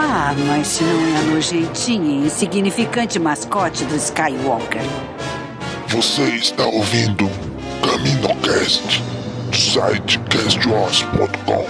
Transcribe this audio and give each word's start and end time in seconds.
Ah, 0.00 0.32
mas 0.46 0.68
se 0.68 0.84
não 0.84 1.08
é 1.08 1.16
a 1.18 1.22
nojentinha 1.22 2.22
e 2.22 2.26
insignificante 2.26 3.18
mascote 3.18 3.84
do 3.86 3.96
Skywalker. 3.96 4.80
Você 5.88 6.22
está 6.36 6.64
ouvindo 6.66 7.28
CaminoCast 7.82 9.02
do 9.50 9.56
site 9.56 10.20
castwars.com. 10.30 11.66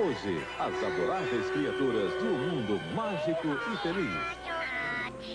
Hoje, 0.00 0.44
as 0.58 0.74
adoráveis 0.82 1.48
criaturas 1.52 2.10
de 2.18 2.26
um 2.26 2.38
mundo 2.38 2.80
mágico 2.96 3.56
e 3.72 3.76
feliz. 3.84 4.46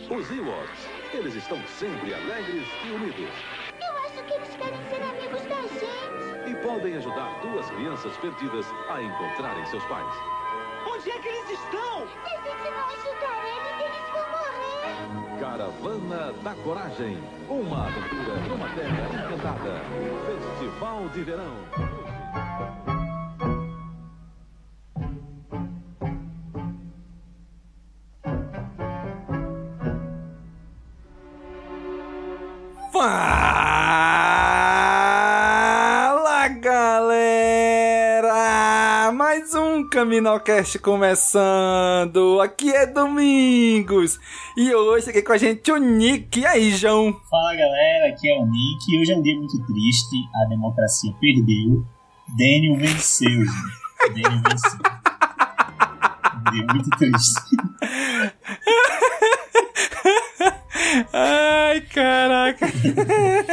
Os 0.09 0.30
Ewoks, 0.30 0.90
eles 1.14 1.36
estão 1.36 1.58
sempre 1.80 2.14
alegres 2.14 2.68
e 2.86 2.92
unidos. 2.92 3.30
Eu 3.80 3.98
acho 4.06 4.24
que 4.26 4.34
eles 4.34 4.56
querem 4.58 4.80
ser 4.90 5.02
amigos 5.04 5.21
podem 6.62 6.95
ajudar 6.95 7.40
duas 7.42 7.70
crianças 7.72 8.16
perdidas 8.17 8.66
a 8.90 9.02
encontrarem 9.02 9.66
seus 9.66 9.84
pais. 9.86 10.14
Onde 10.86 11.12
é 11.12 11.20
que 11.20 11.28
eles 11.28 11.50
estão? 11.50 12.08
Se 12.08 12.18
a 12.26 12.42
gente 12.42 12.70
não 12.72 12.88
ajudar 12.90 13.44
eles, 13.45 13.80
eles 13.80 14.06
vão 14.12 14.26
morrer. 14.31 15.40
Caravana 15.40 16.34
da 16.44 16.53
Coragem. 16.64 17.18
Uma 17.50 17.88
aventura 17.88 18.36
numa 18.48 18.70
terra 18.70 19.09
encantada. 19.14 19.81
Festival 20.26 21.09
de 21.09 21.23
Verão. 21.23 21.58
Fala 32.92 33.81
galera! 36.59 38.31
Mais 39.14 39.53
um 39.56 39.90
Caminocast 40.02 40.80
começando! 40.80 42.42
Aqui 42.42 42.74
é 42.74 42.88
Domingos! 42.88 44.20
E 44.58 44.74
hoje 44.74 45.12
aqui 45.12 45.22
com 45.22 45.31
a 45.31 45.38
gente 45.38 45.72
o 45.72 45.78
Nick. 45.78 46.40
E 46.40 46.46
aí, 46.48 46.72
João? 46.72 47.16
Fala 47.30 47.56
galera, 47.56 48.08
aqui 48.08 48.28
é 48.28 48.36
o 48.36 48.48
Nick. 48.48 49.00
Hoje 49.00 49.12
é 49.12 49.16
um 49.16 49.22
dia 49.22 49.38
muito 49.38 49.64
triste. 49.64 50.16
A 50.44 50.50
democracia 50.50 51.14
perdeu. 51.22 51.86
Daniel 52.36 52.78
venceu, 52.78 53.30
gente. 53.30 54.24
Daniel 54.24 54.42
venceu. 54.42 54.80
Um 56.36 56.52
dia 56.52 56.66
muito 56.74 56.90
triste. 56.98 57.56
Ai, 61.14 61.81
caraca. 61.81 62.66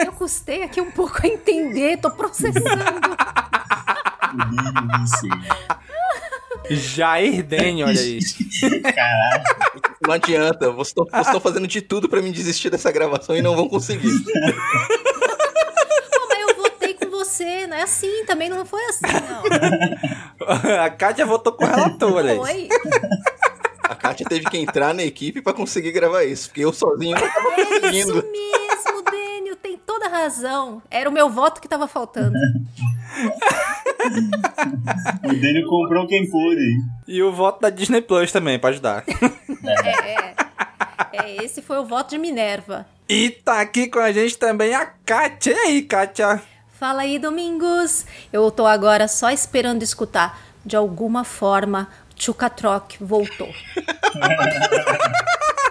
Eu 0.02 0.12
custei 0.12 0.62
aqui 0.62 0.80
um 0.80 0.90
pouco 0.90 1.20
a 1.22 1.28
entender, 1.28 1.98
tô 1.98 2.10
processando. 2.10 3.18
Jair 6.70 7.42
Den, 7.44 7.82
olha 7.84 8.00
isso. 8.00 8.36
Caralho. 8.82 9.42
Não 10.06 10.14
adianta, 10.14 10.64
eu 10.66 10.80
estou, 10.82 11.06
eu 11.12 11.20
estou 11.20 11.40
fazendo 11.40 11.66
de 11.66 11.82
tudo 11.82 12.08
pra 12.08 12.22
me 12.22 12.30
desistir 12.32 12.70
dessa 12.70 12.90
gravação 12.92 13.36
e 13.36 13.42
não 13.42 13.54
vão 13.56 13.68
conseguir. 13.68 14.10
Pô, 14.22 14.30
mas 16.28 16.48
eu 16.48 16.54
votei 16.56 16.94
com 16.94 17.10
você, 17.10 17.66
não 17.66 17.76
é 17.76 17.82
assim, 17.82 18.24
também 18.26 18.48
não 18.48 18.64
foi 18.64 18.82
assim, 18.86 19.06
não. 19.06 20.48
A 20.84 20.90
Kátia 20.90 21.26
votou 21.26 21.52
com 21.52 21.64
o 21.64 21.68
relator. 21.68 22.22
Foi. 22.46 22.68
A 23.82 23.94
Kátia 23.94 24.26
teve 24.28 24.44
que 24.46 24.56
entrar 24.58 24.94
na 24.94 25.02
equipe 25.02 25.42
pra 25.42 25.52
conseguir 25.52 25.92
gravar 25.92 26.24
isso, 26.24 26.48
porque 26.48 26.64
eu 26.64 26.72
sozinho 26.72 27.18
não 27.18 27.28
tava 27.28 27.48
É 27.60 27.64
conseguindo. 27.64 28.18
isso 28.18 28.30
mesmo, 28.30 28.77
toda 30.08 30.16
razão. 30.16 30.82
Era 30.90 31.08
o 31.08 31.12
meu 31.12 31.28
voto 31.28 31.60
que 31.60 31.68
tava 31.68 31.86
faltando. 31.86 32.36
O 35.24 35.28
Daniel 35.28 35.68
comprou 35.68 36.06
quem 36.06 36.28
pôde. 36.28 36.78
E 37.06 37.22
o 37.22 37.32
voto 37.32 37.60
da 37.60 37.70
Disney 37.70 38.00
Plus 38.00 38.32
também, 38.32 38.58
pra 38.58 38.70
ajudar. 38.70 39.04
É, 39.64 40.12
é. 40.12 40.34
É, 41.12 41.44
esse 41.44 41.62
foi 41.62 41.78
o 41.78 41.84
voto 41.84 42.10
de 42.10 42.18
Minerva. 42.18 42.86
E 43.08 43.30
tá 43.30 43.60
aqui 43.60 43.88
com 43.88 43.98
a 43.98 44.12
gente 44.12 44.38
também 44.38 44.74
a 44.74 44.86
Kátia. 44.86 45.52
E 45.52 45.58
aí, 45.58 45.82
Kátia? 45.82 46.42
Fala 46.78 47.02
aí, 47.02 47.18
Domingos. 47.18 48.06
Eu 48.32 48.50
tô 48.50 48.66
agora 48.66 49.08
só 49.08 49.30
esperando 49.30 49.82
escutar. 49.82 50.40
De 50.64 50.76
alguma 50.76 51.24
forma, 51.24 51.88
Chucatroc 52.14 52.96
voltou. 53.00 53.48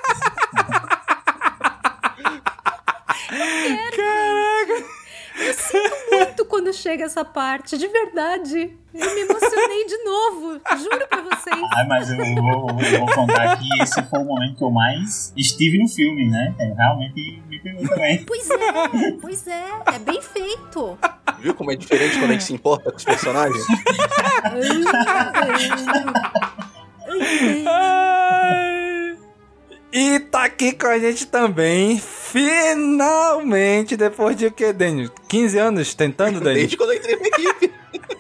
Caraca! 3.28 4.98
Eu 5.40 5.54
sinto 5.54 5.96
muito 6.12 6.46
quando 6.46 6.74
chega 6.74 7.06
essa 7.06 7.24
parte, 7.24 7.78
de 7.78 7.88
verdade. 7.88 8.76
Eu 8.94 9.14
me 9.14 9.22
emocionei 9.22 9.86
de 9.86 9.98
novo, 10.04 10.60
juro 10.80 11.08
pra 11.08 11.22
vocês. 11.22 11.62
Ah, 11.74 11.86
mas 11.88 12.10
eu 12.10 12.18
vou, 12.18 12.82
eu 12.82 13.00
vou 13.00 13.14
contar 13.14 13.56
que 13.60 13.84
esse 13.84 14.02
foi 14.04 14.20
o 14.20 14.26
momento 14.26 14.58
que 14.58 14.64
eu 14.64 14.72
mais 14.72 15.32
estive 15.38 15.78
no 15.78 15.88
filme, 15.88 16.28
né? 16.28 16.56
É, 16.60 16.74
realmente 16.74 17.44
me 17.48 17.60
pegou 17.60 17.88
também. 17.88 18.24
Pois 18.26 18.50
é, 18.50 19.12
pois 19.22 19.48
é, 19.48 19.66
é 19.94 20.00
bem 20.00 20.22
feito. 20.22 20.98
Viu 21.40 21.54
como 21.54 21.72
é 21.72 21.76
diferente 21.76 22.18
quando 22.18 22.32
a 22.32 22.34
gente 22.34 22.44
se 22.44 22.54
importa 22.54 22.92
com 22.92 22.98
os 22.98 23.04
personagens? 23.04 23.64
Ai. 27.68 28.87
E 29.92 30.20
tá 30.20 30.44
aqui 30.46 30.74
com 30.74 30.88
a 30.88 31.00
gente 31.00 31.26
também, 31.28 31.98
finalmente, 32.00 33.96
depois 33.96 34.36
de 34.36 34.48
o 34.48 34.52
que, 34.52 34.74
Daniel? 34.74 35.10
15 35.30 35.58
anos 35.58 35.94
tentando, 35.96 36.40
Daniel? 36.40 36.56
Desde 36.56 36.78
quando 36.78 36.92
eu 36.92 36.98
entrei 36.98 37.16
na 37.16 37.28
equipe. 37.28 37.74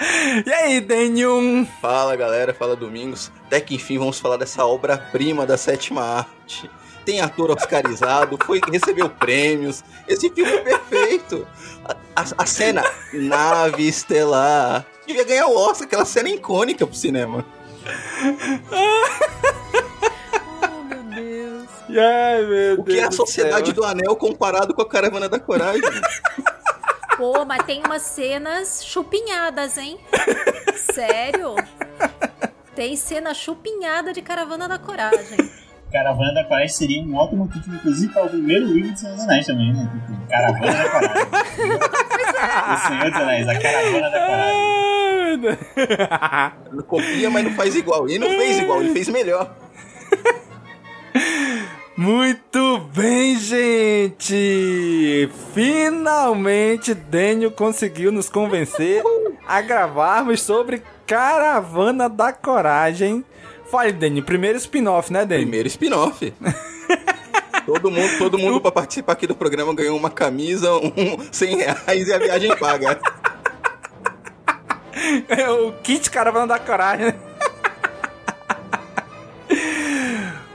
E 0.46 0.52
aí, 0.52 0.80
Daniel? 0.80 1.66
Fala 1.80 2.16
galera, 2.16 2.54
fala 2.54 2.74
Domingos. 2.76 3.30
Até 3.46 3.60
que 3.60 3.74
enfim 3.74 3.98
vamos 3.98 4.18
falar 4.18 4.36
dessa 4.38 4.64
obra-prima 4.64 5.44
da 5.44 5.56
sétima 5.58 6.02
arte. 6.02 6.70
Tem 7.04 7.20
ator 7.20 7.50
oscarizado, 7.50 8.38
foi, 8.44 8.60
recebeu 8.70 9.08
prêmios. 9.10 9.82
Esse 10.08 10.30
filme 10.30 10.50
é 10.52 10.58
perfeito. 10.58 11.46
A, 11.84 11.96
a- 12.22 12.24
a 12.38 12.46
cena 12.46 12.82
nave 13.12 13.86
estelar. 13.88 14.86
Devia 15.06 15.24
ganhar 15.24 15.46
o 15.48 15.56
Oscar, 15.56 15.86
aquela 15.86 16.04
cena 16.06 16.28
icônica 16.30 16.86
pro 16.86 16.96
cinema. 16.96 17.44
Deus. 21.90 22.04
Ai, 22.04 22.42
meu 22.46 22.80
O 22.80 22.84
que 22.84 22.98
é 22.98 23.04
a 23.04 23.08
Deus 23.08 23.16
Sociedade 23.16 23.66
céu. 23.66 23.74
do 23.74 23.84
Anel 23.84 24.16
comparado 24.16 24.74
com 24.74 24.82
a 24.82 24.88
Caravana 24.88 25.28
da 25.28 25.38
Coragem? 25.38 25.82
Pô, 27.16 27.44
mas 27.44 27.62
tem 27.64 27.82
umas 27.84 28.02
cenas 28.02 28.82
chupinhadas, 28.84 29.76
hein? 29.76 29.98
Sério? 30.94 31.54
Tem 32.74 32.96
cena 32.96 33.34
chupinhada 33.34 34.12
de 34.12 34.22
Caravana 34.22 34.66
da 34.66 34.78
Coragem. 34.78 35.36
Caravana 35.92 36.32
da 36.32 36.44
Coragem 36.44 36.68
seria 36.68 37.02
um 37.02 37.14
ótimo 37.16 37.46
título, 37.48 37.76
inclusive, 37.76 38.12
para 38.12 38.24
o 38.24 38.28
primeiro 38.30 38.64
livro 38.66 38.92
de 38.92 39.00
Senhor 39.00 39.16
dos 39.16 39.24
Anéis 39.24 39.44
também, 39.46 39.72
né? 39.74 39.90
Tipo, 39.92 40.26
Caravana 40.28 40.72
da 40.72 40.88
Coragem. 40.90 41.26
O 42.72 42.78
Senhor 42.88 43.10
dos 43.10 43.20
Anéis, 43.20 43.48
a 43.48 43.58
Caravana 43.58 44.10
da 44.10 44.26
Coragem. 44.26 44.80
Deus. 45.40 46.84
Copia, 46.86 47.30
mas 47.30 47.44
não 47.44 47.52
faz 47.52 47.74
igual. 47.76 48.08
E 48.08 48.18
não 48.18 48.28
fez 48.28 48.58
igual, 48.60 48.80
ele 48.80 48.92
fez 48.92 49.08
melhor. 49.08 49.54
Muito 52.00 52.78
bem, 52.94 53.38
gente! 53.38 55.28
Finalmente 55.52 56.94
Daniel 56.94 57.50
conseguiu 57.50 58.10
nos 58.10 58.30
convencer 58.30 59.02
a 59.46 59.60
gravarmos 59.60 60.40
sobre 60.40 60.82
Caravana 61.06 62.08
da 62.08 62.32
Coragem. 62.32 63.22
Fale, 63.70 63.92
Daniel, 63.92 64.24
primeiro 64.24 64.56
spin-off, 64.56 65.12
né, 65.12 65.26
Daniel? 65.26 65.42
Primeiro 65.42 65.68
spin-off. 65.68 66.32
todo 67.66 67.90
mundo, 67.90 68.16
todo 68.16 68.38
mundo 68.38 68.62
pra 68.62 68.72
participar 68.72 69.12
aqui 69.12 69.26
do 69.26 69.34
programa 69.34 69.74
ganhou 69.74 69.94
uma 69.94 70.08
camisa, 70.08 70.72
um 70.72 71.18
100 71.30 71.56
reais 71.58 72.08
e 72.08 72.14
a 72.14 72.18
viagem 72.18 72.56
paga. 72.56 72.98
É 75.28 75.48
o 75.50 75.72
kit 75.82 76.10
Caravana 76.10 76.46
da 76.46 76.58
Coragem. 76.58 77.14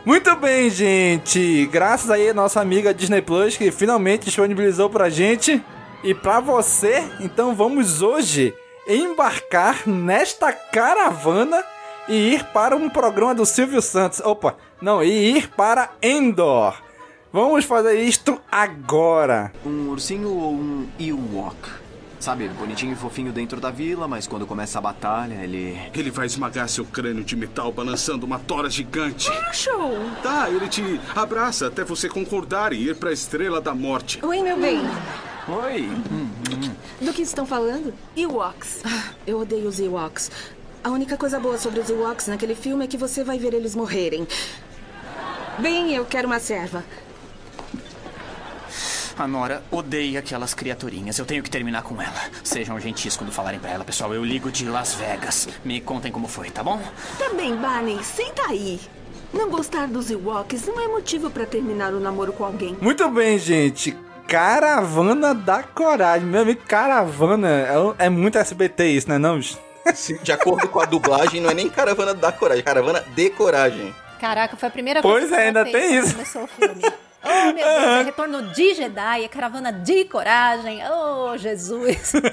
Muito 0.05 0.35
bem, 0.35 0.69
gente. 0.69 1.65
Graças 1.71 2.11
aí 2.11 2.29
a 2.29 2.33
nossa 2.33 2.61
amiga 2.61 2.93
Disney 2.93 3.23
Plus 3.23 3.57
que 3.57 3.71
finalmente 3.71 4.25
disponibilizou 4.25 4.87
pra 4.87 5.09
gente 5.09 5.59
e 6.03 6.13
pra 6.13 6.39
você. 6.39 7.03
Então 7.19 7.55
vamos 7.55 8.03
hoje 8.03 8.53
embarcar 8.87 9.89
nesta 9.89 10.53
caravana 10.53 11.63
e 12.07 12.35
ir 12.35 12.43
para 12.53 12.75
um 12.75 12.87
programa 12.87 13.33
do 13.33 13.47
Silvio 13.47 13.81
Santos. 13.81 14.19
Opa, 14.19 14.55
não, 14.79 15.03
e 15.03 15.37
ir 15.37 15.49
para 15.49 15.89
Endor. 16.03 16.75
Vamos 17.33 17.65
fazer 17.65 17.99
isto 17.99 18.39
agora. 18.51 19.51
Um 19.65 19.89
ursinho 19.89 20.29
ou 20.29 20.53
um 20.53 20.87
Ewok? 20.99 21.84
Sabe, 22.19 22.47
bonitinho 22.49 22.93
e 22.93 22.95
fofinho 22.95 23.31
dentro 23.31 23.59
da 23.61 23.69
vila, 23.69 24.07
mas 24.07 24.25
quando 24.25 24.47
começa 24.47 24.79
a 24.79 24.81
batalha, 24.81 25.35
ele. 25.43 25.77
Ele 25.93 26.09
vai 26.09 26.25
esmagar 26.25 26.67
seu 26.67 26.83
crânio 26.85 27.23
de 27.23 27.35
metal 27.35 27.71
balançando 27.71 28.25
uma 28.25 28.39
tora 28.39 28.69
gigante. 28.69 29.29
Show! 29.53 29.93
Tá, 30.23 30.49
ele 30.49 30.67
te 30.67 30.99
abraça 31.15 31.67
até 31.67 31.83
você 31.83 32.09
concordar 32.09 32.73
e 32.73 32.89
ir 32.89 32.95
pra 32.95 33.11
Estrela 33.11 33.61
da 33.61 33.75
Morte. 33.75 34.19
Oi, 34.25 34.41
meu 34.41 34.59
bem. 34.59 34.81
Oi. 35.47 35.87
Do 36.99 37.13
que 37.13 37.21
estão 37.21 37.45
falando? 37.45 37.93
Ewoks. 38.17 38.81
Ah, 38.85 39.11
Eu 39.27 39.39
odeio 39.41 39.67
os 39.67 39.79
Ewoks. 39.79 40.31
A 40.83 40.89
única 40.89 41.17
coisa 41.17 41.39
boa 41.39 41.57
sobre 41.57 41.79
os 41.81 41.89
Ewoks 41.89 42.27
naquele 42.27 42.55
filme 42.55 42.85
é 42.85 42.87
que 42.87 42.97
você 42.97 43.23
vai 43.23 43.37
ver 43.37 43.53
eles 43.53 43.75
morrerem. 43.75 44.27
Bem, 45.59 45.93
eu 45.93 46.05
quero 46.05 46.27
uma 46.27 46.39
serva. 46.39 46.83
A 49.17 49.25
Nora 49.27 49.63
odeia 49.71 50.19
aquelas 50.19 50.53
criaturinhas. 50.53 51.17
Eu 51.17 51.25
tenho 51.25 51.41
que 51.41 51.49
terminar 51.49 51.83
com 51.83 52.01
ela. 52.01 52.21
Sejam 52.43 52.77
gentis 52.79 53.15
quando 53.15 53.31
falarem 53.31 53.59
pra 53.59 53.71
ela, 53.71 53.85
pessoal. 53.85 54.13
Eu 54.13 54.25
ligo 54.25 54.51
de 54.51 54.65
Las 54.65 54.93
Vegas. 54.93 55.47
Me 55.63 55.79
contem 55.79 56.11
como 56.11 56.27
foi, 56.27 56.49
tá 56.49 56.61
bom? 56.61 56.81
Também, 57.17 57.55
Barney, 57.55 58.03
senta 58.03 58.43
aí. 58.49 58.79
Não 59.33 59.49
gostar 59.49 59.87
dos 59.87 60.11
Ewoks 60.11 60.67
não 60.67 60.81
é 60.81 60.87
motivo 60.87 61.29
pra 61.29 61.45
terminar 61.45 61.93
o 61.93 61.99
namoro 61.99 62.33
com 62.33 62.43
alguém. 62.43 62.77
Muito 62.81 63.07
bem, 63.09 63.39
gente. 63.39 63.95
Caravana 64.27 65.33
da 65.33 65.63
Coragem. 65.63 66.27
Meu 66.27 66.41
amigo, 66.41 66.61
caravana 66.67 67.95
é, 67.99 68.05
é 68.05 68.09
muito 68.09 68.37
SBT 68.37 68.85
isso, 68.87 69.07
né 69.09 69.17
não, 69.17 69.37
bicho? 69.37 69.57
De 70.23 70.31
acordo 70.31 70.67
com 70.67 70.79
a 70.79 70.85
dublagem, 70.85 71.39
não 71.39 71.49
é 71.49 71.53
nem 71.53 71.69
caravana 71.69 72.13
da 72.13 72.31
coragem, 72.31 72.61
é 72.61 72.63
caravana 72.63 73.03
de 73.15 73.29
coragem. 73.29 73.93
Caraca, 74.19 74.57
foi 74.57 74.67
a 74.67 74.71
primeira 74.71 75.01
Pois 75.01 75.29
coisa 75.29 75.35
é, 75.35 75.47
ainda 75.47 75.63
tem 75.63 75.95
isso. 75.97 76.13
Começou 76.13 76.43
o 76.43 76.47
filme. 76.47 76.81
Oh, 77.25 77.45
meu 77.45 77.55
Deus, 77.55 77.67
é 77.67 78.03
retorno 78.03 78.41
de 78.53 78.73
Jedi, 78.75 79.23
é 79.23 79.27
caravana 79.27 79.71
de 79.73 80.05
coragem. 80.05 80.79
Oh, 80.89 81.37
Jesus. 81.37 82.13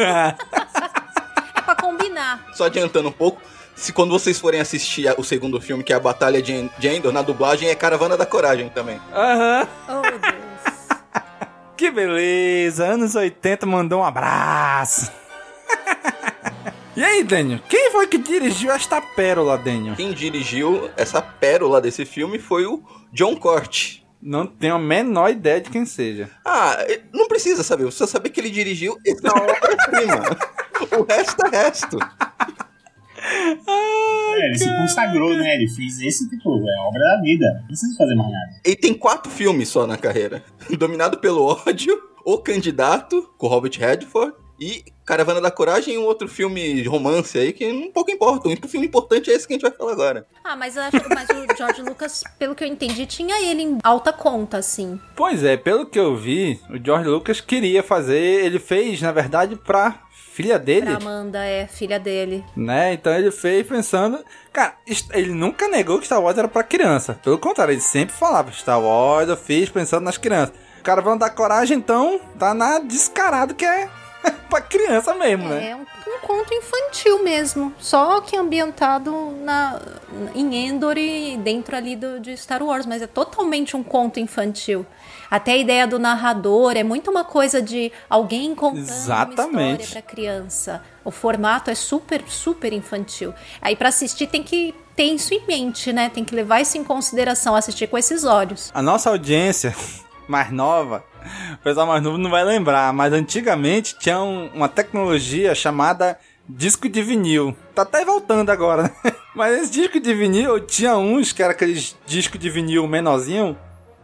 é 1.56 1.60
pra 1.62 1.74
combinar. 1.76 2.44
Só 2.54 2.64
adiantando 2.66 3.08
um 3.08 3.12
pouco, 3.12 3.40
se 3.74 3.92
quando 3.92 4.10
vocês 4.10 4.38
forem 4.38 4.60
assistir 4.60 5.12
o 5.18 5.24
segundo 5.24 5.60
filme, 5.60 5.82
que 5.82 5.92
é 5.92 5.96
a 5.96 6.00
Batalha 6.00 6.42
de 6.42 6.52
En- 6.52 6.70
de 6.78 6.88
Endor, 6.88 7.12
na 7.12 7.22
dublagem 7.22 7.68
é 7.68 7.74
Caravana 7.74 8.16
da 8.16 8.26
Coragem 8.26 8.68
também. 8.68 9.00
Aham. 9.12 9.66
Oh, 9.88 10.02
Deus. 10.02 10.22
Que 11.76 11.90
beleza. 11.90 12.84
Anos 12.86 13.16
80 13.16 13.66
mandou 13.66 14.00
um 14.00 14.04
abraço. 14.04 15.10
e 16.94 17.02
aí, 17.02 17.24
Daniel? 17.24 17.58
Quem 17.68 17.90
foi 17.90 18.06
que 18.06 18.18
dirigiu 18.18 18.70
esta 18.70 19.00
pérola, 19.00 19.58
Daniel? 19.58 19.96
Quem 19.96 20.12
dirigiu 20.12 20.90
essa 20.96 21.20
pérola 21.20 21.80
desse 21.80 22.04
filme 22.04 22.38
foi 22.38 22.66
o 22.66 22.84
John 23.12 23.34
Cort. 23.34 24.01
Não 24.22 24.46
tenho 24.46 24.76
a 24.76 24.78
menor 24.78 25.30
ideia 25.30 25.60
de 25.60 25.68
quem 25.68 25.84
seja. 25.84 26.30
Ah, 26.46 26.78
não 27.12 27.26
precisa 27.26 27.64
saber, 27.64 27.84
você 27.84 27.98
só 27.98 28.06
saber 28.06 28.30
que 28.30 28.40
ele 28.40 28.50
dirigiu 28.50 28.96
essa 29.04 29.28
obra-prima. 29.28 30.38
o 30.96 31.02
resto 31.02 31.46
é 31.46 31.50
resto. 31.50 31.98
É, 33.24 34.46
ele 34.46 34.58
se 34.58 34.76
consagrou, 34.76 35.36
né? 35.36 35.56
Ele 35.56 35.68
fez 35.68 36.00
esse 36.00 36.28
tipo, 36.28 36.50
é 36.68 36.74
a 36.76 36.82
obra 36.82 37.00
da 37.00 37.20
vida. 37.20 37.46
Não 37.60 37.66
precisa 37.66 37.96
fazer 37.96 38.14
mais 38.14 38.30
nada. 38.30 38.52
Ele 38.64 38.76
tem 38.76 38.94
quatro 38.94 39.30
filmes 39.30 39.68
só 39.68 39.86
na 39.86 39.96
carreira. 39.96 40.44
Dominado 40.78 41.18
pelo 41.18 41.44
ódio, 41.44 42.00
O 42.24 42.38
Candidato, 42.38 43.28
com 43.36 43.48
Robert 43.48 43.72
Redford, 43.78 44.34
e 44.58 44.84
Caravana 45.04 45.40
da 45.40 45.50
Coragem 45.50 45.94
e 45.94 45.98
um 45.98 46.04
outro 46.04 46.28
filme 46.28 46.82
de 46.82 46.88
romance 46.88 47.36
aí 47.38 47.52
que 47.52 47.66
um 47.66 47.90
pouco 47.90 48.10
importa. 48.10 48.48
O 48.48 48.68
filme 48.68 48.86
importante 48.86 49.30
é 49.30 49.34
esse 49.34 49.46
que 49.46 49.52
a 49.52 49.56
gente 49.56 49.62
vai 49.62 49.72
falar 49.72 49.92
agora. 49.92 50.26
Ah, 50.44 50.56
mas, 50.56 50.76
eu 50.76 50.82
acho, 50.82 50.96
mas 51.08 51.28
o 51.30 51.56
George 51.56 51.82
Lucas, 51.88 52.22
pelo 52.38 52.54
que 52.54 52.62
eu 52.62 52.68
entendi, 52.68 53.06
tinha 53.06 53.42
ele 53.42 53.62
em 53.62 53.78
alta 53.82 54.12
conta, 54.12 54.58
assim. 54.58 55.00
Pois 55.16 55.42
é, 55.42 55.56
pelo 55.56 55.86
que 55.86 55.98
eu 55.98 56.16
vi, 56.16 56.60
o 56.70 56.82
George 56.82 57.08
Lucas 57.08 57.40
queria 57.40 57.82
fazer. 57.82 58.44
Ele 58.44 58.58
fez, 58.58 59.00
na 59.02 59.12
verdade, 59.12 59.56
pra 59.56 60.00
filha 60.32 60.58
dele. 60.58 60.86
Pra 60.86 60.96
Amanda, 60.96 61.44
é 61.44 61.66
filha 61.66 61.98
dele. 61.98 62.44
Né? 62.56 62.94
Então 62.94 63.12
ele 63.12 63.30
fez 63.30 63.66
pensando. 63.66 64.24
Cara, 64.52 64.76
ele 65.12 65.32
nunca 65.32 65.68
negou 65.68 65.98
que 65.98 66.06
Star 66.06 66.22
Wars 66.22 66.38
era 66.38 66.48
pra 66.48 66.62
criança. 66.62 67.14
Pelo 67.22 67.38
contrário, 67.38 67.72
ele 67.72 67.80
sempre 67.80 68.14
falava: 68.14 68.50
Star 68.52 68.80
Wars 68.80 69.28
eu 69.28 69.36
fiz 69.36 69.68
pensando 69.68 70.04
nas 70.04 70.16
crianças. 70.18 70.54
Caravana 70.82 71.18
da 71.18 71.30
Coragem, 71.30 71.78
então, 71.78 72.20
tá 72.38 72.52
na 72.52 72.80
descarado 72.80 73.54
que 73.54 73.64
é 73.64 73.88
pra 74.48 74.60
criança 74.60 75.14
mesmo, 75.14 75.48
né? 75.48 75.70
É 75.70 75.76
um, 75.76 75.80
um 75.80 76.20
conto 76.20 76.52
infantil 76.54 77.22
mesmo. 77.22 77.74
Só 77.78 78.20
que 78.20 78.36
ambientado 78.36 79.30
na, 79.42 79.80
em 80.34 80.68
Endor 80.68 80.96
e 80.98 81.36
dentro 81.38 81.76
ali 81.76 81.96
do, 81.96 82.20
de 82.20 82.36
Star 82.36 82.62
Wars. 82.62 82.86
Mas 82.86 83.02
é 83.02 83.06
totalmente 83.06 83.76
um 83.76 83.82
conto 83.82 84.20
infantil. 84.20 84.86
Até 85.30 85.52
a 85.52 85.56
ideia 85.56 85.86
do 85.86 85.98
narrador 85.98 86.76
é 86.76 86.82
muito 86.82 87.10
uma 87.10 87.24
coisa 87.24 87.62
de 87.62 87.90
alguém 88.08 88.54
contando 88.54 88.86
uma 88.86 88.92
Exatamente. 88.92 89.82
história 89.84 90.02
pra 90.02 90.02
criança. 90.02 90.82
O 91.04 91.10
formato 91.10 91.70
é 91.70 91.74
super, 91.74 92.22
super 92.28 92.72
infantil. 92.72 93.32
Aí 93.60 93.74
pra 93.74 93.88
assistir 93.88 94.26
tem 94.26 94.42
que 94.42 94.74
ter 94.94 95.04
isso 95.04 95.32
em 95.32 95.42
mente, 95.46 95.92
né? 95.92 96.10
Tem 96.10 96.24
que 96.24 96.34
levar 96.34 96.60
isso 96.60 96.76
em 96.76 96.84
consideração, 96.84 97.56
assistir 97.56 97.86
com 97.86 97.96
esses 97.96 98.24
olhos. 98.24 98.70
A 98.74 98.82
nossa 98.82 99.08
audiência 99.08 99.74
mais 100.28 100.50
nova, 100.50 101.02
o 101.54 101.58
pessoal 101.58 101.86
mais 101.86 102.02
novo 102.02 102.18
não 102.18 102.30
vai 102.30 102.44
lembrar, 102.44 102.92
mas 102.92 103.12
antigamente 103.12 103.96
tinha 103.98 104.20
um- 104.20 104.50
uma 104.54 104.68
tecnologia 104.68 105.54
chamada 105.54 106.18
disco 106.48 106.88
de 106.88 107.02
vinil. 107.02 107.56
Tá 107.74 107.82
até 107.82 108.04
voltando 108.04 108.50
agora, 108.50 108.82
né? 108.84 108.90
Mas 109.34 109.62
esse 109.62 109.72
disco 109.72 109.98
de 109.98 110.12
vinil 110.12 110.60
tinha 110.60 110.94
uns 110.98 111.32
que 111.32 111.42
era 111.42 111.52
aqueles 111.52 111.96
disco 112.04 112.36
de 112.36 112.50
vinil 112.50 112.86
menorzinho, 112.86 113.56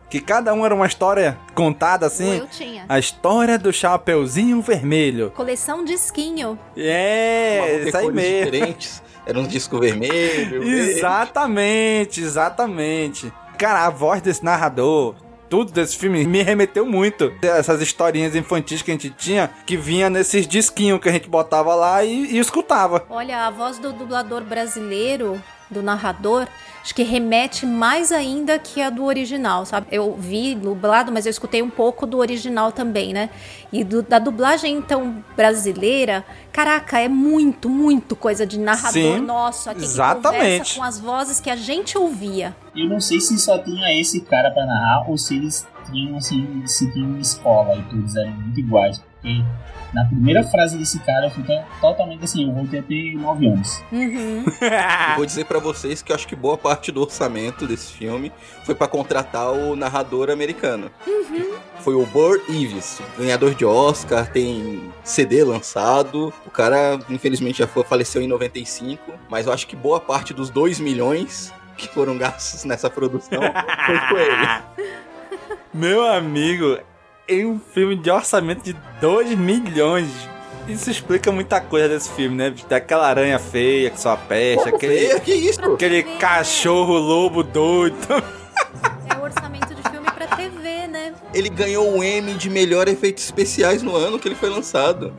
que 0.08 0.20
cada 0.20 0.54
um 0.54 0.64
era 0.64 0.74
uma 0.74 0.86
história 0.86 1.36
contada 1.54 2.06
assim. 2.06 2.38
Eu 2.38 2.46
tinha. 2.46 2.86
A 2.88 2.98
história 2.98 3.58
do 3.58 3.70
Chapeuzinho 3.70 4.62
Vermelho. 4.62 5.30
Coleção 5.32 5.84
Disquinho. 5.84 6.58
É, 6.74 7.82
isso 7.86 7.96
aí 7.96 8.04
cores 8.04 8.16
mesmo. 8.22 8.50
diferentes. 8.50 9.02
Era 9.26 9.38
um 9.38 9.46
disco 9.46 9.78
vermelho. 9.78 10.62
Exatamente, 11.28 12.22
exatamente. 12.22 13.30
Cara, 13.58 13.84
a 13.86 13.90
voz 13.90 14.22
desse 14.22 14.42
narrador, 14.42 15.14
tudo 15.48 15.72
desse 15.72 15.96
filme 15.96 16.26
me 16.26 16.42
remeteu 16.42 16.86
muito. 16.86 17.32
Essas 17.42 17.80
historinhas 17.80 18.34
infantis 18.34 18.82
que 18.82 18.90
a 18.90 18.94
gente 18.94 19.10
tinha, 19.10 19.50
que 19.66 19.76
vinha 19.76 20.10
nesses 20.10 20.46
disquinhos 20.46 21.00
que 21.00 21.08
a 21.08 21.12
gente 21.12 21.28
botava 21.28 21.74
lá 21.74 22.04
e, 22.04 22.34
e 22.34 22.38
escutava. 22.38 23.04
Olha, 23.10 23.46
a 23.46 23.50
voz 23.50 23.78
do 23.78 23.92
dublador 23.92 24.42
brasileiro, 24.42 25.42
do 25.70 25.82
narrador, 25.82 26.46
acho 26.82 26.94
que 26.94 27.02
remete 27.02 27.66
mais 27.66 28.10
ainda 28.12 28.58
que 28.58 28.80
a 28.80 28.88
do 28.88 29.04
original, 29.04 29.66
sabe? 29.66 29.86
Eu 29.90 30.14
vi 30.18 30.54
dublado, 30.54 31.12
mas 31.12 31.26
eu 31.26 31.30
escutei 31.30 31.60
um 31.62 31.68
pouco 31.70 32.06
do 32.06 32.18
original 32.18 32.72
também, 32.72 33.12
né? 33.12 33.28
E 33.70 33.84
do- 33.84 34.02
da 34.02 34.18
dublagem, 34.18 34.74
então, 34.76 35.22
brasileira, 35.36 36.24
caraca, 36.52 36.98
é 36.98 37.08
muito, 37.08 37.68
muito 37.68 38.16
coisa 38.16 38.46
de 38.46 38.58
narrador 38.58 38.92
Sim, 38.92 39.20
nosso 39.20 39.68
aqui 39.68 39.84
exatamente. 39.84 40.32
que 40.32 40.38
conversa 40.48 40.74
com 40.76 40.82
as 40.84 40.98
vozes 40.98 41.40
que 41.40 41.50
a 41.50 41.56
gente 41.56 41.98
ouvia. 41.98 42.56
Eu 42.74 42.88
não 42.88 43.00
sei 43.00 43.20
se 43.20 43.38
só 43.38 43.58
tinha 43.58 43.92
esse 44.00 44.20
cara 44.22 44.50
pra 44.50 44.64
narrar 44.64 45.08
ou 45.10 45.18
se 45.18 45.36
eles 45.36 45.66
tinham, 45.90 46.16
assim, 46.16 46.62
se 46.66 46.90
tinham 46.92 47.08
uma 47.10 47.18
escola 47.20 47.74
e 47.76 47.82
todos 47.84 48.16
eram 48.16 48.30
muito 48.32 48.58
iguais. 48.60 48.98
Porque 49.20 49.42
na 49.92 50.04
primeira 50.04 50.42
frase 50.44 50.76
desse 50.76 50.98
cara 51.00 51.26
eu 51.26 51.30
fiquei 51.30 51.58
totalmente 51.80 52.24
assim, 52.24 52.48
eu 52.48 52.54
voltei 52.54 52.80
a 52.80 52.82
ter 52.82 53.14
9 53.14 53.46
anos. 53.46 53.82
Uhum. 53.90 54.44
Eu 54.44 55.16
vou 55.16 55.26
dizer 55.26 55.44
pra 55.44 55.58
vocês 55.58 56.02
que 56.02 56.12
eu 56.12 56.16
acho 56.16 56.26
que 56.26 56.36
boa 56.36 56.58
parte 56.58 56.92
do 56.92 57.00
orçamento 57.00 57.66
desse 57.66 57.92
filme 57.92 58.32
foi 58.64 58.74
pra 58.74 58.86
contratar 58.86 59.52
o 59.52 59.74
narrador 59.74 60.30
americano. 60.30 60.90
Foi 61.80 61.94
o 61.94 62.04
Burr 62.06 62.40
Ives, 62.48 63.00
ganhador 63.16 63.54
de 63.54 63.64
Oscar, 63.64 64.30
tem 64.30 64.92
CD 65.02 65.44
lançado. 65.44 66.32
O 66.44 66.50
cara, 66.50 66.98
infelizmente, 67.08 67.58
já 67.58 67.66
foi, 67.66 67.84
faleceu 67.84 68.20
em 68.20 68.26
95, 68.26 69.12
mas 69.28 69.46
eu 69.46 69.52
acho 69.52 69.66
que 69.66 69.76
boa 69.76 70.00
parte 70.00 70.34
dos 70.34 70.50
2 70.50 70.80
milhões 70.80 71.52
que 71.76 71.88
foram 71.88 72.18
gastos 72.18 72.64
nessa 72.64 72.90
produção 72.90 73.40
foi 73.86 73.98
com 74.08 74.16
ele. 74.18 74.88
Meu 75.72 76.04
amigo, 76.04 76.78
em 77.28 77.44
um 77.44 77.60
filme 77.60 77.94
de 77.94 78.10
orçamento 78.10 78.62
de 78.62 78.74
2 79.00 79.36
milhões. 79.36 80.08
Isso 80.66 80.90
explica 80.90 81.30
muita 81.30 81.60
coisa 81.60 81.88
desse 81.88 82.10
filme, 82.10 82.36
né? 82.36 82.54
Daquela 82.68 83.06
aranha 83.06 83.38
feia 83.38 83.90
que 83.90 84.00
só 84.00 84.16
peste, 84.16 84.68
aquele, 84.68 84.98
feia? 84.98 85.20
Que 85.20 85.32
isso? 85.32 85.60
aquele 85.62 86.02
cachorro 86.02 86.98
lobo 86.98 87.42
doido. 87.42 87.96
É 89.08 89.16
o 89.18 89.22
orçamento 89.22 89.74
de 89.74 89.82
filme 89.90 90.10
pra 90.10 90.26
TV, 90.26 90.86
né? 90.88 91.14
Ele 91.34 91.50
ganhou 91.50 91.98
o 91.98 92.02
M 92.02 92.34
de 92.34 92.48
melhor 92.48 92.88
efeitos 92.88 93.24
especiais 93.24 93.82
no 93.82 93.94
ano 93.94 94.18
que 94.18 94.26
ele 94.26 94.34
foi 94.34 94.48
lançado. 94.48 95.14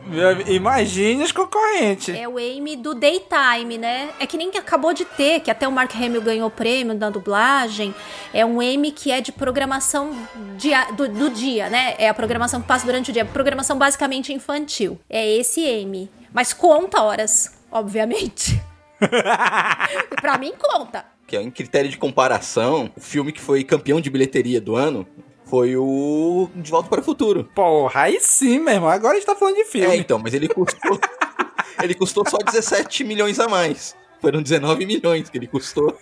Imagine 0.48 1.24
os 1.24 1.32
concorrentes. 1.32 2.16
É 2.16 2.28
o 2.28 2.38
Amy 2.38 2.76
do 2.76 2.96
Daytime, 2.96 3.78
né? 3.78 4.10
É 4.20 4.26
que 4.26 4.36
nem 4.36 4.50
que 4.50 4.58
acabou 4.58 4.92
de 4.92 5.06
ter, 5.06 5.40
que 5.42 5.52
até 5.52 5.68
o 5.68 5.72
Mark 5.72 5.94
Hamill 5.96 6.22
ganhou 6.22 6.48
o 6.48 6.52
prêmio 6.52 6.96
da 6.96 7.10
dublagem. 7.10 7.94
É 8.34 8.44
um 8.44 8.60
Amy 8.60 8.92
que 8.92 9.12
é 9.12 9.22
de 9.22 9.32
programação 9.32 10.12
dia, 10.58 10.92
do, 10.94 11.08
do 11.08 11.30
dia, 11.30 11.70
né? 11.70 11.96
É 12.00 12.10
a 12.10 12.14
programação 12.14 12.60
que 12.60 12.68
passa 12.68 12.86
durante 12.86 13.12
o 13.12 13.14
dia. 13.14 13.24
Programação 13.24 13.78
basicamente 13.78 14.34
infantil. 14.34 15.00
É 15.08 15.28
esse 15.38 15.64
Amy. 15.64 16.10
Mas 16.34 16.54
conta 16.54 17.04
horas, 17.04 17.54
obviamente. 17.72 18.60
pra 20.20 20.38
mim, 20.40 20.54
conta. 20.58 21.06
Que 21.28 21.38
é 21.38 21.42
em 21.44 21.52
critério 21.52 21.90
de 21.90 21.98
comparação, 21.98 22.92
o 22.98 23.00
filme 23.00 23.32
que 23.32 23.40
foi 23.40 23.64
campeão 23.64 24.02
de 24.02 24.10
bilheteria 24.10 24.60
do 24.60 24.76
ano 24.76 25.08
foi 25.50 25.76
o 25.76 26.50
De 26.56 26.70
Volta 26.70 26.90
para 26.90 27.02
o 27.02 27.04
Futuro. 27.04 27.50
Porra, 27.56 28.02
aí 28.02 28.20
sim, 28.22 28.60
meu 28.60 28.76
irmão. 28.76 28.90
Agora 28.90 29.14
a 29.14 29.16
gente 29.16 29.26
tá 29.26 29.36
falando 29.36 29.56
de 29.56 29.66
filme. 29.66 29.88
É, 29.88 29.96
então, 29.96 30.20
mas 30.20 30.34
ele 30.34 30.48
custou. 30.48 31.00
ele 31.82 31.96
custou 31.96 32.24
só 32.30 32.38
17 32.38 33.04
milhões 33.04 33.40
a 33.40 33.48
mais. 33.48 33.96
Foram 34.22 34.42
19 34.42 34.86
milhões 34.86 35.30
que 35.30 35.38
ele 35.38 35.48
custou. 35.48 35.98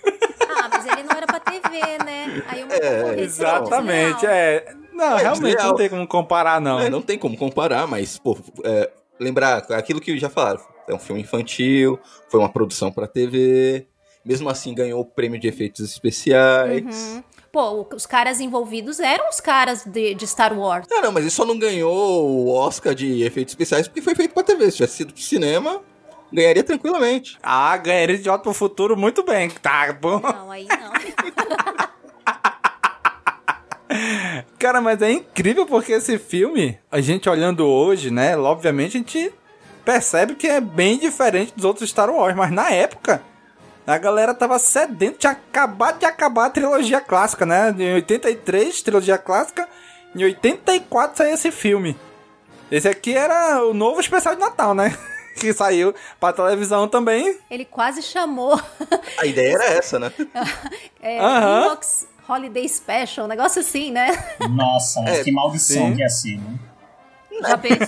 Ah, 0.50 0.70
mas 0.72 0.86
ele 0.86 1.04
não 1.04 1.16
era 1.16 1.28
pra 1.28 1.40
TV, 1.40 2.04
né? 2.04 2.44
Aí 2.48 2.64
uma 2.64 2.74
É, 2.74 3.20
Exatamente, 3.22 4.26
é. 4.26 4.74
Não, 4.92 5.18
É, 5.18 5.22
realmente 5.22 5.64
não 5.64 5.76
tem 5.76 5.90
como 5.90 6.08
comparar, 6.08 6.60
não. 6.60 6.80
É, 6.80 6.90
não 6.90 7.02
tem 7.02 7.20
como 7.20 7.38
comparar, 7.38 7.86
mas, 7.88 8.18
pô, 8.18 8.36
é, 8.64 8.90
lembrar 9.20 9.58
aquilo 9.72 10.02
que 10.02 10.18
já 10.18 10.30
falaram. 10.30 10.60
É 10.90 10.94
um 10.94 11.00
filme 11.00 11.22
infantil, 11.22 12.00
foi 12.30 12.40
uma 12.40 12.50
produção 12.50 12.92
pra 12.92 13.08
TV. 13.08 13.86
Mesmo 14.26 14.50
assim, 14.50 14.74
ganhou 14.74 15.00
o 15.02 15.06
prêmio 15.06 15.40
de 15.40 15.48
efeitos 15.48 15.82
especiais. 15.82 17.14
Uhum. 17.14 17.24
Pô, 17.58 17.88
os 17.96 18.06
caras 18.06 18.40
envolvidos 18.40 19.00
eram 19.00 19.28
os 19.30 19.42
caras 19.42 19.84
de, 19.84 20.14
de 20.14 20.28
Star 20.28 20.56
Wars. 20.56 20.86
Ah, 20.92 21.02
não, 21.02 21.12
mas 21.12 21.24
ele 21.24 21.32
só 21.32 21.44
não 21.44 21.58
ganhou 21.58 21.92
o 21.92 22.54
Oscar 22.54 22.94
de 22.94 23.24
efeitos 23.24 23.52
especiais 23.54 23.88
porque 23.88 24.00
foi 24.00 24.14
feito 24.14 24.32
pra 24.32 24.44
TV. 24.44 24.70
Se 24.70 24.78
tivesse 24.78 24.98
sido 24.98 25.12
pro 25.12 25.24
cinema, 25.24 25.82
ganharia 26.32 26.64
tranquilamente. 26.64 27.36
Ah, 27.42 27.76
ganharia 27.76 28.16
de 28.20 28.30
pro 28.44 28.54
Futuro 28.54 28.96
muito 28.96 29.24
bem. 29.24 29.50
Tá 29.50 29.92
bom. 29.92 30.20
Não, 30.20 30.52
aí 30.52 30.68
não. 30.68 30.92
Cara, 34.60 34.80
mas 34.80 35.02
é 35.02 35.14
incrível 35.14 35.66
porque 35.66 35.94
esse 35.94 36.20
filme, 36.20 36.78
a 36.92 37.02
gente 37.02 37.28
olhando 37.28 37.66
hoje, 37.66 38.12
né? 38.12 38.38
Obviamente 38.38 38.98
a 38.98 39.00
gente 39.00 39.34
percebe 39.84 40.36
que 40.36 40.46
é 40.46 40.62
bem 40.62 41.00
diferente 41.00 41.56
dos 41.56 41.66
outros 41.66 41.90
Star 41.90 42.12
Wars, 42.12 42.36
mas 42.36 42.52
na 42.52 42.70
época 42.70 43.24
a 43.88 43.98
galera 43.98 44.34
tava 44.34 44.60
sedenta, 44.60 45.18
tinha 45.18 45.32
acabado 45.32 46.00
de 46.00 46.06
acabar 46.06 46.48
a 46.48 46.50
trilogia 46.50 47.00
clássica, 47.00 47.46
né? 47.46 47.74
Em 47.78 47.94
83, 47.94 48.82
trilogia 48.82 49.18
clássica, 49.18 49.68
em 50.14 50.24
84 50.24 51.18
saiu 51.18 51.34
esse 51.34 51.52
filme. 51.52 51.98
Esse 52.70 52.90
aqui 52.90 53.16
era 53.16 53.64
o 53.64 53.74
novo 53.74 54.02
especial 54.02 54.36
de 54.36 54.42
Natal, 54.42 54.74
né? 54.76 54.96
que 55.40 55.54
saiu 55.54 55.96
pra 56.20 56.34
televisão 56.34 56.88
também. 56.88 57.40
Ele 57.50 57.64
quase 57.64 58.02
chamou 58.02 58.60
A 59.20 59.26
ideia 59.26 59.54
era 59.54 59.66
essa, 59.66 59.98
né? 59.98 60.12
é. 61.02 61.18
Ewoks 61.64 62.08
Holiday 62.28 62.68
Special, 62.68 63.26
um 63.26 63.30
negócio 63.30 63.62
assim, 63.62 63.92
né? 63.92 64.10
Nossa, 64.50 65.02
mas 65.02 65.20
É, 65.20 65.24
que 65.24 65.32
maldição 65.32 65.88
sim. 65.88 65.96
que 65.96 66.02
ia 66.02 66.10
ser, 66.10 66.38
né? 66.38 66.60
Já 67.42 67.58
pensou? 67.58 67.88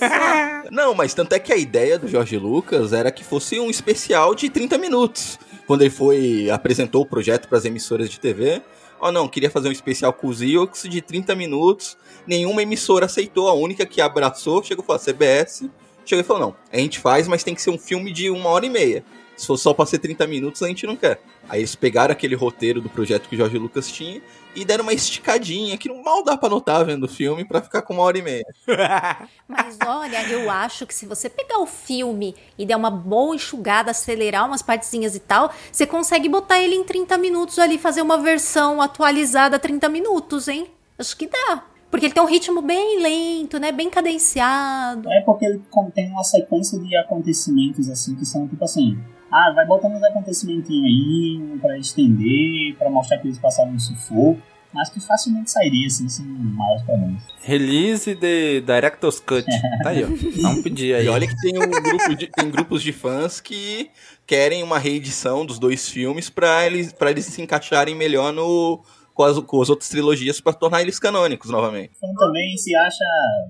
Não, 0.71 0.93
mas 0.93 1.13
tanto 1.13 1.33
é 1.33 1.39
que 1.39 1.51
a 1.51 1.57
ideia 1.57 1.97
do 1.97 2.07
Jorge 2.07 2.37
Lucas 2.37 2.93
era 2.93 3.11
que 3.11 3.23
fosse 3.23 3.59
um 3.59 3.69
especial 3.69 4.35
de 4.35 4.49
30 4.49 4.77
minutos. 4.77 5.39
Quando 5.65 5.81
ele 5.81 5.89
foi 5.89 6.49
apresentou 6.49 7.01
o 7.01 7.05
projeto 7.05 7.47
para 7.47 7.57
as 7.57 7.65
emissoras 7.65 8.09
de 8.09 8.19
TV, 8.19 8.61
ó 8.99 9.11
não, 9.11 9.27
queria 9.27 9.49
fazer 9.49 9.69
um 9.69 9.71
especial 9.71 10.13
com 10.13 10.27
os 10.27 10.41
Ewoks 10.41 10.83
de 10.83 11.01
30 11.01 11.35
minutos. 11.35 11.97
Nenhuma 12.25 12.61
emissora 12.61 13.05
aceitou, 13.05 13.47
a 13.47 13.53
única 13.53 13.85
que 13.85 14.01
abraçou 14.01 14.63
chegou 14.63 14.83
e 14.83 14.87
falou, 14.87 15.01
a 15.01 15.03
CBS, 15.03 15.69
chegou 16.05 16.21
e 16.21 16.23
falou, 16.23 16.41
não, 16.41 16.55
a 16.71 16.77
gente 16.77 16.99
faz, 16.99 17.27
mas 17.27 17.43
tem 17.43 17.55
que 17.55 17.61
ser 17.61 17.69
um 17.71 17.77
filme 17.77 18.11
de 18.11 18.29
uma 18.29 18.49
hora 18.49 18.65
e 18.65 18.69
meia. 18.69 19.03
Se 19.39 19.47
for 19.47 19.57
só 19.57 19.73
pra 19.73 19.85
ser 19.85 19.99
30 19.99 20.27
minutos, 20.27 20.61
a 20.61 20.67
gente 20.67 20.85
não 20.85 20.97
quer. 20.97 21.21
Aí 21.47 21.61
eles 21.61 21.73
pegaram 21.73 22.11
aquele 22.11 22.35
roteiro 22.35 22.81
do 22.81 22.89
projeto 22.89 23.29
que 23.29 23.35
o 23.35 23.37
Jorge 23.37 23.57
Lucas 23.57 23.89
tinha 23.89 24.21
e 24.53 24.65
deram 24.65 24.83
uma 24.83 24.91
esticadinha, 24.91 25.77
que 25.77 25.87
não 25.87 26.03
mal 26.03 26.21
dá 26.25 26.35
pra 26.35 26.49
notar 26.49 26.83
vendo 26.83 27.05
o 27.05 27.07
filme, 27.07 27.45
pra 27.45 27.61
ficar 27.61 27.81
com 27.83 27.93
uma 27.93 28.03
hora 28.03 28.17
e 28.17 28.21
meia. 28.21 28.43
Mas 29.47 29.77
olha, 29.87 30.29
eu 30.29 30.51
acho 30.51 30.85
que 30.85 30.93
se 30.93 31.05
você 31.05 31.29
pegar 31.29 31.57
o 31.59 31.65
filme 31.65 32.35
e 32.57 32.65
der 32.65 32.75
uma 32.75 32.91
boa 32.91 33.33
enxugada, 33.33 33.91
acelerar 33.91 34.45
umas 34.45 34.61
partezinhas 34.61 35.15
e 35.15 35.21
tal, 35.21 35.53
você 35.71 35.87
consegue 35.87 36.27
botar 36.27 36.59
ele 36.59 36.75
em 36.75 36.83
30 36.83 37.17
minutos 37.17 37.59
ali, 37.59 37.77
fazer 37.77 38.01
uma 38.01 38.17
versão 38.17 38.81
atualizada 38.81 39.57
30 39.57 39.87
minutos, 39.87 40.49
hein? 40.49 40.67
Acho 40.97 41.15
que 41.15 41.27
dá. 41.27 41.63
Porque 41.89 42.07
ele 42.07 42.13
tem 42.13 42.21
um 42.21 42.27
ritmo 42.27 42.61
bem 42.61 43.01
lento, 43.01 43.57
né? 43.57 43.71
Bem 43.71 43.89
cadenciado. 43.89 45.09
É 45.09 45.21
porque 45.21 45.45
ele 45.45 45.61
contém 45.71 46.11
uma 46.11 46.25
sequência 46.25 46.77
de 46.77 46.93
acontecimentos 46.97 47.89
assim 47.89 48.15
que 48.15 48.25
são 48.25 48.45
tipo 48.45 48.65
assim. 48.65 48.99
Ah, 49.31 49.51
vai 49.53 49.65
botando 49.65 49.93
uns 49.93 50.03
acontecimentos 50.03 50.69
aí 50.69 51.57
pra 51.61 51.77
estender, 51.77 52.75
pra 52.77 52.89
mostrar 52.89 53.17
que 53.19 53.27
eles 53.27 53.37
passaram 53.39 53.71
um 53.71 53.79
sufoco. 53.79 54.41
Mas 54.71 54.87
que 54.89 54.99
facilmente 54.99 55.49
sairia 55.49 55.87
assim, 55.87 56.07
sem 56.07 56.23
maiores 56.27 56.83
problemas. 56.83 57.23
Release 57.41 58.13
de 58.13 58.61
Director's 58.61 59.19
Cut. 59.19 59.43
Tá 59.81 59.89
aí, 59.89 60.03
ó. 60.03 60.07
Vamos 60.43 60.61
pedir 60.61 60.93
aí. 60.93 61.07
E 61.07 61.09
olha 61.09 61.27
que 61.27 61.35
tem, 61.37 61.57
um 61.57 61.67
grupo 61.71 62.15
de, 62.15 62.27
tem 62.27 62.51
grupos 62.51 62.83
de 62.83 62.93
fãs 62.93 63.41
que 63.41 63.89
querem 64.27 64.61
uma 64.61 64.77
reedição 64.77 65.43
dos 65.43 65.57
dois 65.57 65.89
filmes 65.89 66.29
pra 66.29 66.67
eles, 66.67 66.93
pra 66.93 67.09
eles 67.09 67.25
se 67.25 67.41
encaixarem 67.41 67.95
melhor 67.95 68.31
no, 68.31 68.83
com, 69.15 69.23
as, 69.23 69.39
com 69.39 69.59
as 69.59 69.71
outras 69.71 69.89
trilogias 69.89 70.39
pra 70.39 70.53
tornar 70.53 70.83
eles 70.83 70.99
canônicos 70.99 71.49
novamente. 71.49 71.93
Então 71.97 72.13
também 72.13 72.55
se 72.55 72.75
acha 72.75 73.03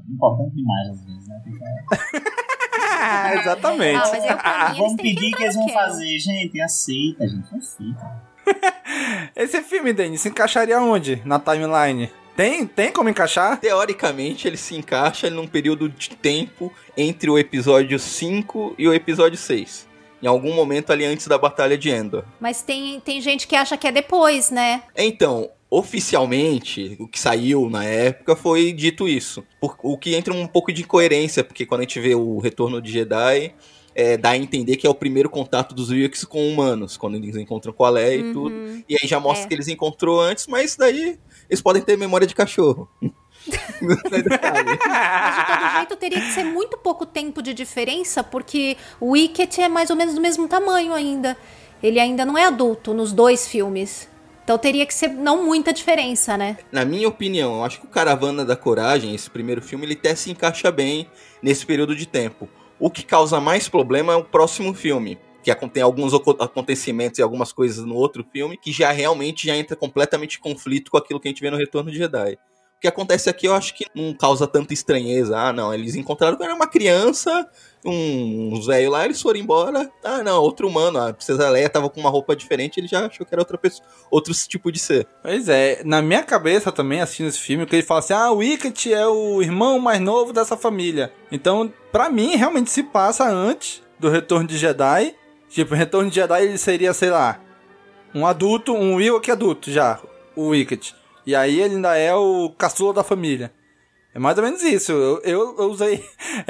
importante 0.09 0.55
demais 0.55 0.87
às 0.89 1.05
vezes, 1.05 1.27
né? 1.27 1.41
Fica- 1.43 2.29
Ah, 2.81 3.35
exatamente. 3.35 3.95
Ah, 3.95 4.09
mas 4.11 4.25
eu, 4.25 4.37
pra 4.37 4.69
mim, 4.69 4.77
Vamos 4.77 4.95
que 4.95 5.01
pedir 5.01 5.31
que 5.31 5.43
eles 5.43 5.55
vão 5.55 5.69
fazer. 5.69 6.19
Gente, 6.19 6.61
aceita, 6.61 7.27
gente. 7.27 7.55
Aceita. 7.55 8.29
Esse 9.35 9.61
filme, 9.61 9.93
Denis, 9.93 10.21
se 10.21 10.29
encaixaria 10.29 10.79
onde? 10.79 11.21
Na 11.25 11.39
timeline? 11.39 12.09
Tem, 12.35 12.65
tem 12.65 12.91
como 12.91 13.09
encaixar? 13.09 13.59
Teoricamente, 13.59 14.47
ele 14.47 14.55
se 14.55 14.75
encaixa 14.75 15.29
num 15.29 15.45
período 15.45 15.89
de 15.89 16.11
tempo 16.11 16.71
entre 16.95 17.29
o 17.29 17.37
episódio 17.37 17.99
5 17.99 18.75
e 18.77 18.87
o 18.87 18.93
episódio 18.93 19.37
6. 19.37 19.87
Em 20.21 20.27
algum 20.27 20.53
momento 20.53 20.91
ali 20.91 21.05
antes 21.05 21.27
da 21.27 21.37
Batalha 21.37 21.77
de 21.77 21.89
Endor. 21.89 22.23
Mas 22.39 22.61
tem, 22.61 22.99
tem 23.01 23.21
gente 23.21 23.47
que 23.47 23.55
acha 23.55 23.77
que 23.77 23.87
é 23.87 23.91
depois, 23.91 24.51
né? 24.51 24.83
Então, 24.95 25.49
oficialmente, 25.69 26.95
o 26.99 27.07
que 27.07 27.19
saiu 27.19 27.69
na 27.69 27.83
época 27.85 28.35
foi 28.35 28.71
dito 28.73 29.07
isso. 29.07 29.43
Por- 29.59 29.77
o 29.83 29.97
que 29.97 30.15
entra 30.15 30.33
um 30.33 30.47
pouco 30.47 30.71
de 30.71 30.81
incoerência, 30.81 31.43
porque 31.43 31.65
quando 31.65 31.81
a 31.81 31.83
gente 31.83 31.99
vê 31.99 32.15
o 32.15 32.39
Retorno 32.39 32.81
de 32.81 32.91
Jedi, 32.91 33.53
é, 33.95 34.17
dá 34.17 34.31
a 34.31 34.37
entender 34.37 34.77
que 34.77 34.87
é 34.87 34.89
o 34.89 34.95
primeiro 34.95 35.29
contato 35.29 35.75
dos 35.75 35.91
Ewoks 35.91 36.23
com 36.23 36.47
humanos, 36.47 36.95
quando 36.97 37.15
eles 37.15 37.35
encontram 37.35 37.73
com 37.73 37.83
a 37.83 37.89
Leia 37.89 38.15
e 38.15 38.23
Uhum. 38.23 38.33
tudo. 38.33 38.55
E 38.87 38.95
aí 39.01 39.07
já 39.07 39.19
mostra 39.19 39.45
É. 39.45 39.47
que 39.47 39.53
eles 39.53 39.67
encontrou 39.67 40.19
antes, 40.21 40.47
mas 40.47 40.75
daí 40.75 41.17
eles 41.49 41.61
podem 41.61 41.81
ter 41.81 41.97
memória 41.97 42.25
de 42.27 42.33
cachorro. 42.35 42.89
Mas 43.81 43.97
de 44.11 45.45
todo 45.47 45.71
jeito 45.77 45.95
teria 45.95 46.19
que 46.19 46.31
ser 46.33 46.43
muito 46.43 46.77
pouco 46.77 47.05
tempo 47.05 47.41
de 47.41 47.53
diferença, 47.53 48.21
porque 48.23 48.75
o 48.99 49.11
Wicket 49.11 49.57
é 49.59 49.69
mais 49.69 49.89
ou 49.89 49.95
menos 49.95 50.13
do 50.13 50.21
mesmo 50.21 50.47
tamanho 50.47 50.93
ainda. 50.93 51.37
Ele 51.81 51.99
ainda 51.99 52.25
não 52.25 52.37
é 52.37 52.45
adulto 52.45 52.93
nos 52.93 53.13
dois 53.13 53.47
filmes. 53.47 54.09
Então 54.49 54.57
teria 54.57 54.83
que 54.83 54.95
ser 54.95 55.09
não 55.09 55.45
muita 55.45 55.71
diferença, 55.71 56.35
né? 56.35 56.57
Na 56.71 56.83
minha 56.83 57.07
opinião, 57.07 57.57
eu 57.57 57.63
acho 57.63 57.79
que 57.79 57.85
o 57.85 57.89
Caravana 57.89 58.43
da 58.43 58.55
Coragem, 58.55 59.13
esse 59.13 59.29
primeiro 59.29 59.61
filme, 59.61 59.85
ele 59.85 59.93
até 59.93 60.15
se 60.15 60.31
encaixa 60.31 60.71
bem 60.71 61.07
nesse 61.39 61.63
período 61.63 61.95
de 61.95 62.07
tempo. 62.07 62.49
O 62.79 62.89
que 62.89 63.03
causa 63.03 63.39
mais 63.39 63.69
problema 63.69 64.13
é 64.13 64.15
o 64.15 64.23
próximo 64.23 64.73
filme. 64.73 65.19
Que 65.43 65.53
tem 65.67 65.83
alguns 65.83 66.15
acontecimentos 66.15 67.19
e 67.19 67.21
algumas 67.21 67.53
coisas 67.53 67.85
no 67.85 67.93
outro 67.93 68.25
filme 68.33 68.57
que 68.57 68.71
já 68.71 68.91
realmente 68.91 69.45
já 69.45 69.55
entra 69.55 69.75
completamente 69.75 70.39
em 70.39 70.41
conflito 70.41 70.89
com 70.89 70.97
aquilo 70.97 71.19
que 71.19 71.27
a 71.27 71.31
gente 71.31 71.41
vê 71.41 71.51
no 71.51 71.57
Retorno 71.57 71.91
de 71.91 71.97
Jedi. 71.99 72.33
O 72.33 72.81
que 72.81 72.87
acontece 72.87 73.29
aqui 73.29 73.45
eu 73.45 73.53
acho 73.53 73.75
que 73.75 73.85
não 73.93 74.15
causa 74.15 74.47
tanta 74.47 74.73
estranheza. 74.73 75.37
Ah, 75.37 75.53
não, 75.53 75.71
eles 75.71 75.93
encontraram 75.93 76.35
que 76.35 76.43
era 76.43 76.55
uma 76.55 76.65
criança, 76.65 77.47
um, 77.85 78.61
velho 78.65 78.91
lá, 78.91 79.05
eles 79.05 79.21
foram 79.21 79.39
embora. 79.39 79.89
Ah, 80.03 80.23
não, 80.23 80.41
outro 80.41 80.67
humano, 80.67 80.99
a 80.99 81.13
Princesa 81.13 81.49
Leia 81.49 81.69
tava 81.69 81.89
com 81.89 81.99
uma 81.99 82.09
roupa 82.09 82.35
diferente, 82.35 82.79
ele 82.79 82.87
já 82.87 83.05
achou 83.05 83.25
que 83.25 83.33
era 83.33 83.41
outra 83.41 83.57
pessoa, 83.57 83.87
outro 84.11 84.33
tipo 84.33 84.71
de 84.71 84.79
ser. 84.79 85.07
Pois 85.21 85.47
é, 85.47 85.81
na 85.85 86.01
minha 86.01 86.23
cabeça 86.23 86.71
também, 86.71 87.01
assistindo 87.01 87.27
esse 87.27 87.39
filme, 87.39 87.65
que 87.65 87.75
ele 87.75 87.83
fala 87.83 87.99
assim: 87.99 88.13
ah, 88.13 88.31
o 88.31 88.37
Wicket 88.37 88.87
é 88.87 89.07
o 89.07 89.41
irmão 89.41 89.79
mais 89.79 89.99
novo 89.99 90.33
dessa 90.33 90.57
família. 90.57 91.11
Então, 91.31 91.71
pra 91.91 92.09
mim, 92.09 92.35
realmente 92.35 92.69
se 92.69 92.83
passa 92.83 93.29
antes 93.29 93.81
do 93.97 94.09
Retorno 94.09 94.47
de 94.47 94.57
Jedi. 94.57 95.15
Tipo, 95.49 95.73
o 95.73 95.77
Retorno 95.77 96.09
de 96.09 96.15
Jedi 96.15 96.43
ele 96.43 96.57
seria, 96.57 96.93
sei 96.93 97.09
lá, 97.09 97.39
um 98.13 98.25
adulto, 98.25 98.73
um 98.73 98.99
Ewok 98.99 99.31
adulto 99.31 99.71
já, 99.71 99.99
o 100.35 100.49
Wicket. 100.49 100.91
E 101.25 101.35
aí 101.35 101.59
ele 101.59 101.75
ainda 101.75 101.95
é 101.95 102.13
o 102.13 102.49
caçula 102.57 102.93
da 102.93 103.03
família. 103.03 103.51
É 104.19 104.21
mais 104.21 104.37
ou 104.37 104.43
menos 104.43 104.61
isso. 104.61 104.91
Eu, 104.91 105.21
eu, 105.23 105.55
eu 105.57 105.71
usei. 105.71 106.03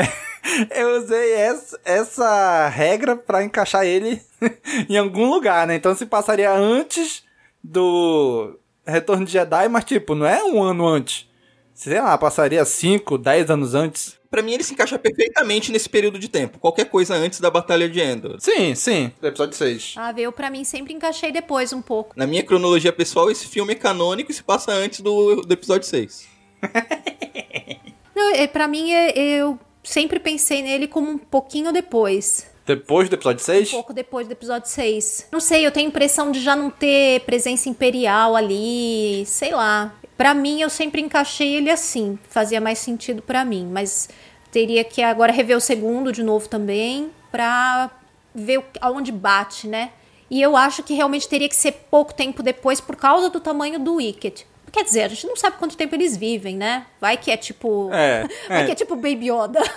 eu 0.76 0.98
usei 0.98 1.34
essa, 1.34 1.80
essa 1.86 2.68
regra 2.68 3.16
pra 3.16 3.44
encaixar 3.44 3.86
ele 3.86 4.20
em 4.90 4.98
algum 4.98 5.30
lugar, 5.30 5.68
né? 5.68 5.76
Então 5.76 5.96
se 5.96 6.08
passaria 6.08 6.52
antes 6.52 7.24
do 7.64 8.58
Retorno 8.84 9.24
de 9.24 9.32
Jedi, 9.32 9.70
mas 9.70 9.86
tipo, 9.86 10.16
não 10.16 10.26
é 10.26 10.44
um 10.44 10.64
ano 10.64 10.88
antes. 10.88 11.30
Sei 11.76 12.02
lá, 12.02 12.18
passaria 12.18 12.66
5, 12.66 13.20
10 13.20 13.52
anos 13.52 13.76
antes. 13.76 14.18
Pra 14.32 14.42
mim 14.42 14.54
ele 14.54 14.64
se 14.64 14.74
encaixa 14.74 14.98
perfeitamente 14.98 15.72
nesse 15.72 15.88
período 15.88 16.18
de 16.18 16.28
tempo. 16.28 16.58
Qualquer 16.58 16.86
coisa 16.86 17.14
antes 17.14 17.40
da 17.40 17.52
Batalha 17.52 17.88
de 17.88 18.02
Endor. 18.02 18.38
Sim, 18.40 18.74
sim, 18.74 19.12
do 19.22 19.28
episódio 19.28 19.56
6. 19.56 19.94
Ah, 19.96 20.14
eu 20.18 20.32
pra 20.32 20.50
mim 20.50 20.64
sempre 20.64 20.94
encaixei 20.94 21.32
depois 21.32 21.72
um 21.72 21.84
pouco. 21.84 22.14
Na 22.18 22.26
minha 22.26 22.44
cronologia 22.44 22.92
pessoal, 22.92 23.30
esse 23.30 23.48
filme 23.48 23.74
é 23.74 23.76
canônico 23.76 24.32
e 24.32 24.34
se 24.34 24.44
passa 24.44 24.72
antes 24.72 25.02
do, 25.02 25.42
do 25.42 25.54
episódio 25.54 25.88
6. 25.88 26.39
Não, 28.16 28.36
é, 28.36 28.48
pra 28.48 28.68
mim, 28.68 28.92
é- 28.92 29.18
eu 29.18 29.58
sempre 29.84 30.20
pensei 30.20 30.62
nele 30.62 30.88
como 30.88 31.10
um 31.10 31.18
pouquinho 31.18 31.72
depois. 31.72 32.48
Depois 32.66 33.10
do 33.10 33.16
episódio 33.16 33.44
6? 33.44 33.70
Um 33.70 33.72
pouco 33.72 33.94
depois 33.94 34.28
do 34.28 34.32
episódio 34.34 34.70
6. 34.70 35.28
Não 35.32 35.40
sei, 35.40 35.66
eu 35.66 35.72
tenho 35.72 35.88
a 35.88 35.90
impressão 35.90 36.32
de 36.32 36.40
já 36.40 36.56
não 36.56 36.70
ter 36.70 37.22
presença 37.22 37.68
imperial 37.70 38.36
ali, 38.36 39.24
sei 39.26 39.52
lá. 39.56 39.96
Pra 40.16 40.34
mim, 40.34 40.62
eu 40.62 40.70
sempre 40.70 41.02
encaixei 41.02 41.56
ele 41.56 41.72
assim. 41.72 42.20
Fazia 42.30 42.62
mais 42.62 42.78
sentido 42.78 43.22
pra 43.24 43.44
mim, 43.44 43.68
mas 43.72 44.10
teria 44.52 44.84
que 44.84 45.02
agora 45.02 45.32
rever 45.32 45.58
o 45.58 45.62
segundo 45.62 46.12
de 46.12 46.22
novo 46.22 46.48
também 46.48 47.10
pra 47.32 47.90
ver 48.36 48.64
aonde 48.82 49.12
bate, 49.12 49.68
né? 49.68 49.92
E 50.30 50.40
eu 50.40 50.56
acho 50.56 50.84
que 50.84 50.94
realmente 50.94 51.28
teria 51.28 51.50
que 51.50 51.56
ser 51.56 51.72
pouco 51.90 52.14
tempo 52.14 52.44
depois 52.44 52.80
por 52.80 52.96
causa 52.96 53.30
do 53.32 53.40
tamanho 53.40 53.80
do 53.80 53.96
Wicked. 53.96 54.46
Quer 54.72 54.84
dizer, 54.84 55.04
a 55.04 55.08
gente 55.08 55.26
não 55.26 55.36
sabe 55.36 55.58
quanto 55.58 55.76
tempo 55.76 55.96
eles 55.96 56.16
vivem, 56.16 56.58
né? 56.58 56.86
Vai 57.00 57.18
que 57.18 57.32
é 57.32 57.38
tipo. 57.38 57.90
É, 57.92 58.28
Vai 58.48 58.64
é. 58.64 58.66
que 58.66 58.72
é 58.72 58.76
tipo 58.76 58.96
Baby 58.96 59.32
Yoda. 59.32 59.62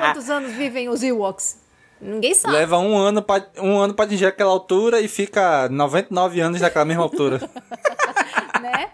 Quantos 0.00 0.30
anos 0.30 0.52
vivem 0.52 0.88
os 0.88 1.02
Ewoks? 1.02 1.58
Ninguém 2.00 2.34
sabe. 2.34 2.54
Leva 2.54 2.78
um 2.78 2.96
ano, 2.96 3.22
pra, 3.22 3.46
um 3.58 3.78
ano 3.78 3.94
pra 3.94 4.04
atingir 4.04 4.26
aquela 4.26 4.50
altura 4.50 5.00
e 5.00 5.08
fica 5.08 5.68
99 5.70 6.40
anos 6.40 6.60
naquela 6.60 6.84
mesma 6.84 7.02
altura. 7.02 7.40
né? 8.60 8.90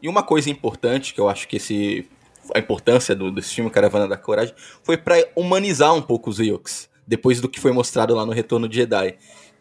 E 0.00 0.08
uma 0.08 0.22
coisa 0.22 0.48
importante 0.48 1.12
que 1.12 1.20
eu 1.20 1.28
acho 1.28 1.46
que 1.48 1.56
esse 1.56 2.08
a 2.54 2.58
importância 2.58 3.14
do, 3.14 3.30
desse 3.30 3.54
filme 3.54 3.70
Caravana 3.70 4.06
da 4.06 4.16
Coragem 4.16 4.54
foi 4.82 4.96
pra 4.96 5.16
humanizar 5.34 5.94
um 5.94 6.02
pouco 6.02 6.30
os 6.30 6.38
Ewoks, 6.38 6.88
depois 7.06 7.40
do 7.40 7.48
que 7.48 7.60
foi 7.60 7.72
mostrado 7.72 8.14
lá 8.14 8.24
no 8.24 8.32
Retorno 8.32 8.68
de 8.68 8.76
Jedi. 8.76 9.16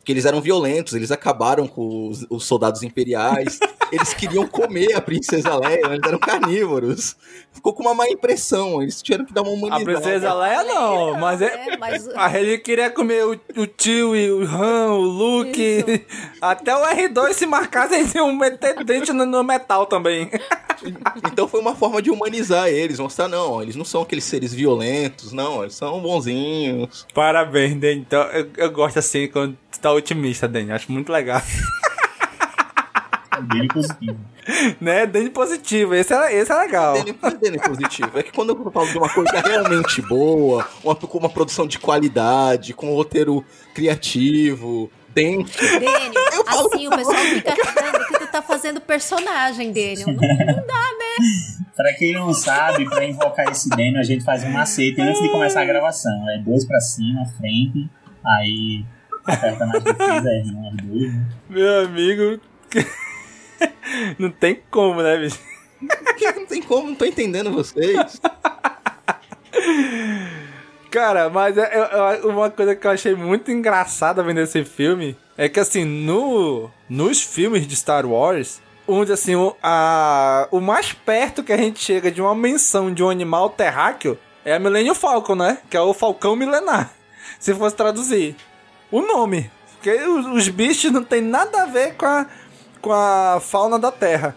Que 0.05 0.12
eles 0.12 0.25
eram 0.25 0.39
violentos, 0.39 0.93
eles 0.93 1.12
acabaram 1.12 1.67
com 1.67 2.07
os, 2.09 2.25
os 2.29 2.45
soldados 2.45 2.83
imperiais, 2.83 3.59
eles 3.91 4.13
queriam 4.13 4.45
comer 4.47 4.93
a 4.95 5.01
princesa 5.01 5.55
Leia, 5.57 5.81
eles 5.88 6.07
eram 6.07 6.19
carnívoros. 6.19 7.15
Ficou 7.51 7.74
com 7.74 7.81
uma 7.83 7.93
má 7.95 8.07
impressão, 8.07 8.81
eles 8.83 9.01
tiveram 9.01 9.25
que 9.25 9.33
dar 9.33 9.41
uma 9.41 9.50
A 9.50 9.53
humanizada. 9.53 9.85
princesa 10.01 10.33
Leia 10.35 10.63
não, 10.63 11.15
mas 11.19 11.41
é. 11.41 11.75
mas- 11.79 12.07
A 12.15 12.39
ele 12.39 12.57
queria 12.59 12.89
comer 12.91 13.25
o, 13.25 13.31
o 13.57 13.65
tio 13.67 14.15
e 14.15 14.31
o 14.31 14.43
Han, 14.43 14.91
o 14.93 15.01
Luke. 15.01 16.05
Até 16.39 16.75
o 16.75 16.81
R2 16.85 17.33
se 17.33 17.45
marcasse, 17.47 17.95
eles 17.95 18.13
iam 18.13 18.31
meter 18.35 18.83
dente 18.83 19.12
no, 19.12 19.25
no 19.25 19.43
metal 19.43 19.85
também. 19.88 20.29
Então 21.31 21.47
foi 21.47 21.62
uma 21.62 21.74
forma 21.74 22.01
de 22.01 22.12
humanizar 22.12 22.67
eles, 22.67 23.00
mostrar, 23.00 23.27
não, 23.27 23.62
eles 23.62 23.75
não 23.75 23.85
são 23.85 24.01
aqueles 24.01 24.25
seres 24.25 24.53
violentos, 24.53 25.31
não, 25.31 25.63
eles 25.63 25.74
são 25.74 26.00
bonzinhos. 26.01 27.07
Parabéns, 27.13 27.79
Dani. 27.79 28.01
Então, 28.01 28.21
eu, 28.25 28.47
eu 28.57 28.71
gosto 28.71 29.00
assim 29.00 29.27
quando 29.27 29.57
tu 29.71 29.79
tá 29.79 29.91
otimista, 29.95 30.47
Dani. 30.47 30.71
Acho 30.71 30.91
muito 30.91 31.11
legal. 31.11 31.41
Dele 33.49 33.67
positivo. 33.67 34.17
né? 34.79 35.05
Dani 35.05 35.29
positivo. 35.29 35.93
Esse 35.93 36.13
é, 36.13 36.35
esse 36.35 36.51
é 36.51 36.55
legal. 36.55 36.93
Dele, 36.93 37.17
é 37.21 37.31
dele 37.31 37.59
positivo. 37.59 38.17
É 38.17 38.23
que 38.23 38.31
quando 38.31 38.49
eu 38.49 38.71
falo 38.71 38.87
de 38.87 38.97
uma 38.97 39.09
coisa 39.09 39.41
realmente 39.41 40.01
boa, 40.01 40.65
uma, 40.83 40.95
com 40.95 41.17
uma 41.17 41.29
produção 41.29 41.67
de 41.67 41.77
qualidade, 41.77 42.73
com 42.73 42.91
um 42.91 42.95
roteiro 42.95 43.43
criativo, 43.73 44.89
dente. 45.13 45.57
Dênio, 45.57 46.13
assim 46.48 46.87
o 46.87 46.91
pessoal 46.91 47.15
fica 47.24 47.53
achando 47.53 48.05
que 48.07 48.20
tu 48.20 48.27
tá 48.31 48.41
fazendo 48.41 48.79
personagem, 48.81 49.72
Dênio. 49.72 50.07
Não, 50.07 50.13
não 50.13 50.67
dá, 50.67 50.85
né? 50.98 51.25
Pra 51.75 51.93
quem 51.93 52.13
não 52.13 52.33
sabe, 52.33 52.85
pra 52.85 53.03
invocar 53.05 53.50
esse 53.51 53.70
Daniel, 53.70 54.00
a 54.00 54.03
gente 54.03 54.24
faz 54.24 54.43
um 54.43 54.50
macete 54.50 55.01
antes 55.01 55.22
de 55.22 55.29
começar 55.29 55.61
a 55.61 55.65
gravação. 55.65 56.29
É 56.29 56.37
dois 56.37 56.65
pra 56.65 56.79
cima, 56.79 57.25
frente, 57.37 57.89
aí 58.25 58.85
aperta 59.25 59.66
na 59.66 59.79
defesa, 59.79 60.29
R1, 60.29 60.77
R2, 60.77 61.11
né? 61.11 61.25
Meu 61.50 61.85
amigo. 61.85 62.42
Não 64.20 64.29
tem 64.29 64.59
como, 64.70 65.01
né, 65.01 65.18
bicho? 65.18 65.40
Não 66.35 66.46
tem 66.46 66.61
como, 66.61 66.88
não 66.88 66.96
tô 66.96 67.05
entendendo 67.05 67.51
vocês. 67.51 68.20
Cara, 70.90 71.29
mas 71.29 71.57
é 71.57 72.22
uma 72.24 72.50
coisa 72.50 72.75
que 72.75 72.88
eu 72.88 72.92
achei 72.92 73.14
muito 73.14 73.51
engraçada 73.51 74.24
vendo 74.24 74.40
esse 74.40 74.64
filme 74.64 75.16
é 75.38 75.50
que, 75.50 75.59
assim, 75.59 75.83
no, 75.83 76.70
nos 76.90 77.22
filmes 77.22 77.68
de 77.68 77.75
Star 77.75 78.05
Wars, 78.05 78.61
onde, 78.88 79.11
assim, 79.11 79.35
o, 79.35 79.55
a, 79.61 80.48
o 80.51 80.61
mais 80.61 80.94
perto 80.94 81.44
que 81.44 81.51
a 81.51 81.57
gente 81.57 81.79
chega 81.79 82.09
de 82.09 82.22
uma 82.22 82.33
menção 82.33 82.94
de 82.94 83.03
um 83.03 83.09
animal 83.09 83.50
terráqueo 83.50 84.18
é 84.46 84.55
a 84.55 84.59
Millennium 84.59 84.96
Falcon, 84.96 85.35
né? 85.35 85.57
Que 85.70 85.75
é 85.75 85.81
o 85.81 85.94
Falcão 85.94 86.35
Milenar, 86.35 86.92
se 87.40 87.53
fosse 87.53 87.75
traduzir. 87.75 88.35
O 88.96 89.01
nome. 89.01 89.51
Porque 89.74 89.92
os, 89.92 90.25
os 90.25 90.48
bichos 90.48 90.90
não 90.90 91.03
tem 91.03 91.20
nada 91.20 91.64
a 91.64 91.66
ver 91.66 91.96
com 91.96 92.05
a, 92.05 92.25
com 92.79 92.94
a 92.94 93.42
fauna 93.42 93.77
da 93.77 93.92
Terra. 93.92 94.34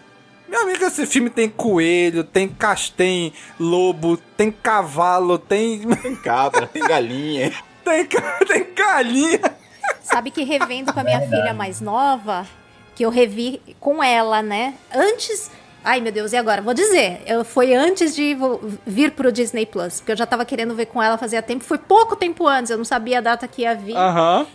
Meu 0.48 0.62
amigo, 0.62 0.84
esse 0.84 1.06
filme 1.06 1.30
tem 1.30 1.48
coelho, 1.48 2.24
tem 2.24 2.48
castem, 2.48 3.32
lobo, 3.60 4.16
tem 4.36 4.50
cavalo, 4.50 5.38
tem. 5.38 5.82
Tem 6.02 6.16
cabra, 6.16 6.66
tem 6.66 6.82
galinha. 6.82 7.52
tem, 7.84 8.04
tem 8.48 8.74
galinha. 8.74 9.40
Sabe 10.02 10.32
que 10.32 10.42
revendo 10.42 10.92
com 10.92 10.98
a 10.98 11.04
minha 11.04 11.20
Verdade. 11.20 11.40
filha 11.40 11.54
mais 11.54 11.80
nova, 11.80 12.44
que 12.96 13.04
eu 13.04 13.10
revi 13.10 13.62
com 13.78 14.02
ela, 14.02 14.42
né? 14.42 14.74
Antes. 14.92 15.52
Ai, 15.84 16.00
meu 16.00 16.12
Deus, 16.12 16.32
e 16.32 16.36
agora? 16.36 16.60
Vou 16.60 16.74
dizer, 16.74 17.22
eu, 17.26 17.44
foi 17.44 17.74
antes 17.74 18.14
de 18.14 18.36
vir 18.86 19.12
pro 19.12 19.32
Disney 19.32 19.64
Plus, 19.64 20.00
porque 20.00 20.12
eu 20.12 20.16
já 20.16 20.26
tava 20.26 20.44
querendo 20.44 20.74
ver 20.74 20.86
com 20.86 21.02
ela 21.02 21.16
fazia 21.16 21.40
tempo. 21.40 21.64
Foi 21.64 21.78
pouco 21.78 22.16
tempo 22.16 22.46
antes, 22.46 22.70
eu 22.70 22.76
não 22.76 22.84
sabia 22.84 23.18
a 23.18 23.20
data 23.20 23.46
que 23.48 23.62
ia 23.62 23.74
vir. 23.74 23.96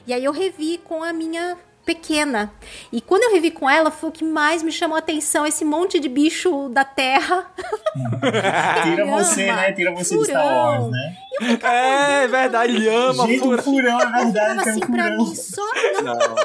E 0.05 0.13
aí 0.13 0.23
eu 0.23 0.31
revi 0.31 0.79
com 0.83 1.03
a 1.03 1.11
minha 1.13 1.57
pequena. 1.85 2.51
E 2.91 3.01
quando 3.01 3.23
eu 3.23 3.31
revi 3.33 3.51
com 3.51 3.69
ela, 3.69 3.91
foi 3.91 4.09
o 4.09 4.11
que 4.11 4.23
mais 4.23 4.63
me 4.63 4.71
chamou 4.71 4.95
a 4.95 4.99
atenção, 4.99 5.45
esse 5.45 5.65
monte 5.65 5.99
de 5.99 6.07
bicho 6.09 6.69
da 6.69 6.83
terra. 6.85 7.45
Tira 8.83 9.05
você, 9.05 9.51
né? 9.51 9.71
Tira 9.73 9.91
você 9.93 10.17
de 10.17 10.25
Star 10.25 10.45
Wars, 10.45 10.91
né? 10.91 11.15
É 11.63 12.27
verdade, 12.27 12.71
lhama, 12.73 13.25
Gente, 13.27 13.39
um 13.41 13.43
fura. 13.43 13.61
furão, 13.61 13.99
é 13.99 14.05
verdade, 14.23 14.33
Tava 14.33 14.63
tem 14.63 14.73
um 14.73 14.75
assim 14.77 14.79
pra 14.91 15.03
furão. 15.03 15.17
mim, 15.17 15.35
só 15.35 15.61
não. 16.03 16.03
Não. 16.13 16.35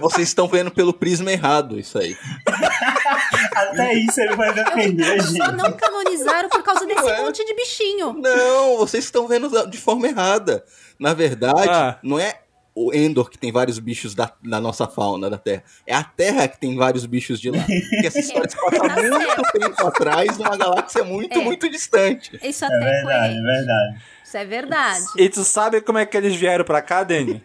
Vocês 0.00 0.28
estão 0.28 0.46
vendo 0.48 0.70
pelo 0.70 0.92
prisma 0.92 1.30
errado 1.32 1.78
isso 1.78 1.98
aí. 1.98 2.16
Até 3.54 3.94
isso 3.94 4.20
ele 4.20 4.36
vai 4.36 4.52
defender, 4.52 5.22
Só 5.22 5.28
gente. 5.30 5.52
não 5.52 5.72
canonizaram 5.72 6.48
por 6.48 6.62
causa 6.62 6.84
desse 6.86 7.08
é? 7.08 7.22
monte 7.22 7.44
de 7.44 7.54
bichinho. 7.54 8.12
Não, 8.14 8.76
vocês 8.78 9.04
estão 9.04 9.26
vendo 9.26 9.48
de 9.68 9.78
forma 9.78 10.06
errada. 10.06 10.64
Na 10.98 11.14
verdade, 11.14 11.68
Ah. 11.68 11.98
não 12.02 12.18
é 12.18 12.40
o 12.78 12.92
Endor 12.94 13.30
que 13.30 13.38
tem 13.38 13.50
vários 13.50 13.78
bichos 13.78 14.14
da, 14.14 14.30
da 14.44 14.60
nossa 14.60 14.86
fauna 14.86 15.30
da 15.30 15.38
Terra. 15.38 15.64
É 15.86 15.94
a 15.94 16.04
Terra 16.04 16.46
que 16.46 16.60
tem 16.60 16.76
vários 16.76 17.06
bichos 17.06 17.40
de 17.40 17.50
lá. 17.50 17.58
Porque 17.64 18.06
essa 18.06 18.20
história 18.20 18.50
se 18.50 18.56
passa 18.56 18.76
Tá 18.86 18.94
muito 19.00 19.42
tempo 19.52 19.86
atrás, 19.86 20.36
numa 20.36 20.56
galáxia 20.56 21.02
muito, 21.02 21.38
É. 21.38 21.42
muito 21.42 21.68
distante. 21.70 22.38
Isso 22.42 22.64
É 22.64 22.68
até 22.68 22.78
verdade, 22.78 23.06
é 23.06 23.40
coerente. 23.40 23.42
verdade. 23.42 24.02
Isso 24.22 24.36
é 24.36 24.44
verdade. 24.44 25.04
E 25.16 25.28
tu 25.30 25.42
sabe 25.44 25.80
como 25.80 25.96
é 25.98 26.04
que 26.04 26.16
eles 26.18 26.36
vieram 26.36 26.64
pra 26.66 26.82
cá, 26.82 27.02
Dani? 27.02 27.42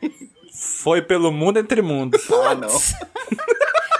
Foi 0.53 1.01
pelo 1.01 1.31
mundo 1.31 1.57
entre 1.59 1.81
mundos. 1.81 2.21
Ah, 2.29 2.53
não. 2.53 2.67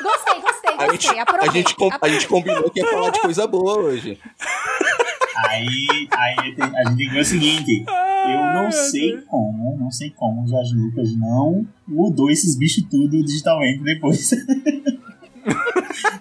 Gostei, 0.01 0.41
gostei, 0.41 0.75
A 0.77 0.91
gente, 0.91 1.07
gostei. 1.07 1.19
a, 1.19 1.51
gente, 1.51 1.75
a 2.01 2.07
gente 2.09 2.27
combinou 2.27 2.69
que 2.71 2.79
ia 2.81 2.87
falar 2.89 3.09
de 3.11 3.19
coisa 3.21 3.45
boa 3.47 3.77
hoje. 3.77 4.19
Aí, 5.47 6.07
aí 6.11 6.35
a 6.37 6.43
gente 6.89 6.97
tem 6.97 7.07
que 7.07 7.13
ver 7.13 7.19
o 7.21 7.25
seguinte: 7.25 7.85
eu 7.87 8.53
não 8.53 8.71
sei 8.71 9.17
como, 9.27 9.77
não 9.79 9.89
sei 9.91 10.09
como 10.11 10.43
o 10.43 10.47
Jorge 10.47 10.73
Lucas 10.75 11.15
não 11.17 11.65
mudou 11.87 12.29
esses 12.29 12.57
bichos 12.57 12.83
tudo 12.89 13.23
digitalmente 13.23 13.83
depois. 13.83 14.29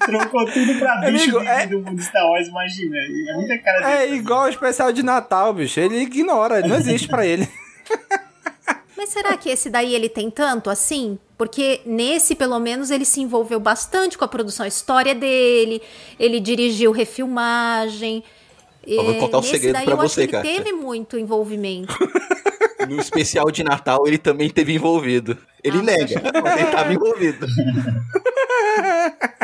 Trocou 0.06 0.46
tudo 0.46 0.78
pra 0.78 0.96
bicho 1.10 1.36
Amigo, 1.36 1.40
de- 1.40 1.46
é- 1.46 1.66
do 1.66 1.80
mundo 1.82 2.00
Star 2.02 2.26
Wars, 2.26 2.48
imagina. 2.48 2.96
É 2.96 3.34
muita 3.34 3.58
cara 3.58 3.90
É 3.90 3.98
dele. 4.06 4.16
igual 4.16 4.44
o 4.44 4.48
especial 4.48 4.92
de 4.92 5.02
Natal, 5.02 5.52
bicho. 5.52 5.78
Ele 5.78 5.98
ignora, 6.00 6.66
não 6.66 6.76
existe 6.76 7.06
pra 7.08 7.26
ele. 7.26 7.46
Mas 8.96 9.08
será 9.10 9.36
que 9.36 9.48
esse 9.48 9.70
daí 9.70 9.94
ele 9.94 10.08
tem 10.08 10.30
tanto 10.30 10.68
assim? 10.68 11.18
Porque 11.38 11.80
nesse, 11.86 12.34
pelo 12.34 12.58
menos, 12.58 12.90
ele 12.90 13.04
se 13.06 13.20
envolveu 13.20 13.58
bastante 13.58 14.18
com 14.18 14.24
a 14.24 14.28
produção, 14.28 14.64
a 14.64 14.68
história 14.68 15.14
dele, 15.14 15.80
ele 16.18 16.38
dirigiu 16.38 16.92
refilmagem. 16.92 18.22
Eu 18.86 19.04
vou 19.04 19.14
contar 19.16 19.38
um 19.38 19.40
nesse 19.40 19.52
segredo 19.52 19.76
acho 19.76 19.96
você, 19.96 20.26
que 20.26 20.36
ele 20.36 20.42
teve 20.42 20.72
muito 20.72 21.18
envolvimento. 21.18 21.94
No 22.88 22.98
especial 22.98 23.50
de 23.50 23.62
Natal, 23.62 24.06
ele 24.06 24.16
também 24.16 24.48
teve 24.48 24.72
envolvido. 24.72 25.36
Ele 25.62 25.78
Ah, 25.78 25.82
nega, 25.82 26.22
mas 26.42 26.58
ele 26.58 26.66
estava 26.66 26.92
envolvido. 26.92 27.46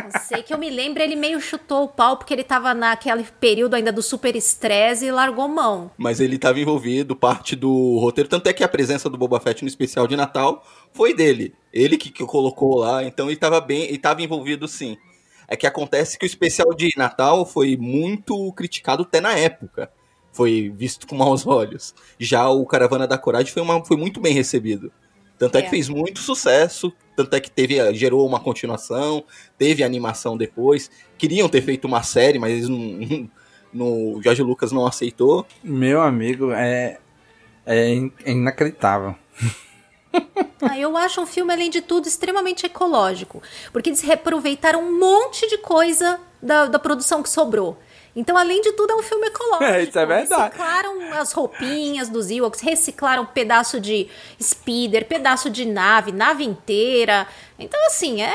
Não 0.02 0.20
sei 0.22 0.42
que 0.42 0.52
eu 0.54 0.58
me 0.58 0.70
lembro, 0.70 1.02
ele 1.02 1.14
meio 1.14 1.40
chutou 1.40 1.84
o 1.84 1.88
pau 1.88 2.16
porque 2.16 2.32
ele 2.32 2.42
tava 2.42 2.72
naquele 2.72 3.24
período 3.38 3.74
ainda 3.74 3.92
do 3.92 4.02
super 4.02 4.34
estresse 4.34 5.04
e 5.04 5.12
largou 5.12 5.48
mão. 5.48 5.90
Mas 5.98 6.20
ele 6.20 6.36
estava 6.36 6.58
envolvido, 6.58 7.14
parte 7.14 7.54
do 7.54 7.98
roteiro. 7.98 8.28
Tanto 8.28 8.48
é 8.48 8.52
que 8.52 8.64
a 8.64 8.68
presença 8.68 9.10
do 9.10 9.18
Boba 9.18 9.38
Fett 9.38 9.62
no 9.62 9.68
especial 9.68 10.06
de 10.06 10.16
Natal 10.16 10.64
foi 10.92 11.14
dele. 11.14 11.54
Ele 11.72 11.98
que, 11.98 12.10
que 12.10 12.24
colocou 12.24 12.76
lá, 12.76 13.04
então 13.04 13.26
ele 13.26 13.34
estava 13.34 13.60
bem, 13.60 13.84
ele 13.84 13.96
estava 13.96 14.22
envolvido 14.22 14.66
sim. 14.66 14.96
É 15.48 15.56
que 15.56 15.66
acontece 15.66 16.18
que 16.18 16.24
o 16.24 16.26
especial 16.26 16.74
de 16.74 16.90
Natal 16.96 17.46
foi 17.46 17.76
muito 17.76 18.52
criticado 18.52 19.02
até 19.02 19.20
na 19.20 19.36
época. 19.38 19.90
Foi 20.32 20.72
visto 20.76 21.06
com 21.06 21.16
maus 21.16 21.46
olhos. 21.46 21.94
Já 22.18 22.48
o 22.48 22.66
Caravana 22.66 23.06
da 23.06 23.16
Coragem 23.16 23.52
foi, 23.52 23.62
uma, 23.62 23.84
foi 23.84 23.96
muito 23.96 24.20
bem 24.20 24.34
recebido. 24.34 24.92
Tanto 25.38 25.56
é. 25.56 25.60
é. 25.60 25.62
que 25.62 25.70
fez 25.70 25.88
muito 25.88 26.20
sucesso, 26.20 26.92
tanto 27.14 27.34
é 27.34 27.40
que 27.40 27.50
teve, 27.50 27.94
gerou 27.94 28.26
uma 28.26 28.40
continuação, 28.40 29.24
teve 29.58 29.82
animação 29.82 30.36
depois. 30.36 30.90
Queriam 31.18 31.48
ter 31.48 31.62
feito 31.62 31.86
uma 31.86 32.02
série, 32.02 32.38
mas 32.38 32.52
eles 32.52 32.68
não, 32.68 33.30
no 33.72 34.20
Jorge 34.22 34.42
Lucas 34.42 34.72
não 34.72 34.86
aceitou. 34.86 35.46
Meu 35.62 36.00
amigo, 36.00 36.52
é, 36.52 36.98
é, 37.64 37.96
é 38.24 38.32
inacreditável. 38.32 39.14
Ah, 40.62 40.78
eu 40.78 40.96
acho 40.96 41.20
um 41.20 41.26
filme, 41.26 41.52
além 41.52 41.68
de 41.68 41.82
tudo, 41.82 42.08
extremamente 42.08 42.64
ecológico. 42.64 43.42
Porque 43.72 43.90
eles 43.90 44.00
reaproveitaram 44.00 44.80
um 44.80 44.98
monte 44.98 45.46
de 45.48 45.58
coisa 45.58 46.18
da, 46.42 46.64
da 46.66 46.78
produção 46.78 47.22
que 47.22 47.28
sobrou. 47.28 47.78
Então, 48.16 48.34
além 48.36 48.62
de 48.62 48.72
tudo, 48.72 48.92
é 48.92 48.96
um 48.96 49.02
filme 49.02 49.26
ecológico. 49.26 49.64
É, 49.64 49.82
isso 49.82 49.98
é 49.98 50.06
verdade. 50.06 50.42
Reciclaram 50.44 51.12
as 51.12 51.32
roupinhas 51.32 52.08
dos 52.08 52.30
Ewoks, 52.30 52.60
reciclaram 52.60 53.26
pedaço 53.26 53.78
de 53.78 54.08
speeder, 54.42 55.06
pedaço 55.06 55.50
de 55.50 55.66
nave, 55.66 56.12
nave 56.12 56.42
inteira. 56.42 57.26
Então, 57.58 57.78
assim, 57.86 58.22
é 58.22 58.34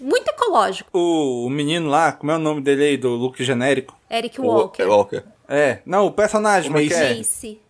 muito 0.00 0.28
ecológico. 0.28 0.88
O, 0.98 1.46
o 1.46 1.50
menino 1.50 1.90
lá, 1.90 2.12
como 2.12 2.32
é 2.32 2.36
o 2.36 2.38
nome 2.38 2.62
dele 2.62 2.84
aí, 2.84 2.96
do 2.96 3.10
look 3.10 3.44
genérico? 3.44 3.94
Eric 4.10 4.40
Walker. 4.40 4.84
Walker. 4.84 5.22
É, 5.46 5.80
não, 5.84 6.06
o 6.06 6.12
personagem, 6.12 6.70
o 6.70 6.72
Mace. 6.72 6.94
É, 6.94 7.14
Mace. 7.14 7.60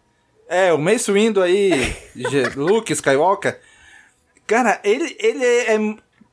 É, 0.53 0.73
o 0.73 0.79
Mace 0.79 1.11
Windu 1.11 1.43
aí, 1.43 1.97
Luke 2.55 2.93
Skywalker. 2.93 3.59
Cara, 4.47 4.81
ele, 4.85 5.17
ele 5.19 5.45
é 5.45 5.79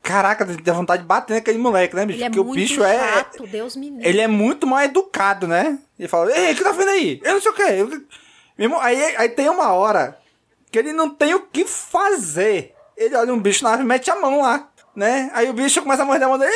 Caraca, 0.02 0.46
dá 0.46 0.74
vontade 0.74 1.04
de 1.04 1.08
bater 1.08 1.36
naquele 1.36 1.58
moleque, 1.58 1.96
né, 1.96 2.06
bicho? 2.06 2.18
Ele 2.18 2.24
é 2.24 2.30
Porque 2.30 2.42
muito 2.42 2.52
o 2.52 2.62
bicho 2.62 2.82
chato, 2.82 3.44
é. 3.44 3.48
Deus 3.48 3.76
me 3.76 3.90
livre. 3.90 4.08
Ele 4.08 4.22
é 4.22 4.28
muito 4.28 4.66
mal 4.66 4.82
educado, 4.82 5.48
né? 5.48 5.78
Ele 5.98 6.08
fala, 6.08 6.36
ei, 6.36 6.54
o 6.54 6.56
que 6.56 6.64
tá 6.64 6.72
vendo 6.72 6.90
aí? 6.90 7.20
Eu 7.24 7.34
não 7.34 7.42
sei 7.42 7.52
o 7.52 7.54
quê. 7.54 7.64
Eu... 8.58 8.80
Aí, 8.80 9.16
aí 9.18 9.30
tem 9.30 9.50
uma 9.50 9.72
hora 9.74 10.18
que 10.72 10.80
ele 10.80 10.94
não 10.94 11.10
tem 11.10 11.34
o 11.34 11.42
que 11.42 11.66
fazer. 11.66 12.74
Ele 12.96 13.16
olha 13.16 13.34
um 13.34 13.40
bicho 13.40 13.64
na 13.64 13.72
árvore 13.72 13.86
e 13.86 13.90
mete 13.90 14.10
a 14.10 14.16
mão 14.16 14.42
lá, 14.42 14.70
né? 14.96 15.30
Aí 15.34 15.50
o 15.50 15.54
bicho 15.54 15.82
começa 15.82 16.02
a 16.02 16.06
morder 16.06 16.26
a 16.26 16.30
mão 16.30 16.40
dele. 16.40 16.52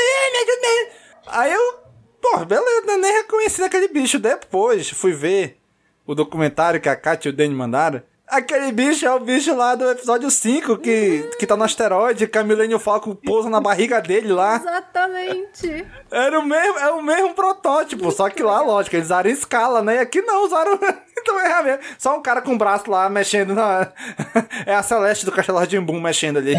Aí 1.27 1.51
eu, 1.51 1.75
pô, 2.21 2.45
beleza, 2.45 2.97
nem 2.97 3.13
reconheci 3.13 3.61
aquele 3.61 3.87
bicho. 3.89 4.19
Depois 4.19 4.89
fui 4.89 5.11
ver 5.11 5.62
o 6.05 6.15
documentário 6.15 6.81
que 6.81 6.89
a 6.89 6.95
Kátia 6.95 7.29
e 7.29 7.31
o 7.31 7.35
Danny 7.35 7.53
mandaram. 7.53 8.01
Aquele 8.25 8.71
bicho 8.71 9.05
é 9.05 9.13
o 9.13 9.19
bicho 9.19 9.53
lá 9.53 9.75
do 9.75 9.87
episódio 9.91 10.31
5 10.31 10.77
que, 10.77 11.29
que 11.37 11.45
tá 11.45 11.55
no 11.55 11.65
asteroide, 11.65 12.25
que 12.25 12.37
a 12.37 12.43
Millennium 12.43 12.79
Falcon 12.79 13.13
pousa 13.13 13.49
na 13.49 13.59
barriga 13.59 14.01
dele 14.01 14.31
lá. 14.31 14.55
Exatamente. 14.55 15.85
Era 16.09 16.39
o 16.39 16.45
mesmo, 16.45 16.79
é 16.79 16.91
o 16.91 17.03
mesmo 17.03 17.33
protótipo, 17.35 18.09
só 18.11 18.29
que 18.29 18.41
lá, 18.41 18.61
lógico, 18.61 18.95
eles 18.95 19.07
usaram 19.07 19.29
escala, 19.29 19.81
né? 19.83 19.97
E 19.97 19.99
aqui 19.99 20.21
não, 20.21 20.45
usaram. 20.45 20.79
então 21.15 21.39
é 21.39 21.63
mesmo. 21.63 21.83
Só 21.99 22.17
um 22.17 22.21
cara 22.21 22.41
com 22.41 22.55
o 22.55 22.57
braço 22.57 22.89
lá 22.89 23.09
mexendo 23.09 23.53
na. 23.53 23.91
é 24.65 24.73
a 24.73 24.81
Celeste 24.81 25.25
do 25.25 25.31
Castelo 25.31 25.67
de 25.67 25.79
Boom 25.79 26.01
mexendo 26.01 26.37
ali. 26.37 26.55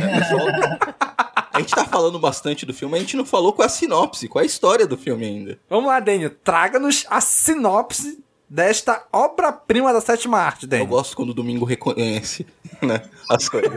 A 1.53 1.61
gente 1.61 1.75
tá 1.75 1.85
falando 1.85 2.19
bastante 2.19 2.67
do 2.67 2.75
filme, 2.75 2.97
a 2.97 3.01
gente 3.01 3.17
não 3.17 3.25
falou 3.25 3.53
qual 3.53 3.65
é 3.65 3.67
a 3.67 3.73
sinopse, 3.73 4.29
qual 4.29 4.43
é 4.43 4.45
a 4.45 4.47
história 4.47 4.87
do 4.87 4.99
filme 4.99 5.25
ainda. 5.25 5.59
Vamos 5.71 5.87
lá, 5.87 5.99
Daniel, 5.99 6.31
traga-nos 6.43 7.07
a 7.09 7.21
sinopse 7.21 8.24
desta 8.55 9.05
obra-prima 9.13 9.93
da 9.93 10.01
sétima 10.01 10.39
arte, 10.39 10.65
Daniel. 10.65 10.87
Eu 10.87 10.91
gosto 10.91 11.17
quando 11.17 11.31
o 11.31 11.35
Domingo 11.35 11.65
reconhece 11.65 12.47
né, 12.81 13.03
as 13.29 13.49
coisas. 13.49 13.73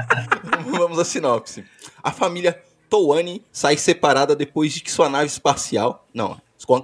Vamos 0.64 0.98
à 0.98 1.04
sinopse. 1.04 1.62
A 2.02 2.10
família 2.10 2.58
Toane 2.88 3.44
sai 3.52 3.76
separada 3.76 4.34
depois 4.34 4.72
de 4.72 4.80
que 4.80 4.90
sua 4.90 5.10
nave 5.10 5.26
espacial... 5.26 6.06
Não, 6.14 6.40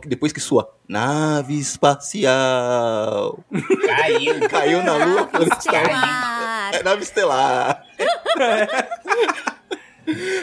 depois 0.07 0.35
que 0.35 0.41
sua 0.41 0.71
nave 0.87 1.59
espacial... 1.59 3.43
Caiu. 3.87 4.41
Caiu 4.51 4.83
na 4.83 4.97
lua. 4.97 5.31
Nave 5.33 5.51
estelar. 5.51 6.75
É, 6.75 6.83
nave 6.83 7.03
estelar. 7.05 7.87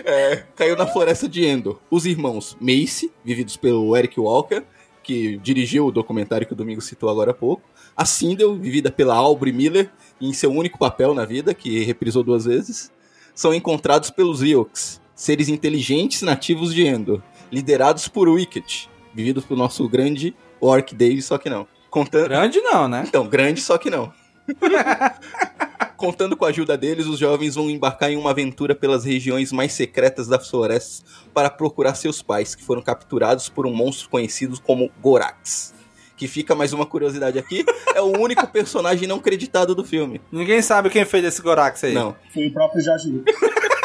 É, 0.03 0.43
caiu 0.55 0.75
na 0.75 0.87
floresta 0.87 1.27
de 1.27 1.45
Endor. 1.45 1.79
Os 1.91 2.05
irmãos 2.07 2.57
Mace, 2.59 3.11
vividos 3.23 3.55
pelo 3.55 3.95
Eric 3.95 4.19
Walker, 4.19 4.63
que 5.05 5.37
dirigiu 5.37 5.85
o 5.85 5.91
documentário 5.91 6.47
que 6.47 6.53
o 6.53 6.55
Domingo 6.55 6.81
citou 6.81 7.09
agora 7.09 7.31
há 7.31 7.33
pouco. 7.33 7.63
A 7.95 8.05
Sindel, 8.05 8.55
vivida 8.55 8.91
pela 8.91 9.15
Aubrey 9.15 9.53
Miller, 9.53 9.91
em 10.19 10.33
seu 10.33 10.51
único 10.51 10.79
papel 10.79 11.13
na 11.13 11.23
vida, 11.23 11.53
que 11.53 11.83
reprisou 11.83 12.23
duas 12.23 12.45
vezes, 12.45 12.91
são 13.33 13.53
encontrados 13.53 14.09
pelos 14.09 14.41
Ewoks, 14.41 14.99
seres 15.13 15.47
inteligentes 15.47 16.21
nativos 16.21 16.73
de 16.73 16.85
Endor, 16.85 17.21
liderados 17.51 18.07
por 18.07 18.27
Wicket, 18.27 18.87
vividos 19.13 19.45
pelo 19.45 19.59
nosso 19.59 19.87
grande 19.87 20.35
Orc 20.59 20.95
Dave, 20.95 21.21
só 21.21 21.37
que 21.37 21.49
não. 21.49 21.67
Contando... 21.89 22.27
Grande 22.27 22.59
não, 22.61 22.87
né? 22.87 23.03
Então, 23.07 23.27
grande 23.27 23.61
só 23.61 23.77
que 23.77 23.89
não. 23.89 24.11
Contando 25.97 26.35
com 26.35 26.45
a 26.45 26.49
ajuda 26.49 26.77
deles, 26.77 27.05
os 27.05 27.17
jovens 27.17 27.55
vão 27.55 27.69
embarcar 27.69 28.11
em 28.11 28.17
uma 28.17 28.31
aventura 28.31 28.75
pelas 28.75 29.05
regiões 29.05 29.51
mais 29.51 29.73
secretas 29.73 30.27
das 30.27 30.49
florestas 30.49 31.03
para 31.33 31.49
procurar 31.49 31.95
seus 31.95 32.21
pais, 32.21 32.53
que 32.53 32.63
foram 32.63 32.81
capturados 32.81 33.49
por 33.49 33.65
um 33.65 33.73
monstro 33.73 34.09
conhecido 34.09 34.59
como 34.61 34.91
Gorax. 35.01 35.73
Que 36.17 36.27
fica 36.27 36.55
mais 36.55 36.73
uma 36.73 36.85
curiosidade 36.85 37.37
aqui, 37.37 37.65
é 37.93 38.01
o 38.01 38.17
único 38.17 38.47
personagem 38.47 39.07
não 39.07 39.19
creditado 39.19 39.75
do 39.75 39.83
filme. 39.83 40.21
Ninguém 40.31 40.61
sabe 40.61 40.89
quem 40.89 41.05
fez 41.05 41.25
esse 41.25 41.41
Gorax 41.41 41.83
aí. 41.83 41.93
Não. 41.93 42.15
Foi 42.33 42.47
o 42.47 42.53
próprio 42.53 42.83
Jorge 42.83 43.09
Lucas. 43.09 43.35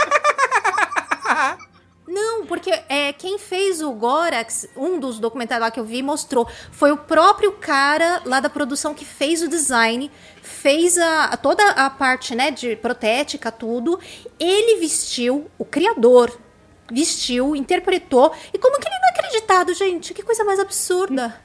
Não, 2.10 2.44
porque 2.44 2.72
é, 2.88 3.12
quem 3.12 3.38
fez 3.38 3.80
o 3.80 3.92
Gorax, 3.92 4.68
um 4.76 4.98
dos 4.98 5.20
documentários 5.20 5.64
lá 5.64 5.70
que 5.70 5.78
eu 5.78 5.84
vi, 5.84 6.02
mostrou. 6.02 6.44
Foi 6.72 6.90
o 6.90 6.96
próprio 6.96 7.52
cara 7.52 8.20
lá 8.24 8.40
da 8.40 8.50
produção 8.50 8.92
que 8.92 9.04
fez 9.04 9.42
o 9.42 9.48
design, 9.48 10.10
fez 10.42 10.98
a, 10.98 11.36
toda 11.36 11.64
a 11.70 11.88
parte 11.88 12.34
né, 12.34 12.50
de 12.50 12.74
protética, 12.74 13.52
tudo. 13.52 14.00
Ele 14.40 14.80
vestiu, 14.80 15.48
o 15.56 15.64
criador 15.64 16.36
vestiu, 16.90 17.54
interpretou. 17.54 18.32
E 18.52 18.58
como 18.58 18.80
que 18.80 18.88
ele 18.88 18.98
não 18.98 19.08
é 19.08 19.10
acreditado, 19.12 19.72
gente? 19.72 20.12
Que 20.12 20.24
coisa 20.24 20.42
mais 20.42 20.58
absurda. 20.58 21.40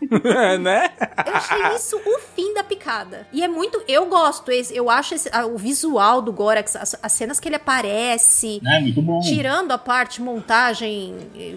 né? 0.60 0.90
Eu 1.26 1.34
achei 1.34 1.74
isso 1.74 1.96
o 1.96 2.18
fim 2.34 2.54
da 2.54 2.64
picada. 2.64 3.26
E 3.32 3.42
é 3.42 3.48
muito. 3.48 3.82
Eu 3.86 4.06
gosto, 4.06 4.50
eu 4.50 4.88
acho 4.88 5.14
esse, 5.14 5.30
o 5.52 5.56
visual 5.56 6.22
do 6.22 6.32
Gorax, 6.32 6.76
as, 6.76 6.98
as, 7.02 7.12
cenas 7.12 7.38
que 7.38 7.48
ele 7.48 7.56
aparece. 7.56 8.60
É 8.66 8.80
muito 8.80 9.02
bom. 9.02 9.20
Tirando 9.20 9.72
a 9.72 9.78
parte 9.78 10.22
montagem 10.22 11.16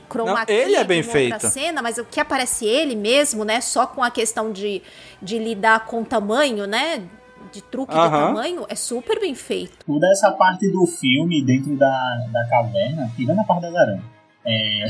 cromática. 0.09 0.51
Ele 0.51 0.75
é 0.75 0.83
bem 0.83 1.03
feito. 1.03 1.47
cena, 1.47 1.81
mas 1.81 1.97
o 1.97 2.05
que 2.05 2.19
aparece 2.19 2.65
ele 2.65 2.95
mesmo, 2.95 3.43
né? 3.43 3.61
Só 3.61 3.85
com 3.85 4.03
a 4.03 4.11
questão 4.11 4.51
de, 4.51 4.81
de 5.21 5.39
lidar 5.39 5.85
com 5.85 6.01
o 6.01 6.05
tamanho, 6.05 6.65
né? 6.65 7.03
de 7.51 7.61
truque 7.61 7.95
uhum. 7.95 8.03
de 8.03 8.09
tamanho 8.09 8.65
é 8.67 8.75
super 8.75 9.19
bem 9.19 9.35
feito. 9.35 9.85
Toda 9.85 10.07
essa 10.09 10.31
parte 10.31 10.71
do 10.71 10.87
filme 10.87 11.45
dentro 11.45 11.77
da, 11.77 12.27
da 12.31 12.47
caverna, 12.49 13.11
tirando 13.15 13.39
a 13.39 13.43
parte 13.43 13.61
das 13.61 13.75
aranhas, 13.75 14.03
é, 14.45 14.87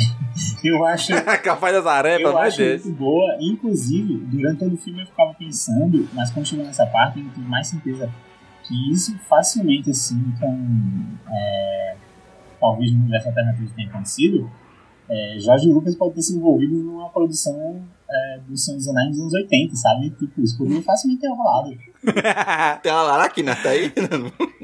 eu 0.63 0.83
acho. 0.85 1.13
Capaz 1.43 1.73
das 1.73 1.85
aranhas, 1.85 2.21
eu 2.21 2.37
acho 2.37 2.61
muito 2.61 2.91
boa. 2.91 3.37
Inclusive, 3.39 4.15
durante 4.25 4.59
todo 4.59 4.73
o 4.73 4.77
filme 4.77 5.01
eu 5.01 5.07
ficava 5.07 5.33
pensando, 5.33 6.07
mas 6.13 6.31
quando 6.31 6.47
chegou 6.47 6.65
nessa 6.65 6.85
parte, 6.85 7.19
eu 7.19 7.29
tive 7.29 7.47
mais 7.47 7.67
certeza 7.67 8.09
que 8.63 8.91
isso 8.91 9.17
facilmente, 9.29 9.91
assim, 9.91 10.33
com. 10.39 11.05
É, 11.31 11.95
talvez 12.59 12.91
no 12.91 12.99
universo 12.99 13.27
alternativo 13.27 13.71
tenha 13.75 13.89
acontecido. 13.89 14.49
É, 15.09 15.37
Jorge 15.39 15.67
Lucas 15.67 15.95
pode 15.95 16.15
ter 16.15 16.21
se 16.21 16.35
envolvido 16.35 16.75
numa 16.75 17.09
produção 17.09 17.83
é, 18.09 18.39
dos 18.47 18.63
Senhor 18.63 18.77
dos 18.77 18.87
Anéis 18.87 19.09
dos 19.09 19.19
anos 19.19 19.33
80, 19.33 19.75
sabe? 19.75 20.09
Tipo, 20.11 20.41
isso 20.41 20.57
poderia 20.57 20.81
facilmente 20.81 21.21
ter 21.21 21.27
rolado. 21.27 21.77
Tem 22.81 22.91
uma 22.91 23.03
Laracna, 23.03 23.55
tá 23.55 23.69
aí, 23.69 23.91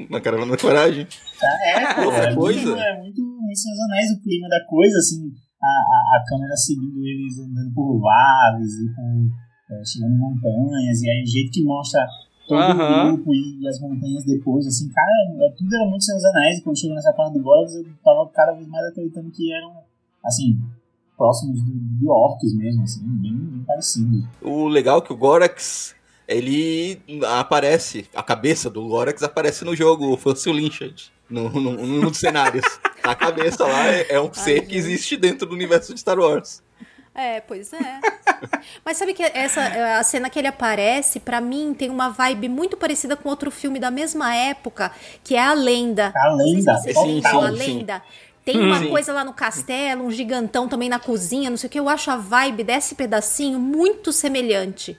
na 0.08 0.20
caravana 0.20 0.52
da 0.52 0.58
coragem. 0.58 1.06
Tá, 1.38 1.58
é, 1.64 1.94
pô, 1.94 2.12
é, 2.12 2.34
coisa. 2.34 2.70
Muito, 2.70 2.80
é 2.80 2.98
muito, 2.98 3.22
muito 3.54 4.12
o 4.12 4.20
clima 4.22 4.48
da 4.48 4.64
coisa, 4.66 4.96
assim, 4.98 5.32
a, 5.62 5.66
a, 5.66 6.18
a 6.18 6.24
câmera 6.28 6.56
seguindo 6.56 7.04
eles 7.04 7.38
andando 7.38 7.72
por 7.74 8.00
vales 8.00 8.72
e 8.80 8.88
por, 8.94 9.74
é, 9.74 9.84
chegando 9.84 10.14
em 10.14 10.18
montanhas, 10.18 11.02
e 11.02 11.10
aí 11.10 11.22
o 11.22 11.26
jeito 11.26 11.52
que 11.52 11.64
mostra 11.64 12.06
todo 12.48 12.60
uhum. 12.60 13.12
o 13.12 13.16
grupo 13.16 13.34
e 13.34 13.68
as 13.68 13.80
montanhas 13.80 14.24
depois, 14.24 14.66
assim, 14.66 14.88
cara, 14.88 15.10
é, 15.44 15.50
tudo 15.56 15.74
era 15.74 15.88
muito 15.88 16.04
Anéis, 16.24 16.58
e 16.58 16.62
quando 16.62 16.78
chegou 16.78 16.96
nessa 16.96 17.12
parte 17.12 17.34
do 17.34 17.42
Goros, 17.42 17.74
eu 17.74 17.84
tava 18.04 18.28
cada 18.30 18.52
vez 18.52 18.66
mais 18.68 18.86
acreditando 18.86 19.30
que 19.30 19.52
eram, 19.52 19.72
assim, 20.24 20.58
próximos 21.16 21.64
de, 21.64 21.78
de 21.78 22.08
orcs 22.08 22.54
mesmo, 22.54 22.82
assim, 22.82 23.06
bem, 23.06 23.36
bem 23.36 23.64
parecidos. 23.64 24.24
O 24.40 24.66
legal 24.66 24.98
é 24.98 25.02
que 25.02 25.12
o 25.12 25.16
Gorax 25.16 25.94
ele 26.30 27.02
aparece, 27.26 28.06
a 28.14 28.22
cabeça 28.22 28.70
do 28.70 28.80
Lorax 28.80 29.20
aparece 29.22 29.64
no 29.64 29.74
jogo 29.74 30.16
Fossil 30.16 30.52
Lynched, 30.52 31.12
no, 31.30 31.48
nos 31.50 32.18
cenários. 32.18 32.64
A 33.02 33.14
cabeça 33.14 33.64
lá 33.64 33.86
é, 33.88 34.06
é 34.10 34.20
um 34.20 34.32
ser 34.32 34.66
que 34.66 34.76
existe 34.76 35.16
dentro 35.16 35.46
do 35.46 35.54
universo 35.54 35.94
de 35.94 36.00
Star 36.00 36.18
Wars. 36.18 36.62
É, 37.14 37.40
pois 37.40 37.72
é. 37.72 38.00
Mas 38.84 38.96
sabe 38.96 39.14
que 39.14 39.22
essa 39.22 39.60
a 39.98 40.02
cena 40.02 40.30
que 40.30 40.38
ele 40.38 40.48
aparece, 40.48 41.18
pra 41.20 41.40
mim, 41.40 41.74
tem 41.76 41.90
uma 41.90 42.08
vibe 42.08 42.48
muito 42.48 42.76
parecida 42.76 43.16
com 43.16 43.28
outro 43.28 43.50
filme 43.50 43.78
da 43.78 43.90
mesma 43.90 44.34
época, 44.34 44.92
que 45.24 45.34
é 45.34 45.42
A 45.42 45.52
Lenda. 45.52 46.12
A 46.14 46.32
Lenda. 46.34 46.76
Se 46.78 46.94
Sim, 46.94 47.20
sim, 47.20 47.26
A 47.26 47.30
sim. 47.30 47.56
Lenda. 47.56 48.02
Tem 48.44 48.58
uma 48.58 48.78
Sim. 48.78 48.88
coisa 48.88 49.12
lá 49.12 49.22
no 49.22 49.34
castelo, 49.34 50.04
um 50.04 50.10
gigantão 50.10 50.66
também 50.66 50.88
na 50.88 50.98
cozinha, 50.98 51.50
não 51.50 51.56
sei 51.56 51.68
o 51.68 51.70
que. 51.70 51.78
Eu 51.78 51.88
acho 51.88 52.10
a 52.10 52.16
vibe 52.16 52.64
desse 52.64 52.94
pedacinho 52.94 53.58
muito 53.60 54.12
semelhante. 54.12 54.96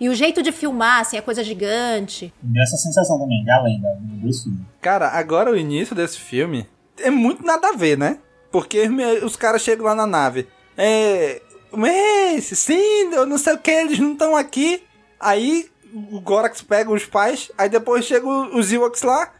E 0.00 0.08
o 0.08 0.14
jeito 0.14 0.42
de 0.42 0.52
filmar, 0.52 1.00
assim, 1.00 1.16
a 1.16 1.22
coisa 1.22 1.42
gigante. 1.42 2.32
Deu 2.42 2.62
essa 2.62 2.76
sensação 2.76 3.18
também, 3.18 3.44
da 3.44 3.62
lenda, 3.62 3.88
no 4.00 4.16
dois 4.20 4.42
filmes. 4.42 4.60
Cara, 4.80 5.08
agora 5.08 5.50
o 5.50 5.56
início 5.56 5.94
desse 5.94 6.18
filme 6.18 6.66
é 6.98 7.10
muito 7.10 7.42
nada 7.44 7.68
a 7.68 7.72
ver, 7.72 7.96
né? 7.96 8.18
Porque 8.50 8.88
os 9.24 9.36
caras 9.36 9.62
chegam 9.62 9.86
lá 9.86 9.94
na 9.94 10.06
nave. 10.06 10.46
É. 10.76 11.40
Mas, 11.72 12.44
sim, 12.44 13.12
eu 13.12 13.26
não 13.26 13.38
sei 13.38 13.54
o 13.54 13.58
que, 13.58 13.70
eles 13.70 13.98
não 13.98 14.12
estão 14.12 14.36
aqui. 14.36 14.82
Aí 15.18 15.68
o 15.92 16.20
Gorax 16.20 16.62
pega 16.62 16.90
os 16.90 17.04
pais, 17.04 17.50
aí 17.56 17.68
depois 17.68 18.04
chegam 18.04 18.54
os 18.56 18.72
Ewoks 18.72 19.02
lá 19.02 19.32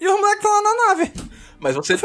e 0.00 0.06
os 0.06 0.12
moleques 0.20 0.36
estão 0.36 0.52
lá 0.52 0.62
na 0.62 0.86
nave. 0.88 1.12
Mas 1.58 1.74
você. 1.74 1.96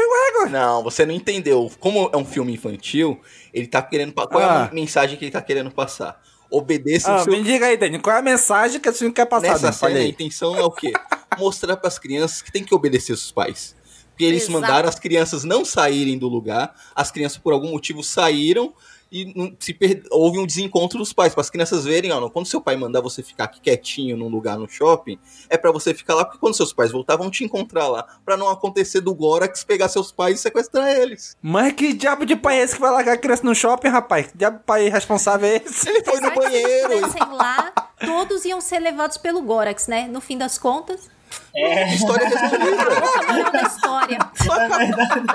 Não, 0.50 0.82
você 0.82 1.04
não 1.06 1.12
entendeu. 1.14 1.70
Como 1.78 2.10
é 2.12 2.16
um 2.16 2.24
filme 2.24 2.52
infantil, 2.54 3.20
ele 3.52 3.66
tá 3.66 3.82
querendo. 3.82 4.12
Qual 4.12 4.40
é 4.40 4.44
Ah. 4.44 4.68
a 4.70 4.74
mensagem 4.74 5.16
que 5.18 5.24
ele 5.24 5.32
tá 5.32 5.42
querendo 5.42 5.70
passar? 5.70 6.20
Obedeça 6.52 7.10
Ah, 7.10 7.20
o 7.22 7.24
seu. 7.24 7.32
me 7.32 7.42
diga 7.42 7.66
aí, 7.66 7.76
Dani, 7.78 7.98
qual 7.98 8.14
é 8.14 8.18
a 8.18 8.22
mensagem 8.22 8.78
que 8.78 8.88
esse 8.88 8.98
filme 8.98 9.14
quer 9.14 9.24
passar? 9.26 9.48
Nessa 9.48 9.72
cena, 9.72 9.98
a 9.98 10.04
intenção 10.04 10.54
é 10.54 10.62
o 10.62 10.70
quê? 10.70 10.92
Mostrar 11.38 11.76
pras 11.78 11.98
crianças 11.98 12.42
que 12.42 12.52
tem 12.52 12.62
que 12.62 12.74
obedecer 12.74 13.12
os 13.12 13.32
pais. 13.32 13.74
Porque 14.10 14.24
eles 14.24 14.42
Exato. 14.42 14.60
mandaram 14.60 14.88
as 14.88 14.98
crianças 14.98 15.42
não 15.44 15.64
saírem 15.64 16.18
do 16.18 16.28
lugar, 16.28 16.74
as 16.94 17.10
crianças 17.10 17.38
por 17.38 17.54
algum 17.54 17.70
motivo 17.70 18.02
saíram 18.04 18.74
e 19.12 19.54
se 19.60 19.74
per- 19.74 20.02
houve 20.10 20.38
um 20.38 20.46
desencontro 20.46 20.98
dos 20.98 21.12
pais, 21.12 21.34
para 21.34 21.42
as 21.42 21.50
crianças 21.50 21.84
verem, 21.84 22.10
ó, 22.12 22.18
não, 22.20 22.30
quando 22.30 22.46
seu 22.46 22.60
pai 22.60 22.74
mandar 22.76 23.00
você 23.02 23.22
ficar 23.22 23.44
aqui 23.44 23.60
quietinho 23.60 24.16
num 24.16 24.28
lugar 24.28 24.56
no 24.58 24.66
shopping, 24.68 25.18
é 25.50 25.58
para 25.58 25.70
você 25.70 25.92
ficar 25.92 26.14
lá, 26.14 26.24
porque 26.24 26.38
quando 26.38 26.54
seus 26.54 26.72
pais 26.72 26.90
voltar, 26.90 27.16
vão 27.16 27.30
te 27.30 27.44
encontrar 27.44 27.88
lá, 27.88 28.06
para 28.24 28.36
não 28.36 28.48
acontecer 28.48 29.00
do 29.02 29.14
Gorax 29.14 29.62
pegar 29.64 29.88
seus 29.88 30.10
pais 30.10 30.38
e 30.38 30.42
sequestrar 30.42 30.88
eles. 30.88 31.36
Mas 31.42 31.72
que 31.74 31.92
diabo 31.92 32.24
de 32.24 32.34
pai 32.34 32.58
é 32.60 32.62
esse 32.62 32.74
que 32.76 32.80
vai 32.80 32.90
largar 32.90 33.12
a 33.14 33.18
criança 33.18 33.44
no 33.44 33.54
shopping, 33.54 33.88
rapaz? 33.88 34.28
Que 34.28 34.38
diabo 34.38 34.58
de 34.58 34.64
pai 34.64 34.88
responsável 34.88 35.46
é 35.48 35.56
esse? 35.56 35.88
Ele 35.88 36.02
foi 36.02 36.20
no 36.20 36.34
banheiro. 36.34 37.04
Aparecem 37.04 37.36
lá, 37.36 37.72
todos 38.04 38.44
iam 38.46 38.60
ser 38.60 38.78
levados 38.78 39.18
pelo 39.18 39.42
Gorax, 39.42 39.86
né? 39.88 40.08
No 40.08 40.20
fim 40.20 40.38
das 40.38 40.56
contas. 40.56 41.10
É. 41.54 41.94
História 41.94 42.28
resolvida. 42.28 42.82
A 43.28 43.50
da 43.50 43.62
história. 43.62 44.18
Na 44.18 44.78
verdade, 44.78 45.26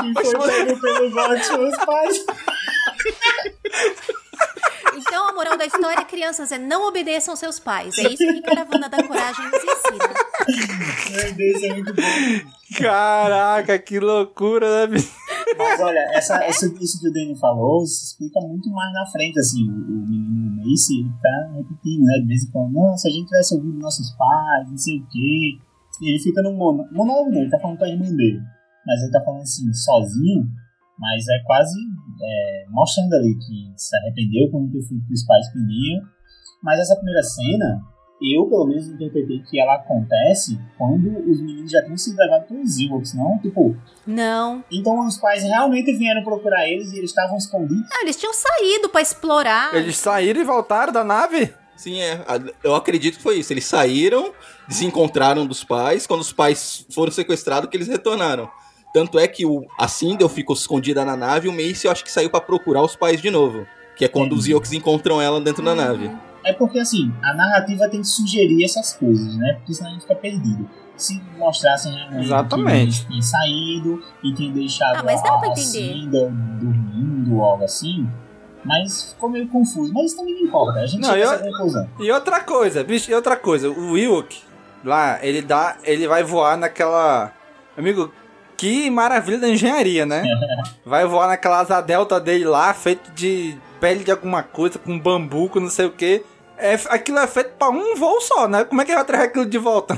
quem 0.00 0.14
foi 0.14 0.48
pego 0.48 0.80
pelo 0.80 1.10
Gorax 1.10 1.50
os 1.50 1.76
pais. 1.84 2.24
Então 4.96 5.28
a 5.28 5.32
moral 5.32 5.56
da 5.56 5.64
história, 5.66 6.04
crianças, 6.04 6.50
é 6.52 6.58
não 6.58 6.86
obedeçam 6.88 7.36
seus 7.36 7.58
pais. 7.58 7.96
É 7.98 8.02
isso 8.02 8.16
que 8.18 8.42
Caravana 8.42 8.88
da 8.88 9.02
Coragem 9.02 9.44
nos 9.46 9.62
ensina. 9.62 11.22
Meu 11.22 11.34
Deus, 11.34 11.56
isso 11.56 11.66
é 11.66 11.74
muito 11.74 11.94
bom. 11.94 12.02
Caraca, 12.78 13.78
que 13.78 13.98
loucura, 14.00 14.86
né? 14.88 14.98
Mas 15.56 15.80
olha, 15.80 16.06
essa, 16.12 16.42
essa- 16.44 16.66
isso 16.80 17.00
que 17.00 17.08
o 17.08 17.12
Danny 17.12 17.38
falou 17.38 17.84
se 17.86 18.06
explica 18.12 18.40
muito 18.40 18.68
mais 18.70 18.92
na 18.92 19.06
frente, 19.06 19.38
assim, 19.38 19.62
o, 19.68 19.72
o 19.72 20.06
menino 20.08 20.56
Mace, 20.56 21.00
ele 21.00 21.10
tá 21.22 21.52
repetindo, 21.56 22.04
né, 22.04 22.18
de 22.20 22.26
vez 22.26 22.44
em 22.44 22.50
quando, 22.50 22.72
não, 22.72 22.96
se 22.96 23.08
a 23.08 23.10
gente 23.10 23.26
tivesse 23.26 23.54
ouvido 23.54 23.78
nossos 23.78 24.10
pais, 24.16 24.68
não 24.68 24.76
sei 24.76 24.98
o 24.98 25.06
quê, 25.08 25.58
e 26.02 26.10
ele 26.10 26.22
fica 26.22 26.42
no 26.42 26.52
mono, 26.52 26.84
monólogo, 26.92 27.30
não, 27.30 27.40
ele 27.40 27.50
tá 27.50 27.58
falando 27.58 27.78
com 27.78 27.84
a 27.84 27.88
irmã 27.88 28.04
dele, 28.14 28.40
mas 28.86 29.00
ele 29.02 29.12
tá 29.12 29.20
falando 29.24 29.42
assim, 29.42 29.72
sozinho, 29.72 30.44
mas 30.98 31.26
é 31.28 31.38
quase 31.46 31.74
é, 32.22 32.64
mostrando 32.70 33.12
ali 33.14 33.34
que 33.34 33.72
se 33.76 33.96
arrependeu 33.96 34.50
por 34.50 34.60
não 34.60 34.68
ter 34.70 34.82
feito 34.86 35.02
o 35.02 35.06
que 35.06 35.14
os 35.14 35.24
pais 35.26 35.46
pediam, 35.52 36.02
mas 36.62 36.80
essa 36.80 36.96
primeira 36.96 37.22
cena, 37.22 37.80
eu 38.20 38.46
pelo 38.48 38.66
menos 38.66 38.88
interpretei 38.88 39.40
que 39.48 39.60
ela 39.60 39.76
acontece 39.76 40.58
quando 40.76 41.06
os 41.30 41.40
meninos 41.40 41.70
já 41.70 41.82
tinham 41.84 41.96
sido 41.96 42.16
levados 42.16 42.48
pelos 42.48 42.78
Ewoks, 42.78 43.14
não? 43.14 43.38
Tipo, 43.38 43.76
Não. 44.06 44.64
então 44.72 45.06
os 45.06 45.18
pais 45.18 45.42
realmente 45.44 45.92
vieram 45.96 46.24
procurar 46.24 46.68
eles 46.68 46.92
e 46.92 46.98
eles 46.98 47.10
estavam 47.10 47.36
escondidos. 47.36 47.88
Ah, 47.92 48.02
eles 48.02 48.16
tinham 48.16 48.34
saído 48.34 48.88
pra 48.88 49.00
explorar. 49.00 49.74
Eles 49.74 49.96
saíram 49.96 50.40
e 50.40 50.44
voltaram 50.44 50.92
da 50.92 51.04
nave? 51.04 51.54
Sim, 51.76 52.00
é. 52.00 52.20
Eu 52.64 52.74
acredito 52.74 53.18
que 53.18 53.22
foi 53.22 53.38
isso. 53.38 53.52
Eles 53.52 53.64
saíram, 53.64 54.32
desencontraram 54.66 55.46
dos 55.46 55.62
pais. 55.62 56.08
Quando 56.08 56.22
os 56.22 56.32
pais 56.32 56.84
foram 56.92 57.12
sequestrados, 57.12 57.70
que 57.70 57.76
eles 57.76 57.86
retornaram. 57.86 58.50
Tanto 58.92 59.18
é 59.18 59.28
que 59.28 59.44
o, 59.44 59.64
a 59.78 59.86
Sindel 59.86 60.28
ficou 60.28 60.54
escondida 60.54 61.04
na 61.04 61.16
nave 61.16 61.46
e 61.46 61.50
o 61.50 61.52
Mace 61.52 61.86
eu 61.86 61.92
acho 61.92 62.04
que 62.04 62.10
saiu 62.10 62.30
pra 62.30 62.40
procurar 62.40 62.82
os 62.82 62.96
pais 62.96 63.20
de 63.20 63.30
novo. 63.30 63.66
Que 63.96 64.04
é 64.04 64.08
quando 64.08 64.32
os 64.32 64.48
Ewoks 64.48 64.72
encontram 64.72 65.20
ela 65.20 65.40
dentro 65.40 65.64
da 65.64 65.74
nave. 65.74 66.10
É 66.44 66.52
porque 66.52 66.78
assim, 66.78 67.12
a 67.22 67.34
narrativa 67.34 67.88
tem 67.88 68.00
que 68.00 68.06
sugerir 68.06 68.64
essas 68.64 68.94
coisas, 68.94 69.36
né? 69.36 69.54
Porque 69.54 69.74
senão 69.74 69.90
a 69.90 69.92
gente 69.92 70.02
fica 70.02 70.14
perdido. 70.14 70.68
Se 70.96 71.20
mostrassem 71.36 71.94
realmente 71.94 72.24
Exatamente. 72.24 73.00
que 73.02 73.08
tinham 73.08 73.22
saído 73.22 74.02
e 74.22 74.32
tinham 74.32 74.52
deixado 74.52 74.96
Ah, 74.96 75.02
mas 75.02 75.22
dá 75.22 75.34
a, 75.34 75.38
pra 75.38 75.48
a 75.48 75.52
entender. 75.52 75.92
Cinda 75.92 76.32
dormindo 76.60 77.36
ou 77.36 77.44
algo 77.44 77.64
assim, 77.64 78.08
mas 78.64 79.12
ficou 79.12 79.28
meio 79.28 79.48
confuso. 79.48 79.92
Mas 79.92 80.06
isso 80.06 80.16
também 80.16 80.34
não 80.34 80.42
importa, 80.42 80.80
a 80.80 80.86
gente 80.86 81.00
Não, 81.00 81.16
eu-. 81.16 81.88
E 82.00 82.10
outra 82.10 82.40
coisa, 82.40 82.82
bicho, 82.82 83.10
e 83.10 83.14
outra 83.14 83.36
coisa, 83.36 83.70
o 83.70 83.96
Ewok 83.96 84.40
lá, 84.84 85.18
ele 85.24 85.42
dá, 85.42 85.76
ele 85.84 86.06
vai 86.06 86.22
voar 86.22 86.56
naquela, 86.56 87.32
amigo, 87.76 88.12
que 88.58 88.90
maravilha 88.90 89.38
da 89.38 89.48
engenharia, 89.48 90.04
né? 90.04 90.22
Vai 90.84 91.06
voar 91.06 91.28
naquela 91.28 91.60
asa 91.60 91.80
delta 91.80 92.20
dele 92.20 92.44
lá, 92.44 92.74
feito 92.74 93.10
de 93.12 93.56
pele 93.80 94.04
de 94.04 94.10
alguma 94.10 94.42
coisa, 94.42 94.78
com 94.78 94.98
bambu, 94.98 95.48
com 95.48 95.60
não 95.60 95.70
sei 95.70 95.86
o 95.86 95.92
que. 95.92 96.22
É, 96.58 96.74
aquilo 96.90 97.18
é 97.18 97.26
feito 97.26 97.52
pra 97.56 97.70
um 97.70 97.94
voo 97.94 98.20
só, 98.20 98.48
né? 98.48 98.64
Como 98.64 98.82
é 98.82 98.84
que 98.84 98.90
ele 98.90 98.96
vai 98.96 99.04
trazer 99.06 99.24
aquilo 99.26 99.46
de 99.46 99.58
volta? 99.58 99.96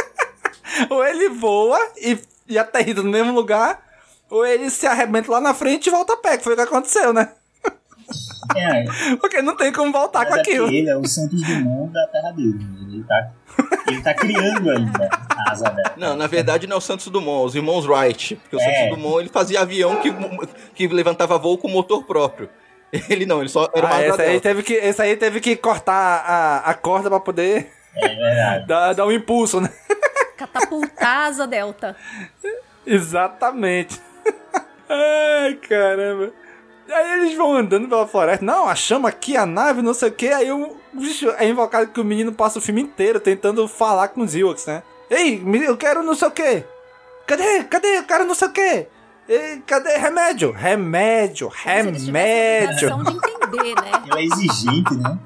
ou 0.90 1.02
ele 1.04 1.30
voa 1.30 1.78
e, 1.96 2.18
e 2.46 2.58
aterriza 2.58 3.02
no 3.02 3.10
mesmo 3.10 3.32
lugar, 3.32 3.82
ou 4.28 4.44
ele 4.44 4.68
se 4.68 4.86
arrebenta 4.86 5.32
lá 5.32 5.40
na 5.40 5.54
frente 5.54 5.86
e 5.86 5.90
volta 5.90 6.12
a 6.12 6.16
pé, 6.18 6.36
que 6.36 6.44
foi 6.44 6.52
o 6.52 6.56
que 6.56 6.62
aconteceu, 6.62 7.14
né? 7.14 7.30
É, 8.56 9.16
Porque 9.16 9.40
não 9.40 9.56
tem 9.56 9.72
como 9.72 9.90
voltar 9.90 10.20
mas 10.24 10.28
com 10.34 10.40
aquilo. 10.40 10.66
ele 10.68 10.90
é 10.90 10.96
o 10.96 11.06
Santos 11.06 11.40
Dumont 11.42 11.92
da 11.92 12.06
terra 12.08 12.30
dele. 12.32 12.58
né? 12.58 12.78
Ele 12.92 13.04
tá, 13.04 13.30
ele 13.86 14.02
tá 14.02 14.14
criando 14.14 14.70
ainda 14.70 15.08
a 15.46 15.50
asa 15.52 15.70
dela. 15.70 15.94
Não, 15.96 16.16
na 16.16 16.26
verdade 16.26 16.66
não 16.66 16.76
é 16.76 16.78
o 16.78 16.80
Santos 16.80 17.08
Dumont, 17.08 17.46
os 17.46 17.54
irmãos 17.54 17.86
Wright. 17.86 18.36
Porque 18.36 18.56
o 18.56 18.60
É. 18.60 18.64
Santos 18.64 18.96
Dumont 18.96 19.20
ele 19.20 19.28
fazia 19.28 19.60
avião 19.60 19.96
que, 19.96 20.12
que 20.74 20.88
levantava 20.88 21.38
voo 21.38 21.56
com 21.58 21.68
motor 21.68 22.04
próprio. 22.04 22.48
Ele 23.08 23.24
não, 23.24 23.40
ele 23.40 23.48
só 23.48 23.68
era 23.74 23.86
uma 23.86 23.94
Ah, 23.94 23.98
asa 23.98 24.06
esse 24.08 24.22
aí, 24.22 24.28
delta. 24.30 24.40
teve 24.48 24.62
que, 24.64 24.72
esse 24.74 25.00
aí 25.02 25.16
teve 25.16 25.40
que 25.40 25.54
cortar 25.56 25.94
a, 26.26 26.70
a 26.70 26.74
corda 26.74 27.08
pra 27.08 27.20
poder 27.20 27.70
É 27.96 28.60
dar, 28.66 28.92
dar 28.94 29.06
um 29.06 29.12
impulso, 29.12 29.60
né? 29.60 29.70
Catapultar 30.36 31.06
a 31.06 31.26
asa 31.26 31.46
delta. 31.46 31.96
Exatamente. 32.86 34.00
Ai, 34.88 35.54
caramba. 35.68 36.32
Aí 36.92 37.12
eles 37.20 37.36
vão 37.36 37.54
andando 37.56 37.88
pela 37.88 38.06
floresta. 38.06 38.44
Não, 38.44 38.68
a 38.68 38.74
chama 38.74 39.08
aqui, 39.08 39.36
a 39.36 39.46
nave, 39.46 39.82
não 39.82 39.94
sei 39.94 40.08
o 40.08 40.12
que. 40.12 40.28
Aí 40.28 40.50
o 40.50 40.79
bicho 40.92 41.30
é 41.30 41.48
invocado 41.48 41.88
que 41.88 42.00
o 42.00 42.04
menino 42.04 42.32
passa 42.32 42.58
o 42.58 42.62
filme 42.62 42.82
inteiro 42.82 43.20
tentando 43.20 43.66
falar 43.68 44.08
com 44.08 44.22
os 44.22 44.34
Ewoks, 44.34 44.66
né? 44.66 44.82
Ei, 45.10 45.42
eu 45.64 45.76
quero 45.76 46.02
não 46.02 46.14
sei 46.14 46.28
o 46.28 46.30
que. 46.30 46.64
Cadê? 47.26 47.64
Cadê? 47.64 47.98
Eu 47.98 48.04
quero 48.04 48.24
não 48.24 48.34
sei 48.34 48.48
o 48.48 48.52
que. 48.52 48.86
Cadê 49.66 49.96
remédio? 49.96 50.50
Remédio, 50.50 51.48
remédio. 51.48 52.88
De 53.04 53.12
entender, 53.12 53.74
né? 53.80 53.92
Ele 54.10 54.20
é 54.20 54.24
exigente, 54.24 54.94
né? 54.94 55.18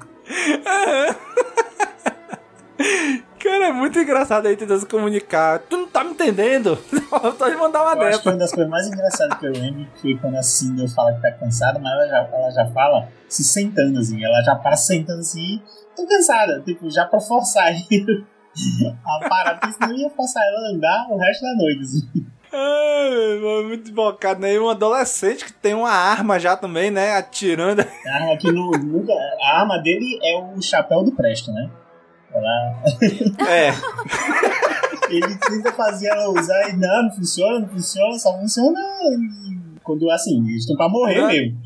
Cara, 3.45 3.67
é 3.67 3.71
muito 3.71 3.99
engraçado 3.99 4.47
aí 4.47 4.57
tentando 4.57 4.79
se 4.79 4.87
comunicar. 4.87 5.59
Tu 5.59 5.77
não 5.77 5.87
tá 5.87 6.03
me 6.03 6.11
entendendo? 6.11 6.75
Tô 7.37 7.47
de 7.47 7.55
mandar 7.55 7.83
uma 7.83 7.93
Eu 7.93 8.07
acho 8.07 8.17
que 8.17 8.25
dessa. 8.25 8.29
uma 8.31 8.37
das 8.39 8.51
coisas 8.51 8.71
mais 8.71 8.87
engraçadas 8.87 9.37
que 9.37 9.45
eu 9.45 9.51
lembro 9.51 9.85
foi 10.01 10.17
quando 10.17 10.35
a 10.35 10.41
Cinder 10.41 10.89
fala 10.89 11.13
que 11.13 11.21
tá 11.21 11.31
cansada, 11.31 11.77
mas 11.77 11.93
ela 11.93 12.07
já, 12.07 12.29
ela 12.35 12.49
já 12.49 12.65
fala 12.73 13.07
se 13.29 13.43
sentando 13.43 13.99
assim. 13.99 14.25
Ela 14.25 14.41
já 14.41 14.55
para 14.55 14.75
sentando 14.75 15.19
assim, 15.19 15.61
tô 15.95 16.07
cansada, 16.07 16.59
tipo, 16.65 16.89
já 16.89 17.05
pra 17.05 17.19
forçar 17.19 17.71
ele 17.71 18.25
a 19.05 19.29
parar, 19.29 19.59
porque 19.59 19.73
senão 19.73 19.95
ia 19.95 20.09
forçar 20.09 20.43
ela 20.43 20.57
a 20.57 20.71
andar 20.71 21.07
o 21.11 21.17
resto 21.17 21.43
da 21.43 21.53
noite, 21.55 21.81
assim. 21.81 22.25
Irmão, 22.51 23.67
muito 23.67 23.91
bocado, 23.91 24.41
né? 24.41 24.53
E 24.53 24.59
um 24.59 24.69
adolescente 24.69 25.45
que 25.45 25.53
tem 25.53 25.75
uma 25.75 25.91
arma 25.91 26.39
já 26.39 26.57
também, 26.57 26.89
né? 26.89 27.15
Atirando. 27.15 27.81
A 27.81 28.11
arma, 28.11 28.37
que 28.37 28.51
no, 28.51 28.71
nunca, 28.71 29.13
a 29.13 29.59
arma 29.59 29.77
dele 29.77 30.19
é 30.23 30.35
o 30.37 30.59
chapéu 30.63 31.03
do 31.03 31.11
Presto, 31.11 31.51
né? 31.51 31.69
Ela, 32.35 33.49
É. 33.49 33.71
ele 35.09 35.35
tenta 35.37 35.71
fazer 35.73 36.07
ela 36.07 36.29
usar 36.29 36.69
e 36.69 36.73
não, 36.77 37.03
não 37.03 37.11
funciona, 37.15 37.59
não 37.61 37.69
funciona, 37.69 38.19
só 38.19 38.37
funciona 38.39 38.79
quando, 39.83 40.09
assim, 40.11 40.41
eles 40.47 40.61
estão 40.61 40.75
pra 40.75 40.89
morrer 40.89 41.21
Não. 41.21 41.27
mesmo. 41.27 41.57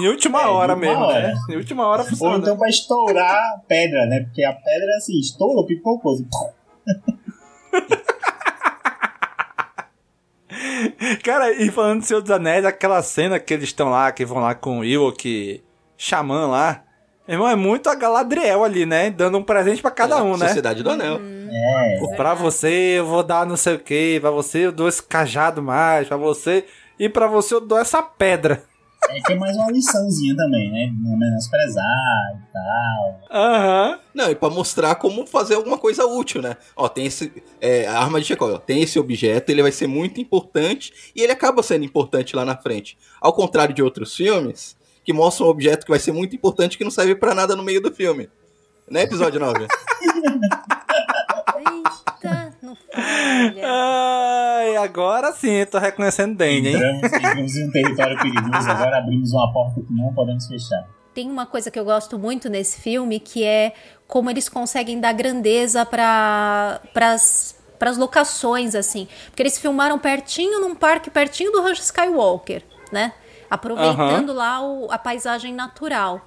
Em 0.00 0.08
última 0.08 0.42
É, 0.42 0.46
hora 0.46 0.74
mesmo, 0.76 1.02
hora. 1.04 1.28
né? 1.28 1.34
Em 1.50 1.56
última 1.56 1.86
hora 1.86 2.02
Ou 2.02 2.08
funciona. 2.08 2.38
então 2.38 2.56
pra 2.56 2.68
estourar 2.70 3.60
pedra, 3.68 4.06
né? 4.06 4.20
Porque 4.20 4.42
a 4.42 4.52
pedra, 4.52 4.96
assim, 4.96 5.18
estourou, 5.20 5.66
pipocou. 5.66 6.14
Assim. 6.14 6.26
Cara, 11.22 11.52
e 11.52 11.70
falando 11.70 12.00
do 12.00 12.06
Senhor 12.06 12.20
dos 12.20 12.30
Anéis, 12.30 12.64
aquela 12.64 13.02
cena 13.02 13.40
que 13.40 13.52
eles 13.52 13.64
estão 13.68 13.90
lá, 13.90 14.10
que 14.12 14.24
vão 14.24 14.38
lá 14.38 14.54
com 14.54 14.78
o 14.80 14.84
Ewok, 14.84 15.62
Xamã 15.98 16.46
lá. 16.46 16.83
Irmão, 17.26 17.48
é 17.48 17.56
muito 17.56 17.88
a 17.88 17.94
Galadriel 17.94 18.62
ali, 18.64 18.84
né? 18.84 19.10
Dando 19.10 19.38
um 19.38 19.42
presente 19.42 19.80
pra 19.80 19.90
cada 19.90 20.18
É, 20.18 20.22
um, 20.22 20.36
né? 20.36 20.48
Sociedade 20.48 20.82
do 20.82 20.90
Anel. 20.90 21.18
É. 21.50 22.16
Pra 22.16 22.34
você 22.34 22.98
eu 22.98 23.06
vou 23.06 23.22
dar 23.22 23.46
não 23.46 23.56
sei 23.56 23.74
o 23.74 23.78
que, 23.78 24.18
pra 24.20 24.30
você 24.30 24.66
eu 24.66 24.72
dou 24.72 24.88
esse 24.88 25.02
cajado 25.02 25.62
mais, 25.62 26.06
pra 26.06 26.16
você. 26.16 26.66
E 26.98 27.08
pra 27.08 27.26
você 27.26 27.54
eu 27.54 27.60
dou 27.60 27.78
essa 27.78 28.02
pedra. 28.02 28.62
É 29.10 29.20
que 29.20 29.32
é 29.34 29.36
mais 29.36 29.54
uma 29.56 29.70
liçãozinha 29.70 30.34
também, 30.34 30.70
né? 30.70 30.90
Não 31.02 31.16
menosprezar 31.18 32.38
e 32.38 32.52
tal. 32.52 33.20
Aham. 33.30 33.98
Não, 34.14 34.30
e 34.30 34.34
pra 34.34 34.48
mostrar 34.48 34.94
como 34.94 35.26
fazer 35.26 35.54
alguma 35.56 35.76
coisa 35.76 36.06
útil, 36.06 36.40
né? 36.40 36.56
Ó, 36.74 36.88
tem 36.88 37.04
esse. 37.06 37.30
É, 37.60 37.86
a 37.86 37.98
arma 37.98 38.18
de 38.20 38.26
Chekhov, 38.26 38.54
ó, 38.54 38.58
tem 38.58 38.82
esse 38.82 38.98
objeto, 38.98 39.50
ele 39.50 39.62
vai 39.62 39.72
ser 39.72 39.86
muito 39.86 40.20
importante 40.20 40.92
e 41.14 41.20
ele 41.20 41.32
acaba 41.32 41.62
sendo 41.62 41.84
importante 41.84 42.34
lá 42.34 42.44
na 42.46 42.56
frente. 42.56 42.96
Ao 43.20 43.32
contrário 43.32 43.74
de 43.74 43.82
outros 43.82 44.14
filmes, 44.14 44.74
que 45.04 45.12
mostram 45.12 45.46
um 45.46 45.50
objeto 45.50 45.84
que 45.84 45.90
vai 45.90 45.98
ser 45.98 46.12
muito 46.12 46.34
importante 46.34 46.78
que 46.78 46.84
não 46.84 46.90
serve 46.90 47.14
pra 47.14 47.34
nada 47.34 47.54
no 47.54 47.62
meio 47.62 47.80
do 47.80 47.94
filme. 47.94 48.28
Né, 48.90 49.02
episódio 49.02 49.38
9? 49.40 49.66
Eita, 51.56 52.54
não 52.62 52.74
falha. 52.74 53.62
Ai, 53.64 54.76
agora 54.76 55.32
sim, 55.32 55.64
tô 55.66 55.78
reconhecendo 55.78 56.36
Dane, 56.36 56.68
hein? 56.68 56.74
Entramos, 56.76 57.12
entramos 57.12 57.56
em 57.56 57.68
um 57.68 57.70
território 57.70 58.18
perigoso, 58.18 58.70
agora 58.70 58.98
abrimos 58.98 59.32
uma 59.32 59.52
porta 59.52 59.80
que 59.80 59.92
não 59.92 60.12
podemos 60.14 60.46
fechar. 60.46 60.88
Tem 61.14 61.30
uma 61.30 61.46
coisa 61.46 61.70
que 61.70 61.78
eu 61.78 61.84
gosto 61.84 62.18
muito 62.18 62.48
nesse 62.48 62.80
filme, 62.80 63.20
que 63.20 63.44
é 63.44 63.72
como 64.06 64.30
eles 64.30 64.48
conseguem 64.48 65.00
dar 65.00 65.12
grandeza 65.12 65.86
para 65.86 66.80
para 66.92 67.90
as 67.90 67.98
locações 67.98 68.74
assim, 68.74 69.06
porque 69.26 69.42
eles 69.42 69.58
filmaram 69.58 69.98
pertinho 69.98 70.60
num 70.60 70.74
parque 70.74 71.10
pertinho 71.10 71.52
do 71.52 71.60
Rancho 71.60 71.82
Skywalker, 71.82 72.62
né? 72.90 73.12
Aproveitando 73.54 74.32
lá 74.32 74.60
o- 74.62 74.88
a 74.90 74.98
paisagem 74.98 75.54
natural. 75.54 76.26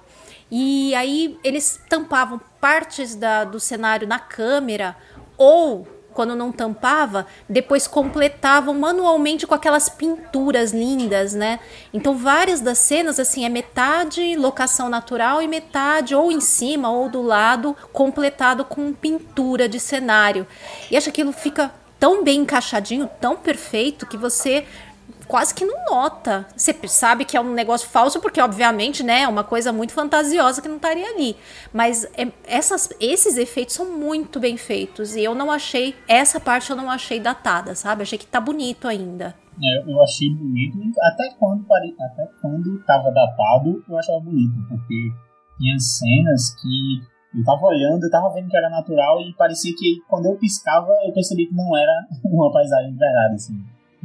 E 0.50 0.94
aí 0.94 1.38
eles 1.44 1.80
tampavam 1.88 2.40
partes 2.60 3.14
da- 3.14 3.44
do 3.44 3.60
cenário 3.60 4.06
na 4.08 4.18
câmera 4.18 4.96
ou 5.36 5.86
quando 6.14 6.34
não 6.34 6.50
tampava, 6.50 7.26
depois 7.48 7.86
completavam 7.86 8.74
manualmente 8.74 9.46
com 9.46 9.54
aquelas 9.54 9.88
pinturas 9.88 10.72
lindas, 10.72 11.32
né? 11.32 11.60
Então 11.94 12.16
várias 12.16 12.60
das 12.60 12.78
cenas 12.78 13.20
assim 13.20 13.44
é 13.44 13.48
metade 13.48 14.34
locação 14.34 14.88
natural 14.88 15.40
e 15.40 15.46
metade 15.46 16.16
ou 16.16 16.32
em 16.32 16.40
cima 16.40 16.90
ou 16.90 17.08
do 17.08 17.22
lado 17.22 17.76
completado 17.92 18.64
com 18.64 18.92
pintura 18.92 19.68
de 19.68 19.78
cenário. 19.78 20.44
E 20.90 20.96
acho 20.96 21.04
que 21.04 21.20
aquilo 21.20 21.32
fica 21.32 21.72
tão 22.00 22.24
bem 22.24 22.40
encaixadinho, 22.40 23.08
tão 23.20 23.36
perfeito 23.36 24.04
que 24.06 24.16
você 24.16 24.66
quase 25.26 25.54
que 25.54 25.64
não 25.64 25.84
nota. 25.90 26.46
Você 26.56 26.74
sabe 26.86 27.24
que 27.24 27.36
é 27.36 27.40
um 27.40 27.52
negócio 27.52 27.88
falso, 27.88 28.20
porque, 28.20 28.40
obviamente, 28.40 29.02
né, 29.02 29.22
é 29.22 29.28
uma 29.28 29.44
coisa 29.44 29.72
muito 29.72 29.92
fantasiosa 29.92 30.62
que 30.62 30.68
não 30.68 30.76
estaria 30.76 31.08
ali. 31.10 31.36
Mas 31.72 32.04
é- 32.16 32.32
essas, 32.44 32.88
esses 33.00 33.36
efeitos 33.36 33.74
são 33.74 33.86
muito 33.90 34.40
bem 34.40 34.56
feitos. 34.56 35.14
E 35.16 35.22
eu 35.22 35.34
não 35.34 35.50
achei. 35.50 35.94
Essa 36.06 36.40
parte 36.40 36.70
eu 36.70 36.76
não 36.76 36.90
achei 36.90 37.20
datada, 37.20 37.74
sabe? 37.74 38.02
Achei 38.02 38.18
que 38.18 38.26
tá 38.26 38.40
bonito 38.40 38.88
ainda. 38.88 39.34
É, 39.62 39.90
eu 39.90 40.00
achei 40.02 40.30
bonito, 40.30 40.78
até 41.02 41.30
quando, 41.36 41.66
até 41.72 42.28
quando 42.40 42.78
tava 42.84 43.10
datado, 43.10 43.82
eu 43.88 43.98
achava 43.98 44.20
bonito, 44.20 44.54
porque 44.68 45.10
tinha 45.58 45.76
cenas 45.80 46.54
que 46.62 47.02
eu 47.36 47.44
tava 47.44 47.66
olhando, 47.66 48.04
eu 48.04 48.10
tava 48.10 48.32
vendo 48.32 48.48
que 48.48 48.56
era 48.56 48.70
natural 48.70 49.20
e 49.20 49.34
parecia 49.34 49.74
que 49.76 49.96
quando 50.08 50.26
eu 50.26 50.36
piscava, 50.36 50.92
eu 51.04 51.12
percebi 51.12 51.46
que 51.46 51.54
não 51.54 51.76
era 51.76 52.06
uma 52.24 52.52
paisagem 52.52 52.92
de 52.92 52.98
verdade, 52.98 53.34
assim. 53.34 53.54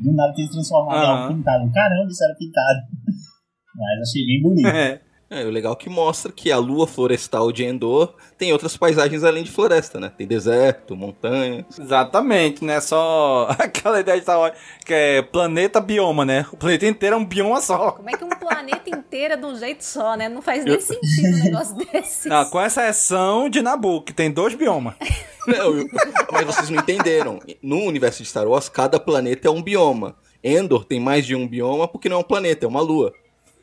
Do 0.03 0.13
nada 0.13 0.33
tinha 0.33 0.47
se 0.47 0.53
transformado 0.53 0.97
em 0.97 1.05
Aham. 1.05 1.21
algo 1.23 1.35
pintado. 1.35 1.71
Caramba, 1.71 2.07
isso 2.11 2.23
era 2.23 2.35
pintado. 2.35 2.79
Mas 3.75 4.01
achei 4.09 4.25
bem 4.25 4.41
bonito. 4.41 4.67
É. 4.67 5.01
É, 5.33 5.45
o 5.45 5.49
legal 5.49 5.73
é 5.73 5.75
que 5.75 5.89
mostra 5.89 6.31
que 6.31 6.51
a 6.51 6.57
lua 6.57 6.85
florestal 6.85 7.51
de 7.51 7.63
Endor 7.63 8.13
tem 8.37 8.51
outras 8.53 8.77
paisagens 8.77 9.23
além 9.23 9.43
de 9.43 9.49
floresta, 9.51 9.99
né? 9.99 10.11
Tem 10.15 10.27
deserto, 10.27 10.95
montanhas. 10.95 11.65
Exatamente, 11.79 12.63
né? 12.63 12.79
Só 12.79 13.47
aquela 13.57 13.99
ideia 13.99 14.17
de 14.17 14.23
Star 14.23 14.39
Wars, 14.39 14.55
que 14.85 14.93
é 14.93 15.21
planeta 15.21 15.81
bioma, 15.81 16.23
né? 16.25 16.45
O 16.51 16.57
planeta 16.57 16.85
inteiro 16.85 17.15
é 17.15 17.19
um 17.19 17.25
bioma 17.25 17.59
só. 17.61 17.91
Como 17.91 18.09
é 18.09 18.13
que 18.13 18.23
um 18.23 18.29
planeta 18.29 18.89
inteiro 18.89 19.33
é 19.33 19.37
de 19.37 19.45
um 19.45 19.55
jeito 19.57 19.83
só, 19.83 20.15
né? 20.15 20.29
Não 20.29 20.41
faz 20.41 20.63
nem 20.63 20.79
sentido 20.79 21.35
um 21.35 21.43
negócio 21.43 21.75
desse. 21.91 22.29
Não, 22.29 22.45
com 22.49 22.61
exceção 22.61 23.49
de 23.49 23.61
Nabu, 23.61 24.01
que 24.01 24.13
tem 24.13 24.29
dois 24.31 24.53
biomas. 24.53 24.93
Não, 25.47 25.75
eu- 25.77 25.87
mas 26.31 26.45
vocês 26.45 26.69
não 26.69 26.79
entenderam. 26.79 27.37
No 27.61 27.79
universo 27.79 28.23
de 28.23 28.29
Star 28.29 28.47
Wars, 28.47 28.69
cada 28.69 28.97
planeta 28.97 29.49
é 29.49 29.51
um 29.51 29.61
bioma. 29.61 30.15
Endor 30.41 30.85
tem 30.85 31.01
mais 31.01 31.25
de 31.25 31.35
um 31.35 31.45
bioma 31.45 31.85
porque 31.85 32.07
não 32.07 32.17
é 32.17 32.19
um 32.19 32.23
planeta, 32.23 32.65
é 32.65 32.69
uma 32.69 32.79
lua. 32.81 33.13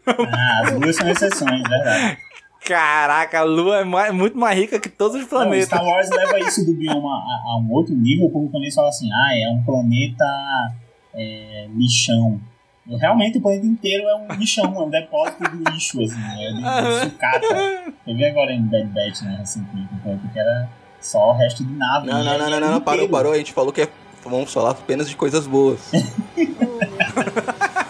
Ah, 0.06 0.60
as 0.64 0.72
duas 0.78 0.96
são 0.96 1.08
exceções, 1.08 1.62
verdade. 1.68 2.18
Caraca, 2.64 3.40
a 3.40 3.42
Lua 3.42 3.78
é 3.80 3.84
mais- 3.84 4.12
muito 4.14 4.36
mais 4.36 4.58
rica 4.58 4.78
que 4.78 4.88
todos 4.88 5.16
os 5.16 5.22
Não, 5.22 5.28
planetas. 5.28 5.66
Star 5.66 5.84
Wars 5.84 6.08
leva 6.10 6.38
isso 6.40 6.64
do 6.64 6.74
bioma 6.74 7.08
a, 7.08 7.52
a 7.52 7.58
um 7.58 7.70
outro 7.72 7.94
nível, 7.94 8.28
porque 8.30 8.48
quando 8.50 8.62
eles 8.64 8.74
falam 8.74 8.90
assim, 8.90 9.08
ah, 9.12 9.30
é 9.34 9.48
um 9.48 9.62
planeta 9.62 10.24
é, 11.14 11.68
lixão. 11.74 12.40
Realmente 12.98 13.38
o 13.38 13.40
planeta 13.40 13.66
inteiro 13.66 14.04
é 14.08 14.14
um 14.16 14.28
lixão, 14.34 14.64
é 14.74 14.78
um 14.80 14.90
depósito 14.90 15.48
de 15.50 15.70
lixo, 15.72 16.02
assim, 16.02 16.20
é 16.38 16.52
de, 16.52 16.60
de 17.04 17.10
sucata. 17.10 17.46
Eu 18.06 18.14
vi 18.16 18.24
agora 18.24 18.52
em 18.52 18.62
Bad 18.62 18.86
Batch, 18.88 19.22
né, 19.22 19.36
recentemente, 19.38 19.88
um 19.94 19.98
planeta 19.98 20.28
que 20.32 20.38
era 20.38 20.68
só 21.00 21.30
o 21.30 21.32
resto 21.36 21.64
de 21.64 21.72
nave. 21.72 22.06
Não, 22.08 22.22
não, 22.24 22.32
é- 22.32 22.38
não, 22.38 22.50
não, 22.50 22.60
não, 22.60 22.66
inteiro. 22.68 22.84
parou, 22.84 23.08
parou. 23.08 23.32
A 23.32 23.38
gente 23.38 23.52
falou 23.52 23.72
que 23.72 23.82
é, 23.82 23.88
vamos 24.24 24.52
falar 24.52 24.72
apenas 24.72 25.08
de 25.08 25.16
coisas 25.16 25.46
boas. 25.46 25.90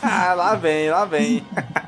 Ah, 0.03 0.35
lá 0.35 0.55
vem, 0.55 0.90
lá 0.90 1.05
vem. 1.05 1.42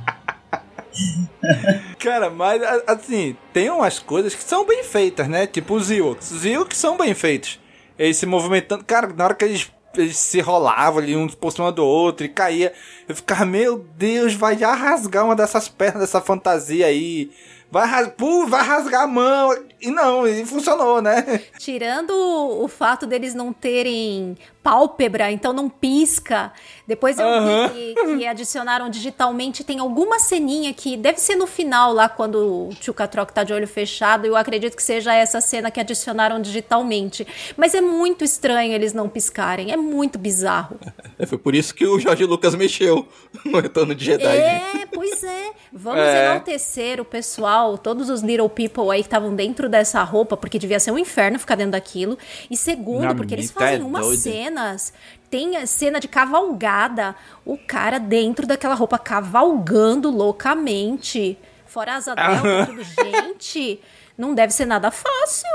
Cara, 1.99 2.31
mas 2.31 2.63
assim, 2.87 3.37
tem 3.53 3.71
umas 3.71 3.99
coisas 3.99 4.35
que 4.35 4.43
são 4.43 4.67
bem 4.67 4.83
feitas, 4.83 5.29
né? 5.29 5.47
Tipo 5.47 5.75
os 5.75 5.91
Ewoks. 5.91 6.31
Os 6.31 6.45
Ewoks 6.45 6.79
são 6.79 6.97
bem 6.97 7.15
feitos. 7.15 7.61
Eles 7.99 8.17
se 8.17 8.27
movimentando. 8.27 8.85
Cara, 8.85 9.09
na 9.09 9.25
hora 9.25 9.35
que 9.35 9.45
eles, 9.45 9.71
eles 9.95 10.17
se 10.17 10.41
rolavam 10.41 11.03
ali 11.03 11.17
um 11.17 11.29
por 11.29 11.53
cima 11.53 11.71
do 11.71 11.85
outro 11.85 12.27
e 12.27 12.29
caía, 12.29 12.73
eu 13.09 13.15
ficava, 13.15 13.45
meu 13.45 13.79
Deus, 13.97 14.35
vai 14.35 14.57
já 14.57 14.75
rasgar 14.75 15.25
uma 15.25 15.37
dessas 15.37 15.69
pernas 15.69 16.01
dessa 16.01 16.21
fantasia 16.21 16.87
aí. 16.87 17.31
Vai, 17.71 17.87
ras... 17.87 18.09
Pô, 18.19 18.47
vai 18.47 18.63
rasgar 18.63 19.05
a 19.05 19.07
mão. 19.07 19.57
E 19.81 19.91
não, 19.91 20.27
e 20.27 20.45
funcionou, 20.45 21.01
né? 21.01 21.43
Tirando 21.59 22.13
o 22.13 22.69
fato 22.69 23.07
deles 23.07 23.35
não 23.35 23.51
terem 23.51 24.37
pálpebra, 24.63 25.31
então 25.31 25.53
não 25.53 25.69
pisca. 25.69 26.53
Depois 26.87 27.19
eu 27.19 27.27
vi 27.27 27.95
que, 27.95 28.17
que 28.19 28.27
adicionaram 28.27 28.89
digitalmente. 28.89 29.65
Tem 29.65 29.79
alguma 29.79 30.19
ceninha 30.19 30.73
que 30.73 30.97
deve 30.97 31.19
ser 31.21 31.37
no 31.37 31.47
final, 31.47 31.93
lá 31.93 32.09
quando 32.09 32.69
o 32.69 32.75
Tio 32.75 32.95
Catroc 32.95 33.31
tá 33.33 33.43
de 33.45 33.53
olho 33.53 33.67
fechado. 33.67 34.27
Eu 34.27 34.37
acredito 34.37 34.77
que 34.77 34.83
seja 34.83 35.15
essa 35.15 35.41
cena 35.41 35.71
que 35.71 35.81
adicionaram 35.81 36.41
digitalmente. 36.41 37.27
Mas 37.57 37.75
é 37.75 37.81
muito 37.81 38.25
estranho 38.25 38.73
eles 38.73 38.93
não 38.93 39.09
piscarem. 39.09 39.73
É 39.73 39.77
muito 39.77 40.19
bizarro. 40.19 40.79
É, 41.19 41.27
Foi 41.27 41.39
por 41.39 41.55
isso 41.55 41.75
que 41.75 41.87
o 41.87 41.99
Jorge 41.99 42.25
Lucas 42.25 42.55
mexeu 42.55 43.07
no 43.45 43.59
Retorno 43.61 43.95
de 43.95 44.05
Jedi. 44.05 44.25
É, 44.27 44.87
pois 44.93 45.23
é. 45.25 45.51
Vamos 45.73 46.01
É. 46.01 46.27
enaltecer 46.27 47.01
o 47.01 47.05
pessoal, 47.05 47.79
todos 47.79 48.11
os 48.11 48.21
little 48.21 48.49
people 48.49 48.91
aí 48.91 49.01
que 49.01 49.07
estavam 49.07 49.35
dentro 49.35 49.69
dessa 49.69 50.03
roupa, 50.03 50.37
porque 50.37 50.59
devia 50.59 50.79
ser 50.79 50.91
um 50.91 50.99
inferno 50.99 51.39
ficar 51.39 51.55
dentro 51.55 51.73
daquilo. 51.73 52.19
E 52.51 52.57
segundo, 52.57 53.05
Não, 53.05 53.17
porque 53.17 53.35
eles 53.35 53.51
tá 53.51 53.61
fazem 53.61 53.83
umas 53.83 54.05
doido. 54.05 54.21
Cenas. 54.53 54.93
Tem 55.31 55.57
a 55.57 55.67
cena 55.67 55.99
de 55.99 56.07
cavalgada, 56.07 57.17
o 57.45 57.57
cara 57.57 57.99
dentro 57.99 58.47
daquela 58.47 58.75
roupa 58.75 58.99
cavalgando 58.99 60.11
loucamente. 60.11 61.39
Fora 61.65 61.97
asa 61.97 62.15
delta, 62.15 62.67
tudo. 62.67 62.85
Gente, 62.85 63.81
não 64.17 64.35
deve 64.35 64.53
ser 64.53 64.67
nada 64.67 64.91
fácil. 64.91 65.49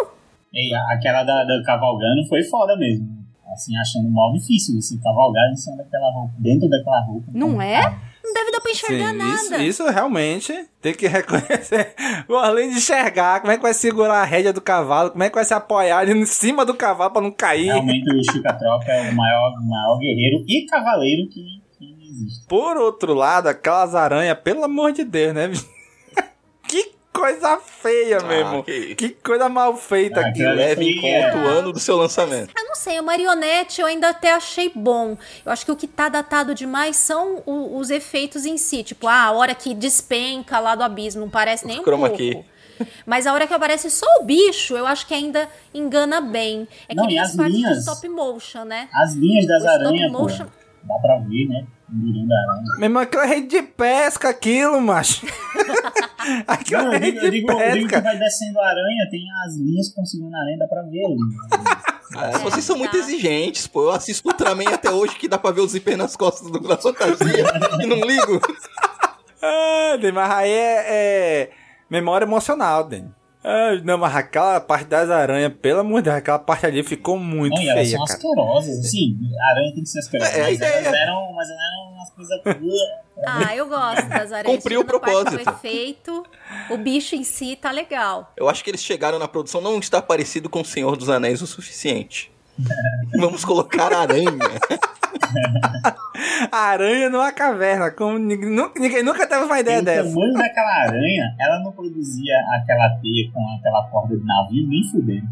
E 0.51 0.73
aquela 0.73 1.23
da, 1.23 1.43
da 1.43 1.63
cavalgando 1.63 2.27
foi 2.27 2.43
foda 2.43 2.75
mesmo. 2.75 3.17
Assim, 3.53 3.77
achando 3.77 4.09
mal 4.09 4.33
difícil 4.33 4.75
você 4.75 4.97
cavalgar 4.97 5.51
em 5.51 5.55
cima 5.55 5.77
daquela 5.77 6.11
roupa, 6.11 6.33
dentro 6.39 6.67
daquela 6.67 7.01
roupa. 7.05 7.31
Não 7.33 7.61
é? 7.61 7.81
Não 8.27 8.33
deve 8.33 8.51
dar 8.51 8.59
pra 8.59 8.71
enxergar 8.71 9.11
Sim, 9.11 9.17
nada. 9.17 9.33
isso, 9.33 9.55
isso 9.83 9.89
realmente 9.89 10.53
tem 10.81 10.93
que 10.93 11.07
reconhecer. 11.07 11.95
Bom, 12.27 12.35
além 12.37 12.69
de 12.69 12.77
enxergar, 12.77 13.39
como 13.39 13.51
é 13.53 13.55
que 13.55 13.63
vai 13.63 13.73
segurar 13.73 14.21
a 14.21 14.25
rédea 14.25 14.51
do 14.51 14.59
cavalo, 14.59 15.11
como 15.11 15.23
é 15.23 15.29
que 15.29 15.35
vai 15.35 15.45
se 15.45 15.53
apoiar 15.53 15.99
ali 15.99 16.11
em 16.11 16.25
cima 16.25 16.65
do 16.65 16.73
cavalo 16.73 17.11
pra 17.11 17.21
não 17.21 17.31
cair. 17.31 17.67
Realmente 17.67 18.13
o 18.13 18.31
Chica-Troca 18.31 18.91
é 18.91 19.09
o 19.09 19.15
maior, 19.15 19.51
o 19.51 19.69
maior 19.69 19.97
guerreiro 19.97 20.43
e 20.45 20.65
cavaleiro 20.65 21.29
que, 21.29 21.41
que 21.79 22.07
existe. 22.09 22.45
Por 22.47 22.75
outro 22.75 23.13
lado, 23.13 23.47
aquelas 23.47 23.95
aranhas, 23.95 24.37
pelo 24.39 24.63
amor 24.65 24.91
de 24.91 25.05
Deus, 25.05 25.33
né? 25.33 25.49
que 25.49 25.76
coisa 27.17 27.57
feia, 27.57 28.19
meu 28.21 28.31
irmão. 28.37 28.63
que- 28.63 28.95
Que 28.95 29.09
coisa 29.09 29.49
mal 29.49 29.75
feita 29.75 30.19
Ah, 30.21 30.27
aquilo 30.27 30.53
Leve 30.53 30.85
em 30.85 31.01
conta 31.01 31.37
o 31.37 31.47
ano 31.47 31.73
do 31.73 31.79
seu 31.79 31.97
lançamento. 31.97 32.53
Eu 32.57 32.65
não 32.65 32.75
sei, 32.75 32.97
a 32.97 33.01
marionete 33.01 33.81
eu 33.81 33.87
ainda 33.87 34.09
até 34.09 34.31
achei 34.33 34.71
bom. 34.73 35.17
Eu 35.45 35.51
acho 35.51 35.65
que 35.65 35.71
o 35.71 35.75
que 35.75 35.87
tá 35.87 36.09
datado 36.09 36.53
demais 36.53 36.95
são 36.95 37.41
o- 37.45 37.77
os 37.77 37.89
efeitos 37.89 38.45
em 38.45 38.57
si. 38.57 38.83
Tipo, 38.83 39.07
ah, 39.07 39.23
a 39.25 39.31
hora 39.31 39.55
que 39.55 39.73
despenca 39.73 40.59
lá 40.59 40.75
do 40.75 40.83
abismo, 40.83 41.21
não 41.21 41.29
parece 41.29 41.65
nem 41.65 41.79
um 41.79 41.83
Chroma 41.83 42.09
pouco. 42.09 42.17
key. 42.23 42.45
Mas 43.07 43.25
a 43.25 43.33
hora 43.33 43.47
que 43.47 43.53
aparece 43.55 43.89
só 43.89 44.05
o 44.19 44.23
bicho, 44.23 44.77
eu 44.77 44.85
acho 44.85 45.07
que 45.07 45.13
ainda 45.13 45.49
engana 45.73 46.21
bem. 46.21 46.67
É 46.87 46.93
Não, 46.93 47.03
que 47.03 47.09
nem 47.13 47.19
as 47.19 47.31
as 47.31 47.35
partes 47.35 47.55
linhas? 47.55 47.73
de 47.73 47.79
stop 47.79 48.07
motion, 48.09 48.63
né? 48.65 48.87
As 48.93 49.13
linhas 49.15 49.47
das 49.47 49.63
O 49.63 49.65
stop 49.65 49.85
aranhas, 49.87 50.11
pô. 50.11 50.19
motion- 50.19 50.45
Dá 50.83 50.95
pra 51.01 51.17
ver, 51.27 51.47
né? 51.49 51.65
Meu 51.89 52.83
irmão, 52.83 53.01
aquilo 53.01 53.23
é 53.23 53.27
rede 53.27 53.47
de 53.47 53.61
pesca, 53.61 54.29
aquilo, 54.29 54.81
macho. 54.81 55.25
aquilo 56.45 56.83
Não, 56.83 56.91
é 56.93 56.95
eu 56.95 56.99
rede 56.99 57.11
digo, 57.11 57.25
eu 57.25 57.31
de 57.31 57.37
digo, 57.37 57.51
eu 57.51 57.71
digo 57.71 57.87
que 57.87 57.93
pesca. 57.93 58.01
vai 58.01 58.17
descendo 58.19 58.59
a 58.59 58.67
aranha, 58.67 59.07
tem 59.09 59.21
as 59.45 59.55
linhas 59.55 59.85
que 59.85 59.89
estão 59.91 60.05
seguindo 60.05 60.35
a 60.35 60.39
aranha, 60.39 60.57
dá 60.57 60.67
pra 60.67 60.81
ver 60.83 61.05
ali. 61.05 61.17
É, 62.15 62.37
vocês 62.39 62.65
são 62.65 62.77
muito 62.77 62.95
exigentes, 62.97 63.67
pô. 63.67 63.83
Eu 63.83 63.91
assisto 63.91 64.27
Ultraman 64.27 64.69
até 64.73 64.91
hoje 64.91 65.15
que 65.15 65.27
dá 65.27 65.37
pra 65.37 65.51
ver 65.51 65.61
o 65.61 65.67
zíper 65.67 65.97
nas 65.97 66.15
costas 66.15 66.49
do 66.51 66.77
fantasia 66.77 67.45
e 67.81 67.85
não 67.87 67.97
ligo. 68.01 68.39
Ah, 69.39 69.93
mas 70.15 70.31
aí 70.31 70.49
é, 70.49 70.85
é 70.87 71.49
memória 71.87 72.25
emocional, 72.25 72.83
Dani. 72.83 73.13
Ah, 73.49 73.79
não, 73.81 73.97
mas 73.97 74.13
aquela 74.13 74.59
parte 74.59 74.87
das 74.87 75.09
aranhas, 75.09 75.53
pelo 75.61 75.79
amor 75.79 76.01
de 76.01 76.09
Deus, 76.09 76.17
aquela 76.17 76.37
parte 76.37 76.65
ali 76.65 76.83
ficou 76.83 77.17
muito 77.17 77.55
Não, 77.55 77.61
e 77.61 77.69
elas 77.69 77.87
feia, 77.87 77.97
são 77.97 78.05
cara. 78.05 78.17
asquerosas. 78.17 78.91
Sim, 78.91 79.17
aranha 79.49 79.73
tem 79.73 79.83
que 79.83 79.89
ser 79.89 79.99
asquerosa. 79.99 80.31
É, 80.31 80.41
a 80.41 80.43
mas, 80.43 80.55
ideia. 80.55 80.69
elas 80.71 80.93
eram, 80.93 81.33
mas 81.33 81.49
elas 81.49 81.61
eram 81.61 81.93
umas 81.93 82.09
coisas. 82.09 82.41
Ah, 83.25 83.55
eu 83.55 83.69
gosto 83.69 84.09
das 84.09 84.33
aranhas. 84.33 84.57
Cumpriu 84.57 84.81
o 84.81 84.85
propósito. 84.85 85.31
do 85.45 85.49
efeito, 85.49 86.25
o 86.69 86.77
bicho 86.77 87.15
em 87.15 87.23
si 87.23 87.55
tá 87.55 87.71
legal. 87.71 88.33
Eu 88.35 88.49
acho 88.49 88.61
que 88.61 88.69
eles 88.69 88.83
chegaram 88.83 89.17
na 89.17 89.29
produção, 89.29 89.61
não 89.61 89.79
está 89.79 90.01
parecido 90.01 90.49
com 90.49 90.59
o 90.59 90.65
Senhor 90.65 90.97
dos 90.97 91.09
Anéis 91.09 91.41
o 91.41 91.47
suficiente. 91.47 92.29
Vamos 93.17 93.45
colocar 93.45 93.93
aranha. 93.93 94.27
Aranha 96.51 97.09
numa 97.09 97.31
caverna, 97.31 97.91
como 97.91 98.17
ninguém, 98.17 98.49
nunca- 98.49 98.79
ninguém 98.79 99.03
nunca 99.03 99.27
teve 99.27 99.43
uma 99.43 99.59
ideia 99.59 99.79
o 99.79 99.83
dessa. 99.85 100.09
tamanho 100.09 100.33
daquela 100.33 100.73
aranha, 100.83 101.35
ela 101.39 101.59
não 101.63 101.71
produzia 101.71 102.33
aquela 102.55 102.89
teia 103.01 103.31
com 103.31 103.39
aquela 103.59 103.87
corda 103.89 104.15
de 104.17 104.25
navio, 104.25 104.67
nem 104.67 104.83
fudendo. 104.91 105.27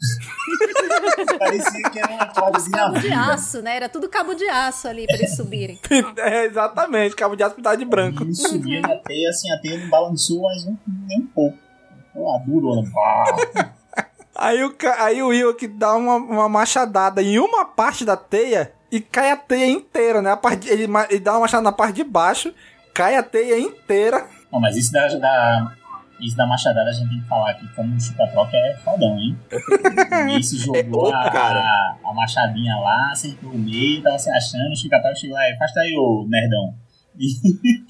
Parecia 1.38 1.90
que 1.90 1.98
era 1.98 2.12
uma 2.12 2.26
corda 2.26 2.60
de 2.60 2.70
Cabo 2.70 2.98
de 3.00 3.08
navio. 3.08 3.32
aço, 3.34 3.62
né? 3.62 3.76
Era 3.76 3.88
tudo 3.88 4.08
cabo 4.08 4.34
de 4.34 4.48
aço 4.48 4.86
ali 4.88 5.06
pra 5.06 5.16
eles 5.16 5.34
subirem. 5.36 5.78
É, 6.18 6.44
exatamente, 6.46 7.16
cabo 7.16 7.34
de 7.36 7.42
aço 7.42 7.54
pintado 7.56 7.76
de 7.76 7.84
branco. 7.84 8.22
Ele 8.22 8.34
subia 8.34 8.80
na 8.80 8.96
teia, 8.96 9.28
assim, 9.28 9.50
a 9.52 9.58
teia 9.58 9.78
não 9.78 9.88
balançou 9.88 10.42
mais 10.42 10.64
um, 10.66 10.76
nem 11.06 11.20
um 11.20 11.26
pouco. 11.26 11.58
Ficou 12.06 12.32
lá, 12.32 12.38
durona. 12.38 12.88
Pá. 12.92 13.72
Aí 14.36 14.62
o, 14.62 14.72
aí 14.98 15.20
o 15.22 15.28
Will 15.28 15.54
que 15.56 15.66
dá 15.66 15.94
uma, 15.96 16.14
uma 16.16 16.48
machadada 16.48 17.20
em 17.20 17.38
uma 17.40 17.64
parte 17.64 18.04
da 18.04 18.16
teia 18.16 18.72
e 18.90 19.00
cai 19.00 19.30
a 19.30 19.36
teia 19.36 19.66
inteira, 19.66 20.22
né? 20.22 20.32
A 20.32 20.36
parte, 20.36 20.68
ele, 20.68 20.84
ele 21.10 21.20
dá 21.20 21.32
uma 21.32 21.40
machadada 21.40 21.64
na 21.64 21.72
parte 21.72 21.96
de 21.96 22.04
baixo, 22.04 22.52
cai 22.94 23.16
a 23.16 23.22
teia 23.22 23.58
inteira. 23.58 24.26
Não, 24.50 24.60
mas 24.60 24.76
isso 24.76 24.92
da, 24.92 25.06
da, 25.08 25.72
isso 26.20 26.36
da 26.36 26.46
machadada 26.46 26.88
a 26.90 26.92
gente 26.92 27.08
tem 27.08 27.20
que 27.20 27.28
falar 27.28 27.50
aqui, 27.50 27.66
como 27.74 27.94
o 27.94 28.00
Chupa-Troca 28.00 28.56
é 28.56 28.76
fodão, 28.82 29.18
hein? 29.18 29.38
Se 30.42 30.56
jogou 30.64 31.10
É 31.10 31.14
a, 31.14 31.20
a, 31.20 31.96
a 32.04 32.14
machadinha 32.14 32.76
lá, 32.76 33.10
acertou 33.12 33.50
o 33.50 33.58
meio, 33.58 34.02
tava 34.02 34.18
se 34.18 34.30
achando, 34.30 34.72
o 34.72 34.76
Chupa-Troca 34.76 35.14
chegou 35.16 35.36
lá, 35.36 35.42
afasta 35.54 35.80
aí, 35.80 35.94
ô 35.96 36.26
nerdão. 36.28 36.74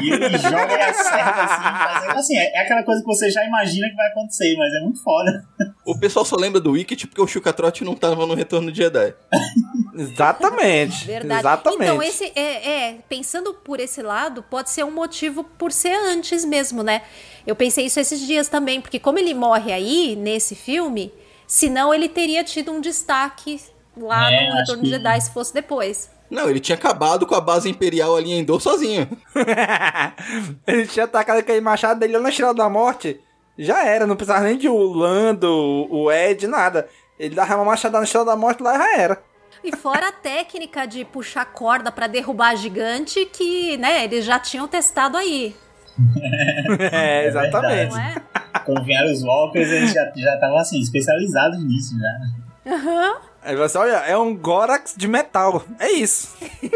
E, 0.00 0.10
ele 0.12 0.38
joga 0.38 0.72
e 0.72 0.80
acerta 0.82 1.42
assim, 1.42 1.62
fazendo, 1.94 2.18
assim, 2.18 2.36
é, 2.36 2.58
é 2.58 2.60
aquela 2.60 2.82
coisa 2.84 3.00
que 3.00 3.06
você 3.06 3.30
já 3.30 3.44
imagina 3.44 3.88
que 3.88 3.96
vai 3.96 4.06
acontecer, 4.08 4.54
mas 4.56 4.72
é 4.74 4.80
muito 4.80 5.02
foda. 5.02 5.44
O 5.84 5.98
pessoal 5.98 6.24
só 6.24 6.36
lembra 6.36 6.60
do 6.60 6.72
Wicked 6.72 7.06
porque 7.08 7.20
o 7.20 7.26
Chucatrote 7.26 7.82
não 7.84 7.94
tava 7.94 8.24
no 8.26 8.34
Retorno 8.34 8.70
de 8.70 8.78
Jedi. 8.78 9.14
Exatamente. 9.94 11.06
Verdade. 11.06 11.40
Exatamente. 11.40 11.82
Então, 11.82 12.02
esse 12.02 12.32
é, 12.36 12.70
é, 12.90 12.98
pensando 13.08 13.52
por 13.54 13.80
esse 13.80 14.02
lado, 14.02 14.42
pode 14.42 14.70
ser 14.70 14.84
um 14.84 14.90
motivo 14.92 15.42
por 15.42 15.72
ser 15.72 15.94
antes 15.94 16.44
mesmo, 16.44 16.82
né? 16.82 17.02
Eu 17.46 17.56
pensei 17.56 17.86
isso 17.86 17.98
esses 17.98 18.20
dias 18.20 18.48
também, 18.48 18.80
porque 18.80 18.98
como 19.00 19.18
ele 19.18 19.34
morre 19.34 19.72
aí, 19.72 20.14
nesse 20.16 20.54
filme, 20.54 21.12
senão 21.46 21.92
ele 21.92 22.08
teria 22.08 22.44
tido 22.44 22.70
um 22.70 22.80
destaque 22.80 23.60
lá 23.96 24.30
É, 24.32 24.48
no 24.50 24.54
Retorno 24.56 24.82
de 24.82 24.90
que- 24.90 24.96
Jedi 24.96 25.20
se 25.20 25.32
fosse 25.32 25.52
depois. 25.52 26.10
Não, 26.30 26.48
ele 26.48 26.60
tinha 26.60 26.76
acabado 26.76 27.26
com 27.26 27.34
a 27.34 27.40
base 27.40 27.68
imperial 27.68 28.16
ali 28.16 28.30
em 28.32 28.40
Endor 28.40 28.60
sozinho. 28.60 29.08
ele 30.66 30.86
tinha 30.86 31.04
atacado 31.04 31.38
aquele 31.38 31.60
machado 31.60 32.00
dele 32.00 32.14
lá 32.14 32.20
na 32.20 32.28
Estrela 32.28 32.54
da 32.54 32.68
Morte. 32.68 33.20
Já 33.58 33.84
era, 33.84 34.06
não 34.06 34.14
precisava 34.14 34.44
nem 34.44 34.58
de 34.58 34.68
o 34.68 34.92
Lando, 34.92 35.48
o 35.90 36.12
Ed, 36.12 36.46
nada. 36.46 36.88
Ele 37.18 37.34
dava 37.34 37.56
uma 37.56 37.64
machadada 37.64 37.98
na 37.98 38.04
Estrela 38.04 38.26
da 38.26 38.36
Morte 38.36 38.62
lá 38.62 38.74
e 38.74 38.78
já 38.78 38.98
era. 38.98 39.22
E 39.64 39.74
fora 39.74 40.08
a 40.08 40.12
técnica 40.12 40.86
de 40.86 41.04
puxar 41.04 41.44
corda 41.46 41.90
pra 41.90 42.06
derrubar 42.06 42.56
gigante 42.56 43.26
que, 43.26 43.76
né, 43.76 44.04
eles 44.04 44.24
já 44.24 44.38
tinham 44.38 44.68
testado 44.68 45.16
aí. 45.16 45.54
É, 46.92 47.26
exatamente. 47.26 47.96
É? 47.98 48.60
Quando 48.64 48.84
vieram 48.84 49.10
os 49.10 49.22
Walkers, 49.22 49.68
eles 49.68 49.92
já 49.92 50.04
estavam 50.04 50.58
assim, 50.58 50.78
especializados 50.78 51.58
nisso 51.64 51.96
já. 51.98 52.74
Aham. 52.74 53.27
Aí 53.42 53.56
você, 53.56 53.78
olha, 53.78 53.96
é 54.06 54.16
um 54.16 54.36
Gorax 54.36 54.94
de 54.96 55.08
metal. 55.08 55.64
É 55.78 55.90
isso. 55.90 56.36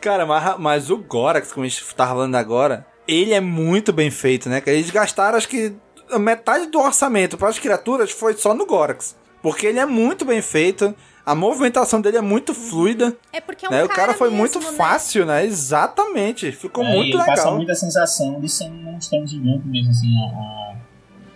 Cara, 0.00 0.24
mas, 0.26 0.58
mas 0.58 0.90
o 0.90 0.96
Gorax, 0.96 1.52
como 1.52 1.64
a 1.64 1.68
gente 1.68 1.84
tava 1.94 2.10
falando 2.12 2.34
agora, 2.34 2.86
ele 3.06 3.32
é 3.32 3.40
muito 3.40 3.92
bem 3.92 4.10
feito, 4.10 4.48
né? 4.48 4.60
cara? 4.60 4.76
Eles 4.76 4.90
gastaram, 4.90 5.36
acho 5.36 5.48
que, 5.48 5.74
metade 6.18 6.66
do 6.66 6.80
orçamento 6.80 7.36
para 7.36 7.48
as 7.48 7.58
criaturas 7.58 8.10
foi 8.10 8.34
só 8.34 8.54
no 8.54 8.66
Gorax. 8.66 9.16
Porque 9.42 9.66
ele 9.66 9.78
é 9.78 9.86
muito 9.86 10.24
bem 10.24 10.42
feito, 10.42 10.94
a 11.24 11.34
movimentação 11.34 12.00
dele 12.00 12.18
é 12.18 12.22
muito 12.22 12.54
fluida. 12.54 13.16
É 13.32 13.40
porque 13.40 13.66
é 13.66 13.68
um 13.68 13.72
né? 13.72 13.84
O 13.84 13.88
cara 13.88 14.14
foi 14.14 14.28
mesmo, 14.28 14.38
muito 14.38 14.60
né? 14.60 14.72
fácil, 14.72 15.24
né? 15.26 15.44
Exatamente. 15.46 16.52
Ficou 16.52 16.84
É, 16.84 16.94
muito 16.94 17.16
ele 17.16 17.24
passa 17.24 17.42
legal. 17.44 17.56
muita 17.56 17.74
sensação 17.74 18.40
de 18.40 18.48
ser 18.48 18.64
um 18.64 18.82
monstrão 18.82 19.26
gigante 19.26 19.66
mesmo, 19.66 19.90
assim, 19.90 20.08
a, 20.18 20.59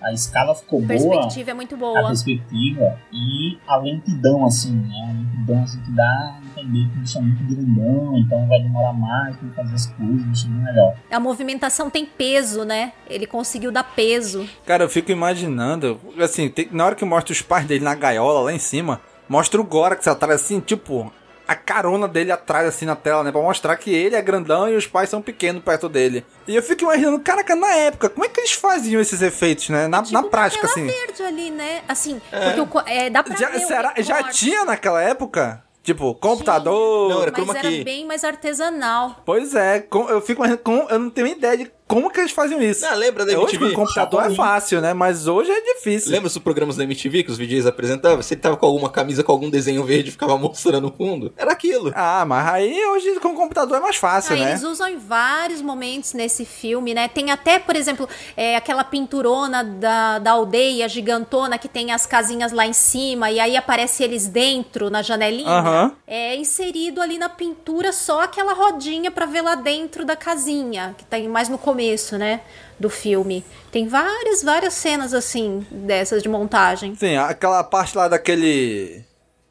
a, 0.04 0.08
a 0.08 0.12
escala 0.12 0.54
ficou 0.54 0.78
A 0.82 0.86
boa. 0.86 0.88
perspectiva 0.88 1.50
é 1.50 1.54
muito 1.54 1.74
a 1.74 1.78
boa. 1.78 2.06
perspectiva 2.06 2.98
e 3.12 3.58
a 3.66 3.76
lentidão, 3.76 4.44
assim, 4.46 4.72
né? 4.72 4.94
A 5.08 5.12
lentidão 5.12 5.62
assim, 5.62 5.80
que 5.82 5.90
dá 5.92 6.04
a 6.04 6.40
entender 6.46 6.88
que 6.90 6.96
o 6.98 7.00
bicho 7.00 7.18
é 7.18 7.20
muito 7.20 7.44
grandão, 7.54 8.18
então 8.18 8.48
vai 8.48 8.60
demorar 8.62 8.92
mais 8.92 9.36
pra 9.36 9.46
ele 9.46 9.54
fazer 9.54 9.74
as 9.74 9.86
coisas, 9.86 10.20
o 10.22 10.24
bicho 10.28 10.46
é 10.62 10.70
legal. 10.70 10.94
A 11.10 11.20
movimentação 11.20 11.90
tem 11.90 12.04
peso, 12.06 12.64
né? 12.64 12.92
Ele 13.08 13.26
conseguiu 13.26 13.70
dar 13.72 13.84
peso. 13.84 14.48
Cara, 14.66 14.84
eu 14.84 14.88
fico 14.88 15.10
imaginando, 15.12 16.00
assim, 16.20 16.48
tem- 16.48 16.68
na 16.72 16.86
hora 16.86 16.94
que 16.94 17.04
mostra 17.04 17.32
os 17.32 17.42
pais 17.42 17.66
dele 17.66 17.84
na 17.84 17.94
gaiola 17.94 18.40
lá 18.40 18.52
em 18.52 18.58
cima, 18.58 19.00
mostra 19.28 19.60
o 19.60 19.64
Gorax 19.64 20.06
atrás, 20.06 20.40
assim, 20.42 20.60
tipo, 20.60 21.12
a 21.46 21.54
carona 21.54 22.08
dele 22.08 22.32
atrás, 22.32 22.66
assim, 22.66 22.86
na 22.86 22.96
tela, 22.96 23.22
né? 23.22 23.30
Pra 23.30 23.40
mostrar 23.40 23.76
que 23.76 23.92
ele 23.94 24.16
é 24.16 24.22
grandão 24.22 24.68
e 24.68 24.76
os 24.76 24.86
pais 24.86 25.08
são 25.10 25.20
pequenos 25.20 25.62
perto 25.62 25.88
dele. 25.88 26.24
E 26.48 26.54
eu 26.56 26.62
fico 26.62 26.82
imaginando, 26.84 27.20
caraca, 27.20 27.54
na 27.54 27.70
época, 27.74 28.08
como 28.08 28.24
é 28.24 28.28
que 28.28 28.40
eles 28.40 28.52
faziam 28.52 29.00
esses 29.00 29.20
efeitos, 29.22 29.68
né? 29.68 29.86
Na, 29.86 30.02
na 30.10 30.22
prática, 30.22 30.66
assim. 30.66 30.86
verde 30.86 31.22
ali, 31.22 31.50
né? 31.50 31.82
Assim, 31.88 32.20
porque 32.30 32.60
o, 32.60 32.82
é, 32.86 33.10
dá 33.10 33.22
pra 33.22 33.36
Já, 33.36 33.48
ver 33.50 33.58
o 33.64 33.66
será, 33.66 33.94
já 33.98 34.22
tinha 34.24 34.64
naquela 34.64 35.02
época? 35.02 35.62
Tipo, 35.82 36.14
computador. 36.14 37.10
Não, 37.10 37.20
era 37.22 37.32
Mas 37.36 37.48
era 37.56 37.68
key. 37.68 37.84
bem 37.84 38.06
mais 38.06 38.24
artesanal. 38.24 39.16
Pois 39.26 39.54
é, 39.54 39.80
com- 39.80 40.08
eu 40.08 40.20
fico 40.22 40.40
imaginando, 40.40 40.62
com- 40.62 40.86
eu 40.88 40.98
não 40.98 41.10
tenho 41.10 41.26
ideia 41.26 41.58
de 41.58 41.70
como 41.86 42.10
que 42.10 42.20
eles 42.20 42.32
faziam 42.32 42.60
isso. 42.62 42.84
Ah, 42.86 42.94
lembra 42.94 43.24
da 43.24 43.32
hoje 43.38 43.56
MTV? 43.56 43.74
com 43.74 43.82
o 43.82 43.84
computador 43.84 44.24
é 44.24 44.34
fácil, 44.34 44.80
né? 44.80 44.94
Mas 44.94 45.26
hoje 45.26 45.50
é 45.50 45.60
difícil. 45.74 46.10
Lembra 46.12 46.28
dos 46.28 46.38
programas 46.38 46.76
da 46.76 46.84
MTV 46.84 47.22
que 47.24 47.30
os 47.30 47.38
VJs 47.38 47.66
apresentavam? 47.66 48.22
Se 48.22 48.34
ele 48.34 48.40
tava 48.40 48.56
com 48.56 48.66
alguma 48.66 48.88
camisa 48.90 49.22
com 49.22 49.32
algum 49.32 49.50
desenho 49.50 49.84
verde 49.84 50.08
e 50.08 50.12
ficava 50.12 50.36
mostrando 50.38 50.88
o 50.88 50.92
fundo? 50.92 51.32
Era 51.36 51.52
aquilo. 51.52 51.92
Ah, 51.94 52.24
mas 52.26 52.46
aí 52.48 52.84
hoje 52.86 53.18
com 53.20 53.28
o 53.28 53.34
computador 53.34 53.76
é 53.78 53.80
mais 53.80 53.96
fácil, 53.96 54.34
Ah, 54.34 54.38
né? 54.38 54.50
Eles 54.50 54.62
usam 54.62 54.88
em 54.88 54.96
vários 54.98 55.60
momentos 55.60 56.12
nesse 56.14 56.44
filme, 56.44 56.94
né? 56.94 57.08
Tem 57.08 57.30
até, 57.30 57.58
por 57.58 57.76
exemplo, 57.76 58.08
é, 58.36 58.56
aquela 58.56 58.84
pinturona 58.84 59.62
da, 59.62 60.18
da 60.18 60.30
aldeia 60.32 60.88
gigantona 60.88 61.58
que 61.58 61.68
tem 61.68 61.92
as 61.92 62.06
casinhas 62.06 62.52
lá 62.52 62.66
em 62.66 62.72
cima 62.72 63.30
e 63.30 63.38
aí 63.40 63.56
aparece 63.56 64.02
eles 64.02 64.26
dentro 64.26 64.90
na 64.90 65.02
janelinha. 65.02 65.92
É 66.06 66.34
inserido 66.36 67.00
ali 67.00 67.18
na 67.18 67.28
pintura 67.28 67.92
só 67.92 68.22
aquela 68.22 68.52
rodinha 68.54 69.10
pra 69.10 69.26
ver 69.26 69.42
lá 69.42 69.54
dentro 69.54 70.04
da 70.04 70.16
casinha, 70.16 70.94
que 70.96 71.04
tem 71.04 71.28
mais 71.28 71.48
no 71.48 71.58
começo, 71.58 71.73
né? 72.18 72.40
Do 72.78 72.90
filme. 72.90 73.44
Tem 73.70 73.86
várias, 73.86 74.42
várias 74.42 74.74
cenas 74.74 75.14
assim, 75.14 75.64
dessas 75.70 76.22
de 76.22 76.28
montagem. 76.28 76.94
Sim, 76.94 77.16
aquela 77.16 77.62
parte 77.62 77.96
lá 77.96 78.08
daquele. 78.08 79.04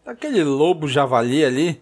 Daquele 0.06 0.44
lobo 0.44 0.88
javali 0.88 1.44
ali. 1.44 1.82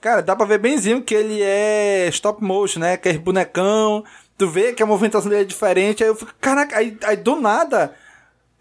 Cara, 0.00 0.20
dá 0.20 0.36
pra 0.36 0.46
ver 0.46 0.58
benzinho 0.58 1.02
que 1.02 1.14
ele 1.14 1.42
é 1.42 2.08
stop 2.08 2.42
motion, 2.42 2.80
né? 2.80 2.92
Aquele 2.92 3.18
bonecão. 3.18 4.04
Tu 4.36 4.48
vê 4.48 4.72
que 4.72 4.82
a 4.82 4.86
movimentação 4.86 5.30
dele 5.30 5.42
é 5.42 5.46
diferente. 5.46 6.02
Aí 6.02 6.10
eu 6.10 6.14
fico, 6.14 6.34
caraca, 6.40 6.76
aí, 6.76 6.96
aí 7.02 7.16
do 7.16 7.36
nada. 7.36 7.94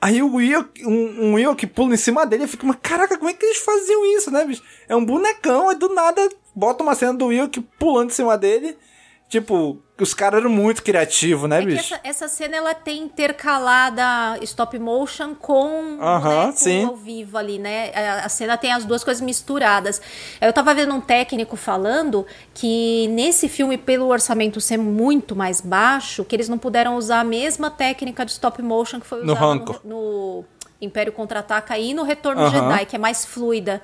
Aí 0.04 0.22
o 0.22 0.36
Will, 0.36 0.66
um, 0.82 1.28
um 1.28 1.34
Will 1.36 1.56
que 1.56 1.66
pula 1.66 1.94
em 1.94 1.98
cima 1.98 2.26
dele, 2.26 2.44
eu 2.44 2.48
fico, 2.48 2.66
mas 2.66 2.78
caraca, 2.82 3.18
como 3.18 3.30
é 3.30 3.34
que 3.34 3.46
eles 3.46 3.60
faziam 3.60 4.06
isso, 4.18 4.30
né, 4.30 4.44
bicho? 4.44 4.62
É 4.90 4.94
um 4.94 5.06
bonecão, 5.06 5.70
aí 5.70 5.78
do 5.78 5.88
nada 5.94 6.30
bota 6.54 6.84
uma 6.84 6.94
cena 6.94 7.14
do 7.14 7.28
Will 7.28 7.48
que 7.48 7.62
pulando 7.62 8.10
em 8.10 8.14
cima 8.14 8.38
dele. 8.38 8.78
Tipo, 9.30 9.82
os 10.04 10.14
caras 10.14 10.42
eram 10.42 10.50
muito 10.52 10.84
criativos, 10.84 11.50
né, 11.50 11.62
É 11.62 11.66
bicho? 11.66 11.94
essa, 11.96 12.00
essa 12.04 12.28
cena 12.28 12.58
ela 12.58 12.74
tem 12.74 13.02
intercalada 13.04 14.38
stop 14.44 14.78
motion 14.80 15.34
com 15.36 15.98
Aham, 16.02 16.30
boneco 16.48 16.58
sim. 16.60 16.86
ao 16.86 16.96
vivo 16.96 17.38
ali, 17.38 17.58
né? 17.60 17.92
A, 17.96 18.26
a 18.26 18.30
cena 18.30 18.58
tem 18.58 18.72
as 18.72 18.86
duas 18.86 19.04
coisas 19.04 19.22
misturadas. 19.22 20.02
Eu 20.42 20.52
tava 20.54 20.74
vendo 20.74 20.94
um 20.94 21.02
técnico 21.02 21.56
falando 21.56 22.26
que 22.54 23.08
nesse 23.10 23.48
filme, 23.50 23.78
pelo 23.78 24.08
orçamento 24.08 24.60
ser 24.62 24.78
muito 24.78 25.36
mais 25.36 25.62
baixo, 25.62 26.24
que 26.26 26.36
eles 26.36 26.50
não 26.50 26.58
puderam 26.58 26.96
usar 26.98 27.22
a 27.22 27.24
mesma 27.24 27.70
técnica 27.70 28.26
de 28.26 28.32
stop 28.32 28.62
motion 28.62 29.00
que 29.00 29.08
foi 29.08 29.20
No 29.24 29.34
usada 29.34 29.46
Rancor. 29.46 29.80
no, 29.84 29.90
no- 30.40 30.46
Império 30.82 31.14
Contra-Ataca 31.14 31.78
e 31.78 31.94
no 31.94 32.04
Retorno 32.04 32.44
de 32.50 32.52
Jedi, 32.58 32.86
que 32.88 32.96
é 32.98 33.00
mais 33.00 33.24
fluida. 33.24 33.82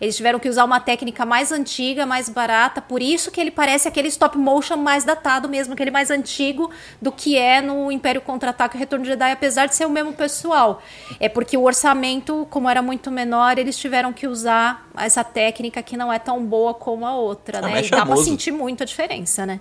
Eles 0.00 0.16
tiveram 0.16 0.38
que 0.38 0.48
usar 0.48 0.64
uma 0.64 0.80
técnica 0.80 1.24
mais 1.24 1.52
antiga, 1.52 2.04
mais 2.06 2.28
barata, 2.28 2.80
por 2.80 3.02
isso 3.02 3.30
que 3.30 3.40
ele 3.40 3.50
parece 3.50 3.88
aquele 3.88 4.08
stop 4.08 4.36
motion 4.38 4.76
mais 4.76 5.04
datado 5.04 5.48
mesmo, 5.48 5.74
aquele 5.74 5.90
mais 5.90 6.10
antigo 6.10 6.70
do 7.00 7.10
que 7.12 7.36
é 7.36 7.60
no 7.60 7.90
Império 7.92 8.20
Contra-Ataca 8.20 8.76
e 8.76 8.80
Retorno 8.80 9.04
de 9.04 9.10
Jedi, 9.10 9.30
apesar 9.32 9.66
de 9.66 9.74
ser 9.74 9.86
o 9.86 9.90
mesmo 9.90 10.12
pessoal. 10.12 10.82
É 11.20 11.28
porque 11.28 11.56
o 11.56 11.62
orçamento, 11.62 12.46
como 12.50 12.68
era 12.68 12.82
muito 12.82 13.10
menor, 13.10 13.58
eles 13.58 13.76
tiveram 13.78 14.12
que 14.12 14.26
usar 14.26 14.88
essa 14.96 15.22
técnica 15.24 15.82
que 15.82 15.96
não 15.96 16.12
é 16.12 16.18
tão 16.18 16.44
boa 16.44 16.74
como 16.74 17.06
a 17.06 17.14
outra, 17.14 17.58
Ah, 17.58 17.62
né? 17.62 17.82
E 17.82 17.90
dá 17.90 18.04
pra 18.04 18.16
sentir 18.16 18.52
muito 18.52 18.82
a 18.82 18.86
diferença, 18.86 19.44
né? 19.46 19.60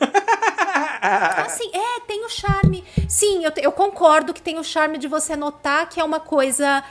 Assim, 1.00 1.70
é, 1.72 2.00
tem 2.06 2.24
o 2.24 2.28
charme. 2.28 2.84
Sim, 3.08 3.44
eu, 3.44 3.52
eu 3.56 3.72
concordo 3.72 4.34
que 4.34 4.42
tem 4.42 4.58
o 4.58 4.64
charme 4.64 4.98
de 4.98 5.08
você 5.08 5.36
notar 5.36 5.88
que 5.88 6.00
é 6.00 6.04
uma 6.04 6.20
coisa 6.20 6.82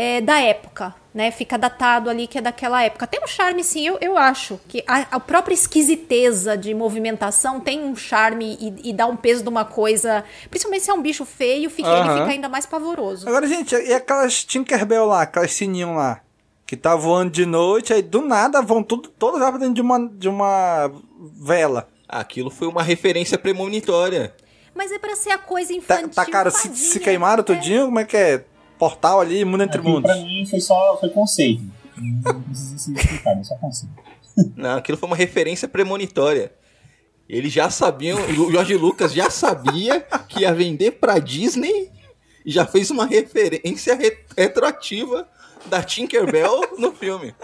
é, 0.00 0.20
da 0.20 0.38
época, 0.40 0.94
né? 1.12 1.32
Fica 1.32 1.58
datado 1.58 2.08
ali 2.08 2.28
que 2.28 2.38
é 2.38 2.40
daquela 2.40 2.80
época. 2.84 3.04
Tem 3.04 3.20
um 3.20 3.26
charme, 3.26 3.64
sim, 3.64 3.84
eu, 3.84 3.98
eu 4.00 4.16
acho. 4.16 4.60
Que 4.68 4.84
a, 4.86 4.98
a 5.10 5.18
própria 5.18 5.52
esquisiteza 5.54 6.56
de 6.56 6.72
movimentação 6.72 7.58
tem 7.58 7.82
um 7.82 7.96
charme 7.96 8.56
e, 8.60 8.90
e 8.90 8.92
dá 8.92 9.06
um 9.06 9.16
peso 9.16 9.42
de 9.42 9.48
uma 9.48 9.64
coisa. 9.64 10.24
Principalmente 10.48 10.84
se 10.84 10.90
é 10.92 10.94
um 10.94 11.02
bicho 11.02 11.24
feio, 11.24 11.68
fica, 11.68 11.88
ele 11.88 11.98
Aham. 11.98 12.18
fica 12.20 12.30
ainda 12.30 12.48
mais 12.48 12.64
pavoroso. 12.64 13.28
Agora, 13.28 13.44
gente, 13.48 13.74
e 13.74 13.92
aquelas 13.92 14.44
Tinkerbell 14.44 15.04
lá, 15.04 15.22
aquelas 15.22 15.52
sininhos 15.52 15.96
lá, 15.96 16.20
que 16.64 16.76
tá 16.76 16.94
voando 16.94 17.32
de 17.32 17.44
noite, 17.44 17.92
aí 17.92 18.00
do 18.02 18.22
nada 18.22 18.62
vão 18.62 18.84
tudo, 18.84 19.08
todas 19.08 19.40
lá 19.40 19.50
pra 19.50 19.58
dentro 19.58 19.74
de 19.74 19.80
uma, 19.80 19.98
de 20.08 20.28
uma 20.28 20.92
vela. 21.42 21.88
Aquilo 22.08 22.50
foi 22.50 22.68
uma 22.68 22.84
referência 22.84 23.36
premonitória. 23.36 24.32
Mas 24.74 24.92
é 24.92 24.98
pra 25.00 25.16
ser 25.16 25.30
a 25.30 25.38
coisa 25.38 25.70
Tá, 25.72 25.76
infantil. 26.00 26.10
tá 26.14 26.24
cara, 26.24 26.50
se, 26.52 26.68
se 26.76 27.00
queimaram 27.00 27.42
tudinho, 27.42 27.86
como 27.86 27.98
é 27.98 28.04
que 28.04 28.16
é? 28.16 28.44
Portal 28.78 29.20
ali, 29.20 29.44
mundo 29.44 29.62
entre 29.64 29.78
Aquilo 29.78 29.94
mundos. 29.94 30.10
pra 30.10 30.20
mim 30.20 30.46
foi 30.48 30.60
só 30.60 30.96
foi 30.98 31.08
conceito. 31.10 31.62
Não 31.96 32.40
precisa 32.42 32.78
ser 32.78 32.92
explicado, 32.92 33.40
é 33.40 33.44
só 33.44 33.56
conceito. 33.56 33.92
Não, 34.56 34.76
aquilo 34.76 34.96
foi 34.96 35.08
uma 35.08 35.16
referência 35.16 35.66
premonitória. 35.66 36.52
Eles 37.28 37.52
já 37.52 37.68
sabiam, 37.68 38.18
o 38.20 38.52
Jorge 38.52 38.74
Lucas 38.76 39.12
já 39.12 39.28
sabia 39.30 40.00
que 40.28 40.40
ia 40.42 40.54
vender 40.54 40.92
pra 40.92 41.18
Disney 41.18 41.90
e 42.46 42.50
já 42.50 42.64
fez 42.64 42.90
uma 42.90 43.04
referência 43.04 43.94
re- 43.96 44.18
retroativa 44.36 45.28
da 45.66 45.82
Tinkerbell 45.82 46.76
no 46.78 46.92
filme. 46.92 47.34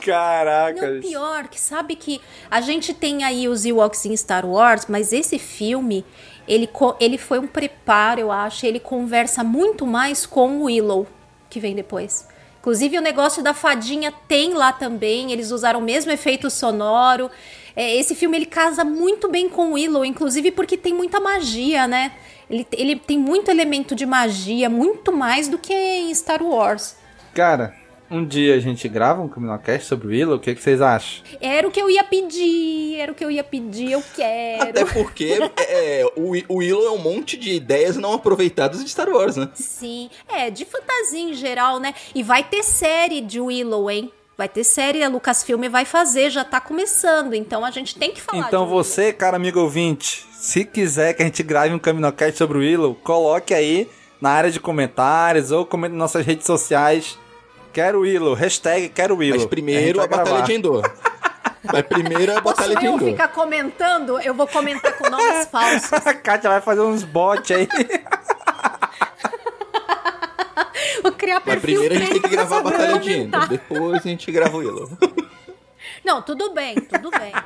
Caraca. 0.00 0.90
Não, 0.90 1.00
pior, 1.00 1.48
que 1.48 1.58
sabe 1.60 1.96
que 1.96 2.20
a 2.50 2.60
gente 2.60 2.92
tem 2.92 3.24
aí 3.24 3.48
os 3.48 3.64
Ewoks 3.64 4.04
em 4.04 4.16
Star 4.16 4.44
Wars, 4.46 4.86
mas 4.88 5.12
esse 5.12 5.38
filme, 5.38 6.04
ele, 6.46 6.68
ele 7.00 7.18
foi 7.18 7.38
um 7.38 7.46
preparo, 7.46 8.20
eu 8.20 8.32
acho. 8.32 8.66
Ele 8.66 8.80
conversa 8.80 9.42
muito 9.42 9.86
mais 9.86 10.26
com 10.26 10.58
o 10.58 10.64
Willow, 10.64 11.06
que 11.48 11.60
vem 11.60 11.74
depois. 11.74 12.26
Inclusive, 12.60 12.98
o 12.98 13.02
negócio 13.02 13.42
da 13.42 13.52
fadinha 13.52 14.12
tem 14.26 14.54
lá 14.54 14.72
também. 14.72 15.32
Eles 15.32 15.50
usaram 15.50 15.80
o 15.80 15.82
mesmo 15.82 16.10
efeito 16.10 16.48
sonoro. 16.50 17.30
É, 17.76 17.94
esse 17.96 18.14
filme, 18.14 18.36
ele 18.36 18.46
casa 18.46 18.84
muito 18.84 19.28
bem 19.28 19.48
com 19.48 19.70
o 19.70 19.72
Willow, 19.72 20.04
inclusive 20.04 20.50
porque 20.50 20.76
tem 20.76 20.94
muita 20.94 21.20
magia, 21.20 21.86
né? 21.86 22.12
Ele, 22.48 22.66
ele 22.72 22.96
tem 22.96 23.18
muito 23.18 23.50
elemento 23.50 23.94
de 23.94 24.06
magia, 24.06 24.68
muito 24.68 25.12
mais 25.12 25.48
do 25.48 25.58
que 25.58 25.72
em 25.72 26.14
Star 26.14 26.42
Wars. 26.42 26.96
Cara, 27.34 27.74
um 28.10 28.24
dia 28.24 28.54
a 28.54 28.58
gente 28.58 28.88
grava 28.88 29.22
um 29.22 29.28
Criminalcast 29.28 29.86
sobre 29.86 30.06
o 30.06 30.10
Willow, 30.10 30.36
o 30.36 30.38
que, 30.38 30.54
que 30.54 30.62
vocês 30.62 30.80
acham? 30.80 31.24
Era 31.40 31.66
o 31.66 31.70
que 31.70 31.80
eu 31.80 31.90
ia 31.90 32.04
pedir, 32.04 32.96
era 32.96 33.10
o 33.10 33.14
que 33.14 33.24
eu 33.24 33.30
ia 33.30 33.44
pedir, 33.44 33.92
eu 33.92 34.02
quero. 34.14 34.62
Até 34.70 34.84
porque 34.84 35.38
é, 35.58 36.04
o, 36.16 36.32
o 36.48 36.56
Willow 36.58 36.86
é 36.86 36.90
um 36.90 36.98
monte 36.98 37.36
de 37.36 37.52
ideias 37.52 37.96
não 37.96 38.12
aproveitadas 38.12 38.82
de 38.82 38.90
Star 38.90 39.08
Wars, 39.08 39.36
né? 39.36 39.48
Sim, 39.54 40.10
é, 40.28 40.50
de 40.50 40.64
fantasia 40.64 41.20
em 41.20 41.34
geral, 41.34 41.80
né? 41.80 41.94
E 42.14 42.22
vai 42.22 42.44
ter 42.44 42.62
série 42.62 43.20
de 43.20 43.40
Willow, 43.40 43.90
hein? 43.90 44.12
Vai 44.36 44.48
ter 44.48 44.64
série, 44.64 45.02
a 45.02 45.08
Lucasfilm 45.08 45.68
vai 45.70 45.84
fazer, 45.84 46.28
já 46.28 46.44
tá 46.44 46.60
começando, 46.60 47.34
então 47.34 47.64
a 47.64 47.70
gente 47.70 47.96
tem 47.96 48.12
que 48.12 48.20
falar 48.20 48.48
Então 48.48 48.64
de 48.64 48.70
você, 48.70 49.12
cara 49.12 49.36
amigo 49.36 49.60
ouvinte, 49.60 50.26
se 50.32 50.64
quiser 50.64 51.14
que 51.14 51.22
a 51.22 51.26
gente 51.26 51.42
grave 51.42 51.72
um 51.72 51.78
Caminocast 51.78 52.36
sobre 52.36 52.58
o 52.58 52.60
Willow, 52.60 52.94
coloque 52.96 53.54
aí 53.54 53.88
na 54.20 54.30
área 54.30 54.50
de 54.50 54.58
comentários 54.58 55.52
ou 55.52 55.64
comente 55.64 55.92
nas 55.92 55.98
nossas 55.98 56.26
redes 56.26 56.46
sociais. 56.46 57.16
Quero 57.74 58.02
Willow, 58.02 58.34
hashtag 58.34 58.88
quero 58.90 59.16
Willow. 59.16 59.40
Mas 59.40 59.46
primeiro 59.46 60.00
a, 60.00 60.06
Batalha 60.06 60.42
de 60.42 60.52
Endor. 60.52 60.88
Mas 61.64 61.82
primeiro 61.82 62.38
a 62.38 62.40
Posso 62.40 62.54
Batalha 62.54 62.76
de 62.76 62.86
eu 62.86 62.94
Endor. 62.94 63.10
ficar 63.10 63.28
comentando? 63.28 64.20
Eu 64.20 64.32
vou 64.32 64.46
comentar 64.46 64.96
com 64.96 65.10
nomes 65.10 65.46
falsos. 65.50 65.92
A 65.92 66.14
Kátia 66.14 66.48
vai 66.48 66.60
fazer 66.60 66.82
uns 66.82 67.02
bots 67.02 67.50
aí. 67.50 67.66
Vou 71.02 71.10
criar 71.12 71.42
Mas 71.44 71.60
perfil 71.60 71.80
primeiro 71.80 71.94
a 71.94 71.98
gente 71.98 72.12
tem 72.12 72.22
que 72.22 72.28
gravar 72.28 72.58
a 72.58 72.62
Batalha 72.62 72.98
de. 73.00 73.12
Endor. 73.12 73.48
Depois 73.48 74.06
a 74.06 74.08
gente 74.08 74.30
grava 74.30 74.56
o 74.56 74.60
Willow. 74.60 74.88
Não, 76.04 76.22
tudo 76.22 76.54
bem, 76.54 76.76
tudo 76.76 77.10
bem. 77.10 77.32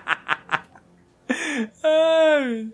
É, 1.85 2.65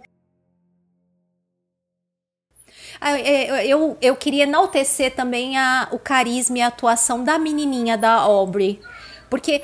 Eu, 3.67 3.97
eu 4.01 4.17
queria 4.17 4.45
enaltecer 4.45 5.15
também 5.15 5.57
a, 5.57 5.89
o 5.91 5.99
carisma 5.99 6.59
e 6.59 6.63
a 6.63 6.69
atuação 6.69 7.23
da 7.23 7.39
menininha 7.39 7.97
da 7.97 8.13
Aubrey. 8.13 8.81
Porque, 9.29 9.63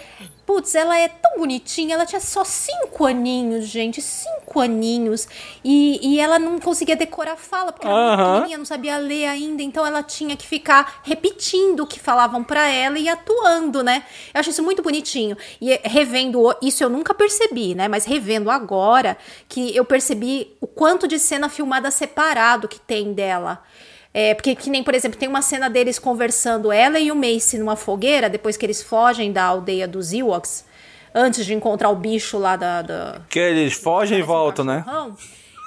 putz, 0.51 0.75
ela 0.75 0.99
é 0.99 1.07
tão 1.07 1.39
bonitinha, 1.39 1.95
ela 1.95 2.05
tinha 2.05 2.21
só 2.21 2.43
cinco 2.43 3.07
aninhos, 3.07 3.67
gente, 3.67 4.03
cinco 4.03 4.59
aninhos. 4.59 5.29
E, 5.63 6.01
e 6.03 6.19
ela 6.19 6.41
não 6.41 6.59
conseguia 6.59 6.97
decorar 6.97 7.35
a 7.35 7.37
fala, 7.37 7.71
porque 7.71 7.87
Aham. 7.87 8.17
pequenininha, 8.17 8.59
não 8.59 8.65
sabia 8.65 8.97
ler 8.99 9.27
ainda, 9.27 9.63
então 9.63 9.87
ela 9.87 10.03
tinha 10.03 10.37
que 10.37 10.45
ficar 10.45 11.03
repetindo 11.05 11.85
o 11.85 11.87
que 11.87 12.01
falavam 12.01 12.43
pra 12.43 12.67
ela 12.67 12.99
e 12.99 13.09
atuando, 13.09 13.81
né? 13.81 14.03
Eu 14.35 14.41
acho 14.41 14.51
isso 14.51 14.61
muito 14.61 14.83
bonitinho. 14.83 15.37
E 15.61 15.71
eh, 15.71 15.83
revendo, 15.85 16.53
isso 16.61 16.83
eu 16.83 16.91
nunca 16.91 17.15
percebi, 17.15 17.77
né? 17.77 17.87
Mas 17.87 18.05
revendo 18.05 18.51
agora, 18.51 19.17
que 19.49 19.77
eu 19.77 19.85
percebi 19.85 20.57
o 20.61 20.67
quanto 20.67 21.07
de 21.07 21.21
cena 21.21 21.49
filmada 21.49 21.93
separado 21.93 22.67
que 22.67 22.81
tem 22.81 23.13
dela. 23.13 23.63
É, 24.13 24.35
porque 24.35 24.55
que 24.57 24.69
nem, 24.71 24.83
por 24.83 24.95
exemplo, 24.95 25.19
tem 25.19 25.29
uma 25.29 25.41
cena 25.43 25.71
deles 25.71 25.99
conversando, 25.99 26.73
ela 26.73 26.99
e 26.99 27.13
o 27.13 27.17
Mace 27.17 27.57
numa 27.59 27.77
fogueira, 27.77 28.29
depois 28.29 28.57
que 28.57 28.67
eles 28.67 28.83
fogem 28.83 29.33
da 29.33 29.45
aldeia 29.45 29.87
dos 29.87 30.13
Ewoks, 30.13 30.65
antes 31.15 31.47
de 31.47 31.55
encontrar 31.55 31.91
o 31.91 31.97
bicho 31.97 32.37
lá 32.39 32.57
da- 32.57 32.83
da, 32.83 33.21
Que 33.29 33.39
eles 33.39 33.73
fogem 33.75 34.19
e 34.19 34.23
voltam, 34.23 34.65
né? 34.65 34.85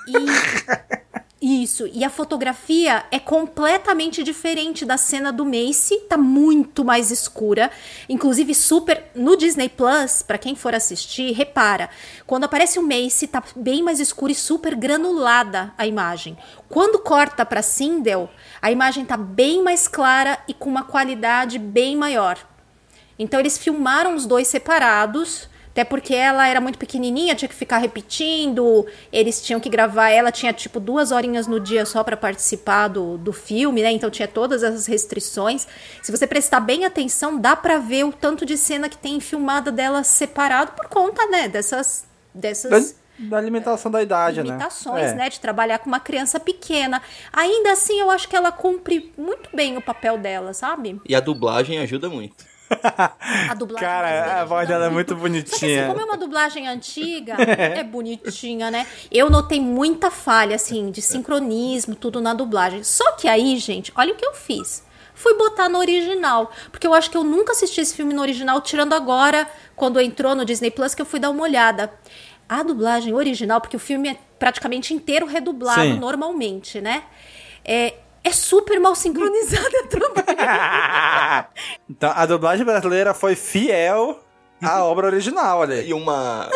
E 0.07 1.22
isso, 1.43 1.89
e 1.91 2.05
a 2.05 2.09
fotografia 2.09 3.05
é 3.11 3.19
completamente 3.19 4.23
diferente 4.23 4.85
da 4.85 4.95
cena 4.95 5.31
do 5.31 5.45
Mace, 5.45 5.97
tá 6.07 6.17
muito 6.17 6.85
mais 6.85 7.11
escura, 7.11 7.69
inclusive 8.07 8.55
super 8.55 9.11
no 9.13 9.35
Disney 9.35 9.67
Plus, 9.67 10.21
pra 10.21 10.37
quem 10.37 10.55
for 10.55 10.73
assistir, 10.73 11.33
repara, 11.33 11.89
quando 12.25 12.45
aparece 12.45 12.79
o 12.79 12.81
Mace 12.81 13.27
tá 13.27 13.43
bem 13.55 13.83
mais 13.83 13.99
escura 13.99 14.31
e 14.31 14.35
super 14.35 14.73
granulada 14.73 15.73
a 15.77 15.85
imagem. 15.85 16.37
Quando 16.69 16.99
corta 16.99 17.45
pra 17.45 17.61
Sindel, 17.61 18.29
a 18.61 18.71
imagem 18.71 19.03
tá 19.03 19.17
bem 19.17 19.61
mais 19.61 19.87
clara 19.87 20.39
e 20.47 20.53
com 20.53 20.69
uma 20.69 20.83
qualidade 20.83 21.59
bem 21.59 21.95
maior. 21.97 22.37
Então 23.19 23.39
eles 23.39 23.57
filmaram 23.57 24.15
os 24.15 24.25
dois 24.25 24.47
separados, 24.47 25.49
até 25.73 25.83
porque 25.83 26.13
ela 26.13 26.47
era 26.47 26.61
muito 26.61 26.77
pequenininha, 26.77 27.33
tinha 27.33 27.49
que 27.49 27.55
ficar 27.55 27.79
repetindo, 27.79 28.85
eles 29.11 29.41
tinham 29.41 29.59
que 29.59 29.67
gravar, 29.67 30.11
ela 30.11 30.31
tinha 30.31 30.53
tipo 30.53 30.79
duas 30.79 31.11
horinhas 31.11 31.47
no 31.47 31.59
dia 31.59 31.83
só 31.83 32.03
para 32.03 32.15
participar 32.15 32.89
do, 32.89 33.17
do 33.17 33.33
filme, 33.33 33.81
né? 33.81 33.91
Então 33.91 34.11
tinha 34.11 34.27
todas 34.27 34.61
essas 34.61 34.85
restrições. 34.85 35.67
Se 36.03 36.11
você 36.11 36.27
prestar 36.27 36.59
bem 36.59 36.85
atenção, 36.85 37.39
dá 37.39 37.55
para 37.55 37.79
ver 37.79 38.03
o 38.03 38.13
tanto 38.13 38.45
de 38.45 38.55
cena 38.55 38.87
que 38.87 38.95
tem 38.95 39.19
filmada 39.19 39.71
dela 39.71 40.03
separado 40.03 40.73
por 40.73 40.85
conta, 40.85 41.25
né? 41.25 41.47
Dessas, 41.47 42.05
dessas 42.31 42.95
Da, 43.17 43.29
da 43.29 43.37
alimentação 43.37 43.89
da 43.89 44.03
idade, 44.03 44.43
limitações, 44.43 45.05
né? 45.05 45.11
É. 45.11 45.15
né? 45.15 45.29
De 45.31 45.39
trabalhar 45.39 45.79
com 45.79 45.87
uma 45.87 45.99
criança 45.99 46.39
pequena. 46.39 47.01
Ainda 47.31 47.71
assim, 47.71 47.99
eu 47.99 48.11
acho 48.11 48.29
que 48.29 48.35
ela 48.35 48.51
cumpre 48.51 49.11
muito 49.17 49.49
bem 49.55 49.75
o 49.75 49.81
papel 49.81 50.19
dela, 50.19 50.53
sabe? 50.53 51.01
E 51.09 51.15
a 51.15 51.19
dublagem 51.19 51.79
ajuda 51.79 52.07
muito. 52.11 52.52
A 53.49 53.53
dublagem 53.53 53.87
Cara, 53.87 54.41
a 54.41 54.45
voz 54.45 54.67
dela 54.67 54.85
é 54.85 54.89
muito 54.89 55.09
Só 55.09 55.15
que 55.15 55.25
assim, 55.25 55.33
bonitinha. 55.33 55.87
como 55.87 56.01
é 56.01 56.05
uma 56.05 56.17
dublagem 56.17 56.67
antiga, 56.67 57.35
é 57.39 57.83
bonitinha, 57.83 58.71
né? 58.71 58.87
Eu 59.11 59.29
notei 59.29 59.59
muita 59.59 60.09
falha, 60.09 60.55
assim, 60.55 60.91
de 60.91 61.01
sincronismo, 61.01 61.95
tudo 61.95 62.21
na 62.21 62.33
dublagem. 62.33 62.83
Só 62.83 63.13
que 63.13 63.27
aí, 63.27 63.57
gente, 63.57 63.91
olha 63.95 64.13
o 64.13 64.15
que 64.15 64.25
eu 64.25 64.33
fiz. 64.33 64.83
Fui 65.13 65.35
botar 65.35 65.69
no 65.69 65.77
original. 65.77 66.51
Porque 66.71 66.87
eu 66.87 66.93
acho 66.93 67.09
que 67.09 67.17
eu 67.17 67.23
nunca 67.23 67.51
assisti 67.51 67.81
esse 67.81 67.95
filme 67.95 68.13
no 68.13 68.21
original, 68.21 68.59
tirando 68.61 68.93
agora, 68.93 69.47
quando 69.75 69.99
entrou 69.99 70.35
no 70.35 70.43
Disney 70.43 70.71
Plus, 70.71 70.95
que 70.95 71.01
eu 71.01 71.05
fui 71.05 71.19
dar 71.19 71.29
uma 71.29 71.43
olhada. 71.43 71.93
A 72.49 72.61
dublagem 72.63 73.13
original, 73.13 73.61
porque 73.61 73.77
o 73.77 73.79
filme 73.79 74.09
é 74.09 74.17
praticamente 74.37 74.93
inteiro 74.93 75.25
redublado 75.25 75.81
Sim. 75.81 75.99
normalmente, 75.99 76.81
né? 76.81 77.03
É, 77.63 77.93
é 78.23 78.31
super 78.31 78.79
mal 78.79 78.95
sincronizada 78.95 79.87
também. 79.89 80.23
Então, 81.89 82.11
a 82.15 82.25
dublagem 82.25 82.65
brasileira 82.65 83.13
foi 83.13 83.35
fiel 83.35 84.19
à 84.61 84.83
obra 84.85 85.07
original, 85.07 85.59
olha. 85.59 85.81
E 85.81 85.93
uma. 85.93 86.49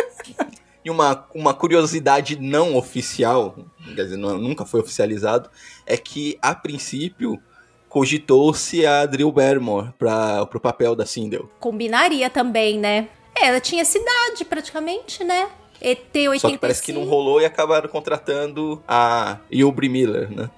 E 0.84 0.90
uma, 0.90 1.28
uma 1.36 1.54
curiosidade 1.54 2.40
não 2.40 2.76
oficial, 2.78 3.58
quer 3.94 4.04
dizer, 4.06 4.16
não- 4.18 4.38
nunca 4.38 4.66
foi 4.66 4.80
oficializado, 4.80 5.50
é 5.86 5.98
que, 5.98 6.38
a 6.42 6.56
princípio, 6.56 7.38
cogitou-se 7.90 8.86
a 8.86 9.06
Drew 9.06 9.30
Barrymore 9.32 9.92
para 10.00 10.46
pro 10.46 10.62
papel 10.62 10.96
da 10.96 11.06
Sindel. 11.06 11.50
Combinaria 11.60 12.30
também, 12.30 12.80
né? 12.80 13.10
É, 13.36 13.48
ela 13.48 13.60
tinha 13.60 13.84
cidade 13.84 14.46
praticamente, 14.46 15.26
né? 15.26 15.50
ET 15.82 16.08
85. 16.16 16.40
Só 16.40 16.50
que 16.50 16.58
parece 16.58 16.82
que 16.82 16.94
não 16.94 17.04
rolou 17.04 17.42
e 17.42 17.46
acabaram 17.46 17.90
contratando 17.90 18.82
a 18.88 19.38
Aubrey 19.62 19.90
Miller, 19.90 20.32
né? 20.32 20.50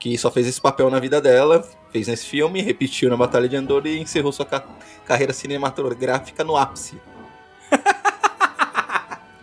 Que 0.00 0.16
só 0.18 0.30
fez 0.30 0.46
esse 0.48 0.60
papel 0.60 0.90
na 0.90 0.98
vida 0.98 1.20
dela, 1.20 1.62
fez 1.92 2.08
nesse 2.08 2.26
filme, 2.26 2.60
repetiu 2.62 3.08
na 3.10 3.16
Batalha 3.16 3.48
de 3.48 3.54
Andor 3.54 3.86
e 3.86 4.00
encerrou 4.00 4.32
sua 4.32 4.46
ca- 4.46 4.64
carreira 5.06 5.32
cinematográfica 5.32 6.42
no 6.42 6.56
ápice. 6.56 6.98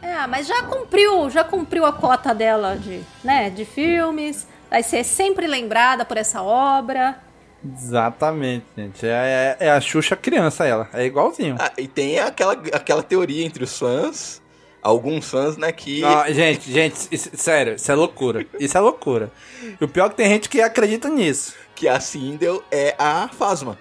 Ah, 0.01 0.28
mas 0.28 0.47
já 0.47 0.64
cumpriu, 0.64 1.30
já 1.30 1.43
cumpriu 1.43 1.86
a 1.86 1.93
cota 1.93 2.34
dela 2.34 2.76
de, 2.76 3.01
né, 3.24 3.49
de 3.49 3.66
filmes. 3.66 4.47
Vai 4.70 4.84
ser 4.84 5.03
sempre 5.03 5.47
lembrada 5.47 6.03
por 6.03 6.18
essa 6.18 6.41
obra. 6.41 7.20
Exatamente, 7.64 8.66
gente. 8.76 9.05
É, 9.05 9.55
é- 9.60 9.66
é 9.68 9.72
a 9.72 9.80
Xuxa 9.80 10.16
criança, 10.16 10.66
ela. 10.66 10.89
É 10.93 11.05
igualzinho. 11.05 11.55
Ah, 11.60 11.72
e 11.78 11.88
tem 11.88 12.20
aquela, 12.20 12.53
aquela 12.53 13.03
teoria 13.03 13.45
entre 13.45 13.64
os 13.64 13.78
fãs, 13.78 14.41
alguns 14.88 15.30
fãs, 15.30 15.58
né, 15.58 15.72
que... 15.72 16.02
Não, 16.02 16.26
gente, 16.34 16.72
gente, 16.72 17.08
isso- 17.12 17.30
sério, 17.36 17.76
isso 17.76 17.92
é 17.92 17.96
loucura. 17.96 18.46
Isso 18.60 18.78
é 18.78 18.80
loucura. 18.80 19.32
E 19.80 19.84
o 19.84 19.88
pior 19.88 20.06
é 20.06 20.10
que 20.10 20.16
tem 20.16 20.30
gente 20.30 20.48
que 20.50 20.62
acredita 20.62 21.10
nisso. 21.10 21.54
Que 21.76 21.88
a 21.88 22.00
Sindel 22.00 22.64
é 22.72 22.96
a 22.98 23.28
Fasma. 23.28 23.78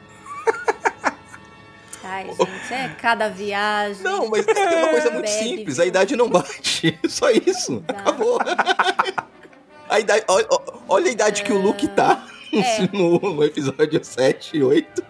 Ai, 2.05 2.27
gente, 2.37 2.73
é 2.75 2.89
cada 3.01 3.29
viagem. 3.29 4.03
Não, 4.03 4.29
mas 4.29 4.47
é 4.47 4.77
uma 4.77 4.89
coisa 4.89 5.11
muito 5.11 5.27
Bebe, 5.27 5.49
simples, 5.49 5.81
a 5.81 5.87
idade 5.87 6.15
não 6.17 6.29
bate. 6.29 6.99
Só 7.09 7.31
isso. 7.31 7.83
Acabou. 7.89 8.39
A 9.89 10.01
idade, 10.01 10.25
olha, 10.27 10.47
olha 10.89 11.09
a 11.09 11.13
idade 11.13 11.45
que 11.45 11.53
o 11.53 11.59
Luke 11.63 11.87
tá 11.87 12.27
É. 12.53 12.89
no, 12.93 13.21
no 13.21 13.45
episódio 13.45 14.03
7 14.05 14.57
e 14.57 14.63
8. 14.65 15.05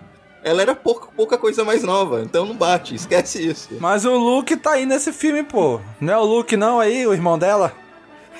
Ela 0.46 0.62
era 0.62 0.76
pouca, 0.76 1.08
pouca 1.08 1.36
coisa 1.36 1.64
mais 1.64 1.82
nova, 1.82 2.22
então 2.22 2.46
não 2.46 2.54
bate, 2.54 2.94
esquece 2.94 3.44
isso. 3.44 3.70
Mas 3.80 4.04
o 4.04 4.16
Luke 4.16 4.56
tá 4.56 4.74
aí 4.74 4.86
nesse 4.86 5.12
filme, 5.12 5.42
pô. 5.42 5.80
Não 6.00 6.14
é 6.14 6.16
o 6.16 6.24
Luke, 6.24 6.56
não, 6.56 6.78
aí, 6.78 7.04
o 7.04 7.12
irmão 7.12 7.36
dela? 7.36 7.74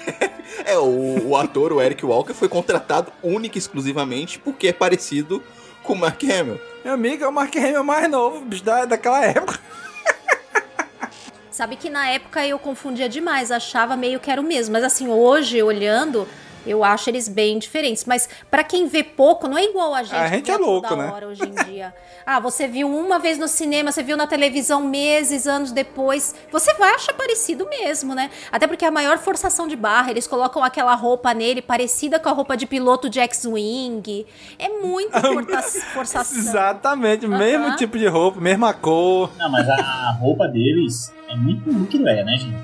É, 0.64 0.78
o, 0.78 1.28
o 1.28 1.36
ator, 1.36 1.70
o 1.72 1.82
Eric 1.82 2.04
Walker, 2.06 2.32
foi 2.32 2.48
contratado 2.48 3.12
única 3.22 3.58
e 3.58 3.60
exclusivamente 3.60 4.38
porque 4.38 4.68
é 4.68 4.72
parecido 4.72 5.42
com 5.82 5.92
o 5.92 5.96
Mark 5.96 6.22
Hamill. 6.24 6.58
Meu 6.82 6.94
amigo 6.94 7.24
é 7.24 7.28
o 7.28 7.32
Mark 7.32 7.54
Hamill 7.54 7.84
mais 7.84 8.10
novo, 8.10 8.40
bicho, 8.40 8.64
da, 8.64 8.86
daquela 8.86 9.22
época. 9.22 9.60
Sabe 11.50 11.76
que 11.76 11.90
na 11.90 12.08
época 12.08 12.46
eu 12.46 12.58
confundia 12.58 13.08
demais, 13.08 13.50
achava 13.50 13.96
meio 13.96 14.18
que 14.18 14.30
era 14.30 14.40
o 14.40 14.44
mesmo. 14.44 14.72
Mas 14.72 14.84
assim, 14.84 15.08
hoje, 15.08 15.62
olhando, 15.62 16.26
eu 16.66 16.82
acho 16.84 17.08
eles 17.10 17.28
bem 17.28 17.58
diferentes. 17.58 18.04
Mas 18.04 18.28
pra 18.50 18.62
quem 18.64 18.86
vê 18.86 19.02
pouco, 19.02 19.46
não 19.48 19.56
é 19.56 19.64
igual 19.64 19.94
a 19.94 20.02
gente. 20.02 20.14
A 20.16 20.28
que 20.28 20.34
gente 20.36 20.50
é 20.50 20.56
louco, 20.56 20.94
né? 20.96 21.10
hora 21.10 21.28
hoje 21.28 21.42
em 21.44 21.64
dia. 21.64 21.94
Ah, 22.28 22.40
você 22.40 22.66
viu 22.66 22.88
uma 22.90 23.20
vez 23.20 23.38
no 23.38 23.46
cinema, 23.46 23.92
você 23.92 24.02
viu 24.02 24.16
na 24.16 24.26
televisão 24.26 24.82
meses, 24.82 25.46
anos 25.46 25.70
depois. 25.70 26.34
Você 26.50 26.74
vai 26.74 26.92
achar 26.92 27.12
parecido 27.12 27.68
mesmo, 27.68 28.16
né? 28.16 28.32
Até 28.50 28.66
porque 28.66 28.84
a 28.84 28.90
maior 28.90 29.16
forçação 29.18 29.68
de 29.68 29.76
barra, 29.76 30.10
eles 30.10 30.26
colocam 30.26 30.64
aquela 30.64 30.92
roupa 30.96 31.32
nele 31.32 31.62
parecida 31.62 32.18
com 32.18 32.28
a 32.28 32.32
roupa 32.32 32.56
de 32.56 32.66
piloto 32.66 33.08
de 33.08 33.20
X-Wing. 33.20 34.26
É 34.58 34.68
muito 34.70 35.12
força- 35.22 35.80
forçação. 35.94 36.36
Exatamente, 36.36 37.28
mesmo 37.28 37.76
tipo 37.76 37.96
de 37.96 38.08
roupa, 38.08 38.40
mesma 38.40 38.74
cor. 38.74 39.30
Não, 39.38 39.48
mas 39.48 39.68
a 39.68 40.10
roupa 40.20 40.48
deles 40.48 41.12
é 41.28 41.36
muito 41.36 41.70
Leia, 42.02 42.24
né, 42.24 42.36
gente? 42.38 42.56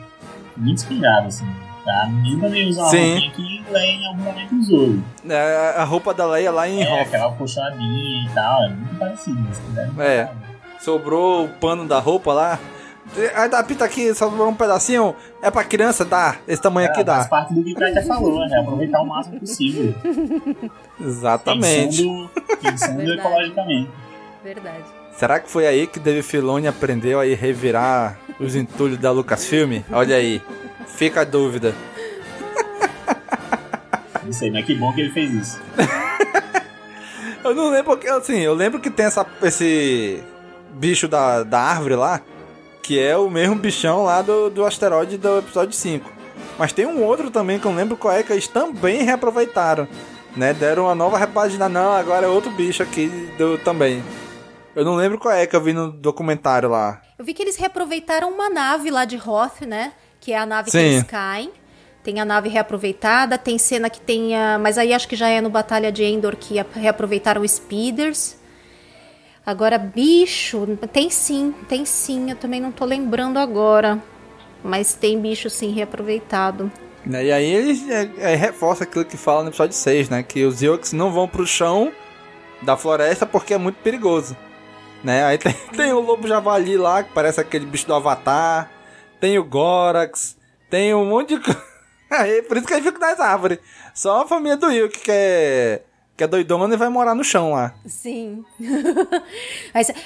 Muito 0.56 0.78
inspirado, 0.78 1.28
assim. 1.28 1.46
Tá? 1.84 2.06
Ninguém 2.06 2.38
também 2.40 2.68
usa 2.68 2.80
uma 2.82 2.90
Sim. 2.90 3.10
roupinha 3.12 3.30
que 3.32 3.64
Leia 3.72 3.92
em 3.92 4.06
algum 4.06 4.22
momento 4.22 4.54
usou. 4.54 4.98
É, 5.28 5.74
a 5.76 5.84
roupa 5.84 6.14
da 6.14 6.26
Leia 6.26 6.50
lá 6.52 6.68
em 6.68 6.82
É, 6.82 6.92
Hoth. 6.92 7.08
aquela 7.08 7.32
puxadinha 7.32 8.24
e 8.24 8.34
tal, 8.34 8.62
é 8.64 8.68
muito 8.68 8.98
parecido. 8.98 9.48
É. 9.98 10.28
Sobrou 10.78 11.44
o 11.44 11.48
pano 11.48 11.86
da 11.86 11.98
roupa 11.98 12.32
lá. 12.32 12.58
Aí 13.34 13.48
dá 13.48 13.62
pita 13.64 13.84
aqui, 13.84 14.14
sobrou 14.14 14.48
um 14.48 14.54
pedacinho. 14.54 15.14
É 15.42 15.50
pra 15.50 15.64
criança? 15.64 16.04
Dá. 16.04 16.36
Esse 16.46 16.62
tamanho 16.62 16.88
aqui 16.88 17.00
É, 17.00 17.04
dá. 17.04 17.14
Faz 17.16 17.28
parte 17.28 17.54
do 17.54 17.64
que 17.64 17.72
o 17.74 18.06
falou, 18.06 18.38
né? 18.48 18.60
Aproveitar 18.60 19.00
o 19.02 19.06
máximo 19.06 19.40
possível. 19.40 19.92
Exatamente. 21.00 22.02
Pensando, 22.02 22.30
pensando 22.62 22.96
Verdade. 22.98 23.18
ecologicamente. 23.20 23.90
Verdade. 24.44 24.84
Será 25.16 25.38
que 25.40 25.50
foi 25.50 25.66
aí 25.66 25.86
que 25.86 25.98
Dave 26.00 26.22
Filoni 26.22 26.66
aprendeu 26.66 27.20
a 27.20 27.26
ir 27.26 27.34
revirar 27.34 28.18
os 28.40 28.56
entulhos 28.56 28.98
da 28.98 29.10
Lucasfilm? 29.10 29.82
Olha 29.92 30.16
aí. 30.16 30.40
Fica 30.86 31.22
a 31.22 31.24
dúvida. 31.24 31.74
Não 34.24 34.32
sei, 34.32 34.50
mas 34.50 34.64
que 34.64 34.74
bom 34.74 34.92
que 34.92 35.00
ele 35.00 35.10
fez 35.10 35.32
isso. 35.32 35.60
Eu 37.44 37.56
não 37.56 37.70
lembro, 37.70 37.98
assim, 38.16 38.38
eu 38.38 38.54
lembro 38.54 38.80
que 38.80 38.88
tem 38.88 39.06
essa, 39.06 39.26
esse 39.42 40.22
bicho 40.74 41.08
da, 41.08 41.42
da 41.42 41.58
árvore 41.58 41.96
lá, 41.96 42.20
que 42.80 43.00
é 43.00 43.16
o 43.16 43.28
mesmo 43.28 43.56
bichão 43.56 44.04
lá 44.04 44.22
do, 44.22 44.48
do 44.48 44.64
asteroide 44.64 45.18
do 45.18 45.38
episódio 45.38 45.72
5. 45.72 46.08
Mas 46.56 46.72
tem 46.72 46.86
um 46.86 47.02
outro 47.02 47.32
também 47.32 47.58
que 47.58 47.66
eu 47.66 47.74
lembro 47.74 47.96
qual 47.96 48.14
é, 48.14 48.22
que 48.22 48.32
eles 48.32 48.46
também 48.46 49.02
reaproveitaram. 49.02 49.88
Né? 50.36 50.54
Deram 50.54 50.84
uma 50.84 50.94
nova 50.94 51.18
repagina. 51.18 51.68
Não, 51.68 51.92
agora 51.92 52.26
é 52.26 52.28
outro 52.28 52.52
bicho 52.52 52.82
aqui 52.82 53.08
do, 53.36 53.58
também. 53.58 54.02
Eu 54.74 54.84
não 54.84 54.94
lembro 54.94 55.18
qual 55.18 55.34
é 55.34 55.44
que 55.44 55.56
eu 55.56 55.60
vi 55.60 55.72
no 55.72 55.90
documentário 55.90 56.68
lá. 56.68 57.02
Eu 57.18 57.24
vi 57.24 57.34
que 57.34 57.42
eles 57.42 57.56
reaproveitaram 57.56 58.30
uma 58.30 58.48
nave 58.48 58.90
lá 58.90 59.04
de 59.04 59.16
Hoth, 59.16 59.62
né? 59.62 59.92
Que 60.22 60.32
é 60.32 60.38
a 60.38 60.46
nave 60.46 60.70
que 60.70 60.78
Sim. 60.78 60.84
eles 60.84 61.02
caem. 61.02 61.50
Tem 62.04 62.20
a 62.20 62.24
nave 62.24 62.48
reaproveitada, 62.48 63.36
tem 63.36 63.58
cena 63.58 63.90
que 63.90 64.00
tem 64.00 64.36
a... 64.36 64.56
Mas 64.56 64.78
aí 64.78 64.94
acho 64.94 65.08
que 65.08 65.16
já 65.16 65.28
é 65.28 65.40
no 65.40 65.50
Batalha 65.50 65.90
de 65.90 66.04
Endor 66.04 66.36
que 66.36 66.54
reaproveitaram 66.74 67.42
os 67.42 67.50
speeders. 67.50 68.36
Agora, 69.44 69.76
bicho, 69.76 70.78
tem 70.92 71.10
sim, 71.10 71.52
tem 71.68 71.84
sim. 71.84 72.30
Eu 72.30 72.36
também 72.36 72.60
não 72.60 72.70
tô 72.70 72.84
lembrando 72.84 73.36
agora. 73.36 74.00
Mas 74.62 74.94
tem 74.94 75.20
bicho 75.20 75.50
sim 75.50 75.72
reaproveitado. 75.72 76.70
Né, 77.04 77.24
E 77.24 77.32
aí 77.32 77.52
eles 77.52 77.88
é, 77.90 78.08
é, 78.18 78.34
reforça 78.36 78.84
aquilo 78.84 79.04
que 79.04 79.16
fala 79.16 79.42
no 79.42 79.48
episódio 79.48 79.74
6, 79.74 80.08
né? 80.08 80.22
Que 80.22 80.44
os 80.44 80.62
Ewoks 80.62 80.92
não 80.92 81.10
vão 81.10 81.26
pro 81.26 81.44
chão 81.44 81.92
da 82.62 82.76
floresta 82.76 83.26
porque 83.26 83.54
é 83.54 83.58
muito 83.58 83.76
perigoso. 83.76 84.36
Né? 85.02 85.24
Aí 85.24 85.38
tem, 85.38 85.54
tem 85.76 85.92
o 85.92 85.98
lobo 85.98 86.28
javali 86.28 86.76
lá, 86.76 87.02
que 87.02 87.12
parece 87.12 87.40
aquele 87.40 87.66
bicho 87.66 87.88
do 87.88 87.94
Avatar. 87.94 88.70
Tem 89.22 89.38
o 89.38 89.44
Gorax. 89.44 90.36
Tem 90.68 90.92
um 90.92 91.04
monte 91.04 91.38
de 91.38 91.44
por 92.48 92.56
isso 92.56 92.66
que 92.66 92.74
ele 92.74 92.82
fica 92.82 92.98
nas 92.98 93.20
árvores. 93.20 93.60
Só 93.94 94.22
a 94.22 94.26
família 94.26 94.56
do 94.56 94.66
Wilk 94.66 94.98
que 94.98 95.12
é, 95.12 95.82
que 96.22 96.24
é 96.24 96.28
doidona 96.28 96.72
e 96.74 96.76
vai 96.76 96.88
morar 96.88 97.14
no 97.16 97.24
chão 97.24 97.52
lá. 97.52 97.74
Sim. 97.84 98.44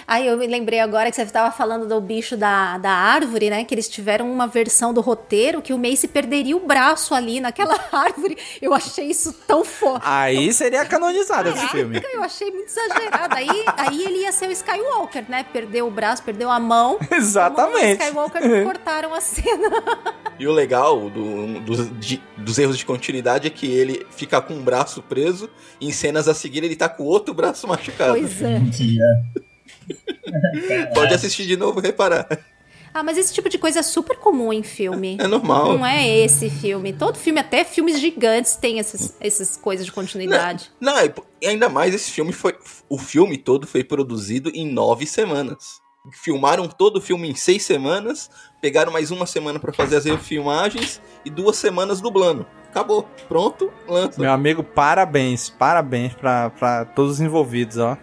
Aí, 0.07 0.27
eu 0.27 0.37
me 0.39 0.47
lembrei 0.47 0.81
agora 0.81 1.11
que 1.11 1.17
você 1.17 1.23
estava 1.23 1.51
falando 1.51 1.87
do 1.87 2.01
bicho 2.01 2.37
da, 2.37 2.79
da 2.79 2.91
árvore, 2.91 3.51
né? 3.51 3.65
Que 3.65 3.75
eles 3.75 3.89
tiveram 3.89 4.31
uma 4.31 4.47
versão 4.47 4.95
do 4.95 5.01
roteiro 5.01 5.61
que 5.61 5.73
o 5.73 5.79
Mace 5.79 6.09
perderia 6.09 6.57
o 6.57 6.61
braço 6.61 7.15
ali 7.15 7.41
naquela 7.41 7.79
árvore. 7.93 8.39
Eu 8.63 8.73
achei 8.73 9.07
isso 9.11 9.33
tão 9.47 9.65
foda. 9.65 10.01
Aí 10.05 10.53
seria 10.53 10.85
canonizado 10.87 11.51
esse 11.51 11.69
filme. 11.69 12.01
Eu 12.13 12.23
achei 12.23 12.51
muito 12.51 12.69
exagerado. 12.69 13.35
Aí, 13.35 13.65
aí 13.77 14.03
ele 14.05 14.19
ia 14.23 14.33
ser 14.33 14.49
o 14.49 14.53
Skywalker, 14.53 15.25
né? 15.29 15.45
Perdeu 15.53 15.87
o 15.87 15.91
braço, 15.91 16.23
perdeu 16.23 16.51
a 16.51 16.59
mão. 16.59 16.99
Exatamente. 17.11 18.01
O 18.01 18.05
Skywalker 18.05 18.65
cortaram 18.65 19.13
a 19.15 19.21
cena. 19.21 19.71
E 20.39 20.47
o 20.47 20.53
legal 20.53 21.11
do- 21.11 21.61
dos, 21.61 21.91
de- 21.99 22.23
dos 22.37 22.59
erros 22.59 22.79
de 22.79 22.85
continuidade 22.87 23.47
é 23.47 23.51
que 23.51 23.67
ele 23.71 24.07
fica 24.11 24.41
com 24.41 24.55
um 24.55 24.63
braço 24.63 25.03
preso 25.03 25.49
e 25.81 25.89
em 25.89 25.93
cenas 26.07 26.29
a 26.29 26.35
seguir 26.35 26.63
ele 26.63 26.77
tá 26.77 26.89
com 26.89 27.03
o 27.03 27.07
outro 27.07 27.35
braço 27.35 27.67
machucado. 27.69 28.13
Pois 28.13 28.41
é. 28.43 28.61
Pode 30.95 31.15
assistir 31.15 31.47
de 31.47 31.57
novo 31.57 31.81
e 31.81 31.83
reparar. 31.83 32.29
Ah, 32.95 33.03
mas 33.03 33.19
esse 33.19 33.35
tipo 33.35 33.49
de 33.51 33.59
coisa 33.59 33.81
é 33.81 33.83
super 33.83 34.17
comum 34.17 34.53
em 34.53 34.63
filme. 34.63 35.19
É 35.21 35.27
normal. 35.27 35.77
Não 35.77 35.85
é 35.85 36.19
esse 36.19 36.49
filme. 36.49 36.95
Todo 36.95 37.19
filme, 37.19 37.39
até 37.39 37.63
filmes 37.63 38.01
gigantes, 38.01 38.57
tem 38.57 38.79
essas, 38.79 39.15
essas 39.21 39.55
coisas 39.55 39.85
de 39.85 39.93
continuidade. 39.93 40.71
Não, 40.81 40.99
e 41.05 41.11
pô, 41.11 41.23
e 41.43 41.47
ainda 41.47 41.69
mais 41.69 41.95
esse 41.95 42.11
filme 42.11 42.33
foi. 42.33 42.57
O 42.89 42.97
filme 42.97 43.37
todo 43.37 43.67
foi 43.67 43.85
produzido 43.85 44.51
em 44.55 44.67
nove 44.67 45.07
semanas. 45.07 45.79
Filmaram 46.11 46.67
todo 46.69 46.97
o 46.97 47.01
filme 47.01 47.29
em 47.29 47.35
seis 47.35 47.65
semanas, 47.65 48.31
pegaram 48.63 48.91
mais 48.91 49.11
uma 49.11 49.27
semana 49.27 49.59
pra 49.59 49.75
fazer 49.75 49.97
as 49.97 50.07
refilmagens 50.07 51.03
e 51.23 51.29
duas 51.29 51.57
semanas 51.57 52.01
dublando. 52.01 52.47
Acabou. 52.77 53.09
Pronto, 53.27 53.73
lança. 53.89 54.21
Meu 54.21 54.31
amigo, 54.31 54.63
parabéns, 54.63 55.49
parabéns 55.49 56.13
pra, 56.13 56.51
pra 56.51 56.85
todos 56.85 57.13
os 57.13 57.21
envolvidos, 57.23 57.79
ó. 57.79 57.97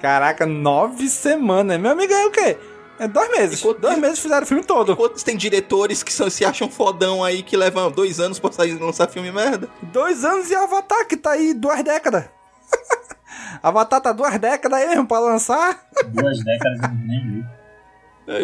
Caraca, 0.00 0.46
nove 0.46 1.08
semanas. 1.08 1.76
Meu 1.80 1.90
amigo 1.90 2.12
é 2.12 2.26
o 2.26 2.30
quê? 2.30 2.56
É 3.00 3.08
dois 3.08 3.28
meses. 3.32 3.60
Dois 3.80 3.98
meses 3.98 4.20
fizeram 4.20 4.44
o 4.44 4.46
filme 4.46 4.62
todo. 4.62 4.94
Quantos 4.94 5.24
tem 5.24 5.36
diretores 5.36 6.04
que 6.04 6.12
são- 6.12 6.30
se 6.30 6.44
acham 6.44 6.70
fodão 6.70 7.24
aí 7.24 7.42
que 7.42 7.56
levam 7.56 7.90
dois 7.90 8.20
anos 8.20 8.38
pra 8.38 8.52
sair 8.52 8.78
lançar 8.80 9.08
filme 9.08 9.32
merda? 9.32 9.68
Dois 9.82 10.24
anos 10.24 10.48
e 10.50 10.54
Avatar, 10.54 11.04
que 11.08 11.16
tá 11.16 11.32
aí 11.32 11.52
duas 11.52 11.82
décadas. 11.82 12.26
Avatar 13.60 14.00
tá 14.00 14.12
duas 14.12 14.38
décadas 14.38 14.78
aí 14.78 14.86
mesmo 14.88 15.06
pra 15.08 15.18
lançar. 15.18 15.84
Duas 16.10 16.44
décadas 16.44 16.78
nem 17.04 17.28
vi. 17.28 17.44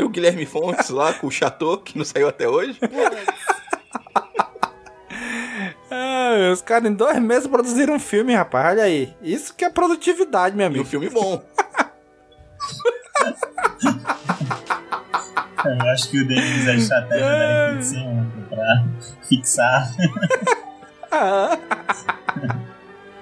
E 0.00 0.02
o 0.02 0.08
Guilherme 0.08 0.44
Fontes 0.44 0.90
lá 0.90 1.12
com 1.14 1.28
o 1.28 1.30
Chateau, 1.30 1.78
que 1.78 1.96
não 1.96 2.04
saiu 2.04 2.26
até 2.28 2.48
hoje. 2.48 2.80
Ah, 5.98 6.52
os 6.52 6.60
caras 6.60 6.90
em 6.90 6.94
dois 6.94 7.18
meses 7.18 7.46
produziram 7.46 7.94
um 7.94 7.98
filme, 7.98 8.34
rapaz. 8.34 8.72
Olha 8.72 8.82
aí. 8.84 9.14
Isso 9.22 9.54
que 9.54 9.64
é 9.64 9.70
produtividade, 9.70 10.54
meu 10.54 10.66
amigo. 10.66 10.82
E 10.82 10.86
um 10.86 10.88
filme 10.88 11.08
bom. 11.08 11.42
Eu 15.64 15.90
acho 15.90 16.10
que 16.10 16.20
o 16.20 16.28
Denis 16.28 16.60
usa 16.60 16.70
a 16.70 16.74
estratégia 16.76 17.26
da 17.26 17.66
repetição 17.66 18.32
pra 18.48 18.84
fixar. 19.28 19.90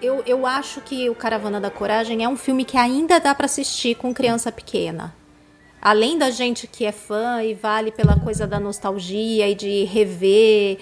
Eu, 0.02 0.22
eu 0.26 0.44
acho 0.44 0.82
que 0.82 1.08
o 1.08 1.14
Caravana 1.14 1.58
da 1.58 1.70
Coragem 1.70 2.22
é 2.22 2.28
um 2.28 2.36
filme 2.36 2.62
que 2.62 2.76
ainda 2.76 3.18
dá 3.18 3.34
para 3.34 3.46
assistir 3.46 3.94
com 3.94 4.12
criança 4.12 4.52
pequena. 4.52 5.14
Além 5.80 6.18
da 6.18 6.30
gente 6.30 6.66
que 6.66 6.84
é 6.84 6.92
fã 6.92 7.42
e 7.42 7.54
vale 7.54 7.90
pela 7.90 8.18
coisa 8.18 8.46
da 8.46 8.60
nostalgia 8.60 9.48
e 9.48 9.54
de 9.54 9.84
rever 9.84 10.78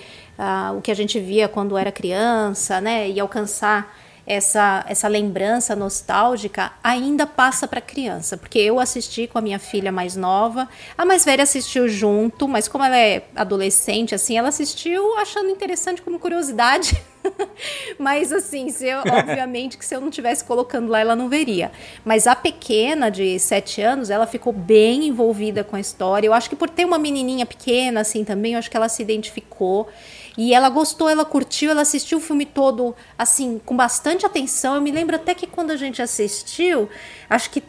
o 0.76 0.80
que 0.80 0.90
a 0.90 0.94
gente 0.94 1.20
via 1.20 1.48
quando 1.48 1.76
era 1.76 1.92
criança, 1.92 2.80
né? 2.80 3.08
E 3.08 3.20
alcançar 3.20 3.94
essa, 4.26 4.84
essa 4.88 5.08
lembrança 5.08 5.74
nostálgica 5.74 6.72
ainda 6.82 7.26
passa 7.26 7.66
para 7.66 7.80
criança, 7.80 8.36
porque 8.36 8.58
eu 8.58 8.78
assisti 8.78 9.26
com 9.26 9.38
a 9.38 9.40
minha 9.40 9.58
filha 9.58 9.90
mais 9.90 10.16
nova, 10.16 10.68
a 10.96 11.04
mais 11.04 11.24
velha 11.24 11.42
assistiu 11.42 11.88
junto, 11.88 12.46
mas 12.46 12.68
como 12.68 12.84
ela 12.84 12.96
é 12.96 13.24
adolescente, 13.34 14.14
assim, 14.14 14.38
ela 14.38 14.48
assistiu 14.48 15.16
achando 15.18 15.50
interessante 15.50 16.00
como 16.00 16.18
curiosidade. 16.18 16.96
mas 17.98 18.32
assim, 18.32 18.68
se 18.70 18.86
eu, 18.86 19.00
obviamente 19.00 19.78
que 19.78 19.84
se 19.84 19.94
eu 19.94 20.00
não 20.00 20.10
tivesse 20.10 20.44
colocando 20.44 20.88
lá, 20.88 21.00
ela 21.00 21.16
não 21.16 21.28
veria. 21.28 21.70
Mas 22.04 22.26
a 22.26 22.34
pequena 22.34 23.10
de 23.10 23.38
7 23.38 23.80
anos, 23.80 24.10
ela 24.10 24.26
ficou 24.26 24.52
bem 24.52 25.06
envolvida 25.06 25.62
com 25.62 25.76
a 25.76 25.80
história. 25.80 26.26
Eu 26.26 26.32
acho 26.32 26.48
que 26.48 26.56
por 26.56 26.68
ter 26.68 26.84
uma 26.84 26.98
menininha 26.98 27.46
pequena 27.46 28.00
assim 28.00 28.24
também, 28.24 28.54
eu 28.54 28.58
acho 28.58 28.70
que 28.70 28.76
ela 28.76 28.88
se 28.88 29.02
identificou. 29.02 29.88
E 30.36 30.54
ela 30.54 30.68
gostou, 30.70 31.08
ela 31.08 31.24
curtiu, 31.24 31.70
ela 31.70 31.82
assistiu 31.82 32.18
o 32.18 32.20
filme 32.20 32.46
todo, 32.46 32.96
assim, 33.18 33.60
com 33.64 33.76
bastante 33.76 34.24
atenção. 34.24 34.74
Eu 34.74 34.80
me 34.80 34.90
lembro 34.90 35.16
até 35.16 35.34
que 35.34 35.46
quando 35.46 35.70
a 35.70 35.76
gente 35.76 36.00
assistiu, 36.00 36.88
acho 37.28 37.50
que 37.50 37.60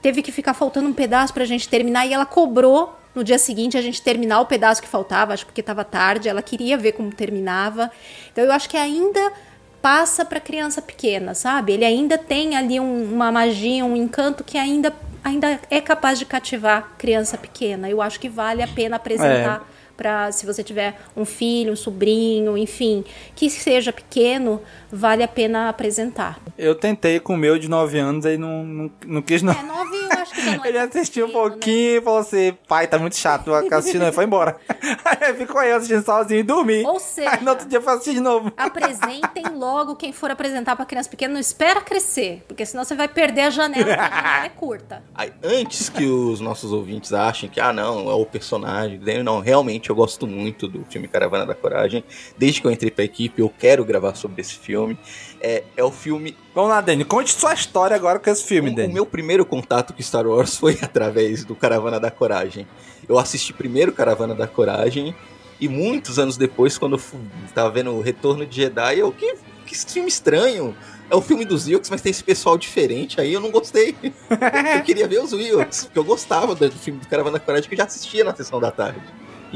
teve 0.00 0.22
que 0.22 0.32
ficar 0.32 0.54
faltando 0.54 0.88
um 0.88 0.94
pedaço 0.94 1.34
pra 1.34 1.44
gente 1.44 1.68
terminar 1.68 2.06
e 2.06 2.12
ela 2.12 2.24
cobrou 2.24 2.96
no 3.14 3.24
dia 3.24 3.38
seguinte 3.38 3.76
a 3.76 3.82
gente 3.82 4.00
terminar 4.02 4.40
o 4.40 4.46
pedaço 4.46 4.82
que 4.82 4.88
faltava, 4.88 5.32
acho 5.32 5.46
porque 5.46 5.60
estava 5.60 5.84
tarde, 5.84 6.28
ela 6.28 6.42
queria 6.42 6.76
ver 6.76 6.92
como 6.92 7.10
terminava. 7.10 7.90
Então 8.32 8.44
eu 8.44 8.52
acho 8.52 8.68
que 8.68 8.76
ainda 8.76 9.32
passa 9.80 10.24
para 10.24 10.40
criança 10.40 10.82
pequena, 10.82 11.34
sabe? 11.34 11.72
Ele 11.72 11.84
ainda 11.84 12.18
tem 12.18 12.56
ali 12.56 12.78
um, 12.80 13.12
uma 13.12 13.30
magia, 13.32 13.84
um 13.84 13.96
encanto 13.96 14.42
que 14.44 14.58
ainda 14.58 14.92
ainda 15.24 15.58
é 15.70 15.80
capaz 15.80 16.18
de 16.18 16.24
cativar 16.24 16.92
criança 16.96 17.36
pequena. 17.36 17.90
Eu 17.90 18.00
acho 18.00 18.20
que 18.20 18.28
vale 18.28 18.62
a 18.62 18.68
pena 18.68 18.96
apresentar. 18.96 19.66
É 19.72 19.75
para 19.96 20.30
se 20.32 20.44
você 20.44 20.62
tiver 20.62 20.98
um 21.16 21.24
filho, 21.24 21.72
um 21.72 21.76
sobrinho, 21.76 22.56
enfim, 22.56 23.04
que 23.34 23.48
seja 23.48 23.92
pequeno, 23.92 24.60
vale 24.90 25.22
a 25.22 25.28
pena 25.28 25.68
apresentar. 25.68 26.38
Eu 26.56 26.74
tentei 26.74 27.20
com 27.20 27.34
o 27.34 27.36
meu 27.36 27.58
de 27.58 27.68
9 27.68 27.98
anos 27.98 28.24
e 28.24 28.36
não, 28.36 28.64
não, 28.64 28.90
não 29.06 29.22
quis 29.22 29.42
não. 29.42 29.52
É, 29.52 29.62
9 29.62 29.96
eu 29.96 30.18
acho 30.18 30.34
que 30.34 30.40
já 30.42 30.56
não 30.56 30.64
é 30.64 30.68
Ele 30.68 30.78
assistiu 30.78 31.26
um 31.26 31.30
pouquinho 31.30 31.92
né? 31.92 31.98
e 31.98 32.00
falou 32.00 32.20
assim, 32.20 32.56
pai, 32.68 32.86
tá 32.86 32.98
muito 32.98 33.16
chato 33.16 33.52
assistindo, 33.54 34.04
e 34.04 34.12
foi 34.12 34.24
embora. 34.24 34.56
Aí 35.04 35.34
ficou 35.34 35.62
eu 35.62 35.76
assistindo 35.76 36.04
sozinho 36.04 36.40
e 36.40 36.42
dormi. 36.42 36.84
Ou 36.84 37.00
seja, 37.00 37.30
Aí 37.30 37.42
no 37.42 37.50
outro 37.50 37.68
dia 37.68 37.80
foi 37.80 37.92
assistir 37.94 38.14
de 38.14 38.20
novo. 38.20 38.52
Apresentem 38.56 39.44
logo 39.54 39.96
quem 39.96 40.12
for 40.12 40.30
apresentar 40.30 40.76
para 40.76 40.84
criança 40.84 41.08
pequena, 41.08 41.34
não 41.34 41.40
espera 41.40 41.80
crescer, 41.80 42.44
porque 42.46 42.64
senão 42.64 42.84
você 42.84 42.94
vai 42.94 43.08
perder 43.08 43.42
a 43.42 43.50
janela, 43.50 43.94
a 43.94 44.10
janela 44.10 44.44
é 44.44 44.48
curta. 44.48 45.02
Aí, 45.14 45.32
antes 45.42 45.88
que 45.88 46.04
os 46.04 46.40
nossos 46.40 46.72
ouvintes 46.72 47.12
achem 47.12 47.48
que, 47.48 47.60
ah, 47.60 47.72
não, 47.72 48.10
é 48.10 48.14
o 48.14 48.26
personagem, 48.26 49.00
não, 49.22 49.40
realmente 49.40 49.85
eu 49.90 49.96
gosto 49.96 50.26
muito 50.26 50.68
do 50.68 50.84
filme 50.84 51.08
Caravana 51.08 51.46
da 51.46 51.54
Coragem. 51.54 52.04
Desde 52.36 52.60
que 52.60 52.66
eu 52.66 52.70
entrei 52.70 52.90
pra 52.90 53.04
equipe, 53.04 53.40
eu 53.40 53.52
quero 53.58 53.84
gravar 53.84 54.14
sobre 54.14 54.40
esse 54.40 54.54
filme. 54.54 54.98
É, 55.40 55.64
é 55.76 55.84
o 55.84 55.90
filme. 55.90 56.36
Vamos 56.54 56.70
lá, 56.70 56.80
Dani, 56.80 57.04
conte 57.04 57.32
sua 57.32 57.54
história 57.54 57.94
agora 57.94 58.18
com 58.18 58.30
esse 58.30 58.44
filme, 58.44 58.70
o, 58.70 58.74
Dani. 58.74 58.90
O 58.90 58.94
meu 58.94 59.06
primeiro 59.06 59.44
contato 59.44 59.92
com 59.92 60.02
Star 60.02 60.26
Wars 60.26 60.56
foi 60.56 60.78
através 60.82 61.44
do 61.44 61.54
Caravana 61.54 62.00
da 62.00 62.10
Coragem. 62.10 62.66
Eu 63.08 63.18
assisti 63.18 63.52
primeiro 63.52 63.92
Caravana 63.92 64.34
da 64.34 64.46
Coragem 64.46 65.14
e 65.60 65.68
muitos 65.68 66.18
anos 66.18 66.36
depois, 66.36 66.76
quando 66.76 66.96
eu 66.96 67.20
tava 67.54 67.70
vendo 67.70 67.90
o 67.92 68.00
Retorno 68.00 68.44
de 68.44 68.56
Jedi, 68.56 68.98
eu, 68.98 69.10
que, 69.10 69.36
que 69.64 69.76
filme 69.76 70.08
estranho. 70.08 70.76
É 71.08 71.14
o 71.14 71.22
filme 71.22 71.44
dos 71.44 71.66
Wilks, 71.66 71.88
mas 71.88 72.02
tem 72.02 72.10
esse 72.10 72.22
pessoal 72.22 72.58
diferente. 72.58 73.20
Aí 73.20 73.32
eu 73.32 73.40
não 73.40 73.50
gostei. 73.50 73.94
eu 74.02 74.82
queria 74.82 75.06
ver 75.06 75.20
os 75.20 75.32
Wilks, 75.32 75.84
porque 75.84 75.98
eu 75.98 76.04
gostava 76.04 76.54
do, 76.54 76.70
filme 76.72 77.00
do 77.00 77.06
Caravana 77.06 77.38
da 77.38 77.44
Coragem, 77.44 77.68
que 77.68 77.74
eu 77.74 77.78
já 77.78 77.84
assistia 77.84 78.24
na 78.24 78.34
sessão 78.34 78.60
da 78.60 78.70
tarde. 78.70 79.00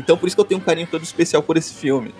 Então 0.00 0.16
por 0.16 0.26
isso 0.26 0.34
que 0.34 0.40
eu 0.40 0.44
tenho 0.44 0.60
um 0.60 0.64
carinho 0.64 0.86
todo 0.86 1.02
especial 1.02 1.42
por 1.42 1.56
esse 1.56 1.74
filme. 1.74 2.14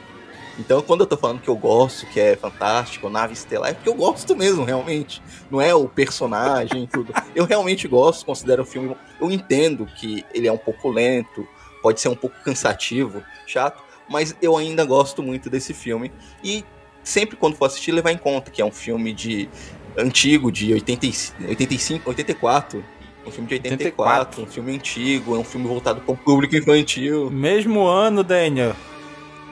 Então, 0.59 0.83
quando 0.83 1.01
eu 1.01 1.07
tô 1.07 1.17
falando 1.17 1.41
que 1.41 1.49
eu 1.49 1.57
gosto, 1.57 2.05
que 2.07 2.21
é 2.21 2.37
fantástico, 2.37 3.09
nave 3.09 3.33
estelar, 3.33 3.71
é 3.71 3.73
porque 3.73 3.89
eu 3.89 3.95
gosto 3.95 4.37
mesmo, 4.37 4.63
realmente. 4.63 5.23
Não 5.51 5.59
é 5.59 5.75
o 5.75 5.89
personagem 5.89 6.85
e 6.85 6.87
tudo. 6.87 7.15
Eu 7.35 7.47
realmente 7.47 7.89
gosto, 7.89 8.27
considero 8.27 8.63
o 8.63 8.67
filme. 8.67 8.95
Eu 9.19 9.31
entendo 9.31 9.87
que 9.87 10.23
ele 10.35 10.47
é 10.47 10.53
um 10.53 10.59
pouco 10.59 10.91
lento, 10.91 11.49
pode 11.83 11.99
ser 11.99 12.09
um 12.09 12.15
pouco 12.15 12.37
cansativo, 12.45 13.23
chato, 13.47 13.83
mas 14.07 14.37
eu 14.43 14.55
ainda 14.55 14.85
gosto 14.85 15.23
muito 15.23 15.49
desse 15.49 15.73
filme. 15.73 16.13
E 16.45 16.63
sempre 17.03 17.37
quando 17.37 17.57
for 17.57 17.65
assistir, 17.65 17.93
levar 17.93 18.13
em 18.13 18.19
conta 18.19 18.51
que 18.51 18.61
é 18.61 18.65
um 18.65 18.73
filme 18.73 19.15
de 19.15 19.49
antigo, 19.97 20.53
de 20.53 20.75
85, 20.75 21.49
85 21.49 22.11
84. 22.11 22.85
Um 23.27 23.31
filme 23.31 23.49
de 23.49 23.55
84, 23.55 24.41
84, 24.41 24.43
um 24.43 24.47
filme 24.47 24.75
antigo, 24.75 25.37
é 25.37 25.39
um 25.39 25.45
filme 25.45 25.67
voltado 25.67 26.01
para 26.01 26.13
o 26.13 26.17
público 26.17 26.57
infantil. 26.57 27.31
Mesmo 27.31 27.87
ano, 27.87 28.25
Daniel. 28.25 28.75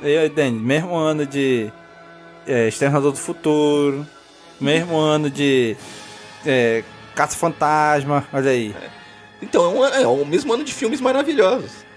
Eu 0.02 0.26
e 0.26 0.28
Danny, 0.28 0.58
mesmo 0.58 0.94
ano 0.94 1.26
de 1.26 1.70
é, 2.46 2.68
Exterminador 2.68 3.12
do 3.12 3.18
Futuro, 3.18 4.06
mesmo 4.60 4.96
ano 4.96 5.28
de 5.28 5.76
é, 6.46 6.84
Caça-Fantasma, 7.14 8.26
olha 8.32 8.50
aí. 8.50 8.74
É. 8.80 8.88
Então, 9.42 9.64
é, 9.64 9.68
um, 9.68 9.84
é 10.02 10.06
o 10.06 10.24
mesmo 10.24 10.52
ano 10.52 10.64
de 10.64 10.72
filmes 10.72 11.00
maravilhosos. 11.00 11.88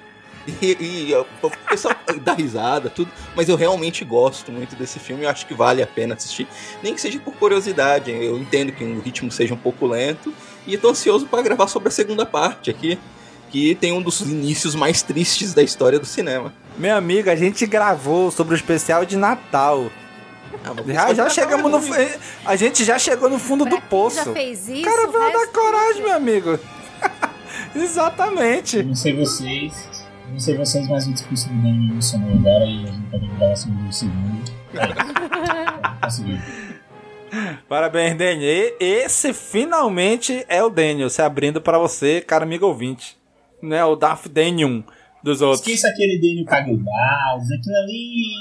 E, 0.60 1.10
e 1.10 1.16
o 1.16 1.52
pessoal 1.70 1.96
dá 2.22 2.34
risada, 2.34 2.90
tudo, 2.90 3.12
mas 3.36 3.48
eu 3.48 3.56
realmente 3.56 4.04
gosto 4.04 4.52
muito 4.52 4.76
desse 4.76 4.98
filme, 4.98 5.24
eu 5.24 5.30
acho 5.30 5.46
que 5.46 5.54
vale 5.54 5.84
a 5.84 5.88
pena 5.88 6.16
assistir, 6.16 6.48
nem 6.82 6.96
que 6.96 7.02
seja 7.02 7.20
por 7.20 7.36
curiosidade. 7.36 8.10
Eu 8.10 8.40
entendo 8.40 8.72
que 8.72 8.84
o 8.84 9.00
ritmo 9.00 9.32
seja 9.32 9.54
um 9.54 9.58
pouco 9.58 9.86
lento 9.86 10.34
e 10.66 10.76
estou 10.76 10.92
ansioso 10.92 11.26
para 11.26 11.42
gravar 11.42 11.68
sobre 11.68 11.90
a 11.90 11.92
segunda 11.92 12.26
parte 12.26 12.70
aqui, 12.70 13.00
que 13.50 13.76
tem 13.76 13.92
um 13.92 14.02
dos 14.02 14.22
inícios 14.22 14.76
mais 14.76 15.02
tristes 15.02 15.54
da 15.54 15.62
história 15.62 16.00
do 16.00 16.06
cinema. 16.06 16.54
Meu 16.78 16.96
amigo, 16.96 17.30
a 17.30 17.36
gente 17.36 17.66
gravou 17.66 18.32
sobre 18.32 18.54
o 18.54 18.58
especial 18.58 19.06
de 19.06 19.18
Natal. 19.18 19.92
Ah, 20.64 20.74
já, 20.94 21.14
já 21.14 21.30
chegamos 21.30 21.72
no. 21.72 21.96
A 22.46 22.56
gente 22.56 22.84
já 22.84 23.00
chegou 23.00 23.30
no 23.30 23.40
fundo 23.40 23.66
pra 23.66 23.76
do 23.76 23.82
poço. 23.84 24.18
Já 24.18 24.34
fez 24.34 24.68
isso? 24.68 24.84
Cara, 24.84 25.08
veio 25.08 25.34
da 25.34 25.48
coragem, 25.48 26.04
meu 26.04 26.14
amigo. 26.14 26.60
Exatamente. 27.76 28.84
Não 28.84 28.96
sei 28.96 29.16
vocês. 29.16 29.74
Não 30.30 30.40
sei 30.40 30.56
vocês, 30.58 30.88
mas 30.88 31.08
o 31.08 31.14
discurso 31.14 31.50
do 31.50 31.56
Dani 31.56 31.78
me 31.78 31.92
emocionou 31.92 32.34
agora 32.34 32.66
e 32.66 32.86
a 32.86 32.92
gente 32.92 33.08
pode 33.10 33.28
gravar 33.28 33.56
sobre 33.56 33.88
o 33.88 33.92
segundo. 33.92 34.52
Consegui. 36.02 36.40
Parabéns, 37.68 38.18
Daniel. 38.18 38.76
Esse 38.80 39.34
finalmente 39.34 40.46
é 40.48 40.64
o 40.64 40.70
Daniel 40.70 41.10
se 41.10 41.22
abrindo 41.22 41.62
para 41.62 41.78
você, 41.78 42.22
cara 42.22 42.44
amigo 42.44 42.66
ouvinte. 42.66 43.18
Né? 43.62 43.84
O 43.86 43.96
Darth 43.96 44.28
Daniel 44.28 44.84
dos 45.24 45.42
outros. 45.42 45.62
Esqueça 45.62 45.88
aquele 45.88 46.20
dele 46.20 46.44
Cagubals, 46.46 47.52
aquilo 47.52 47.76
ali. 47.78 48.34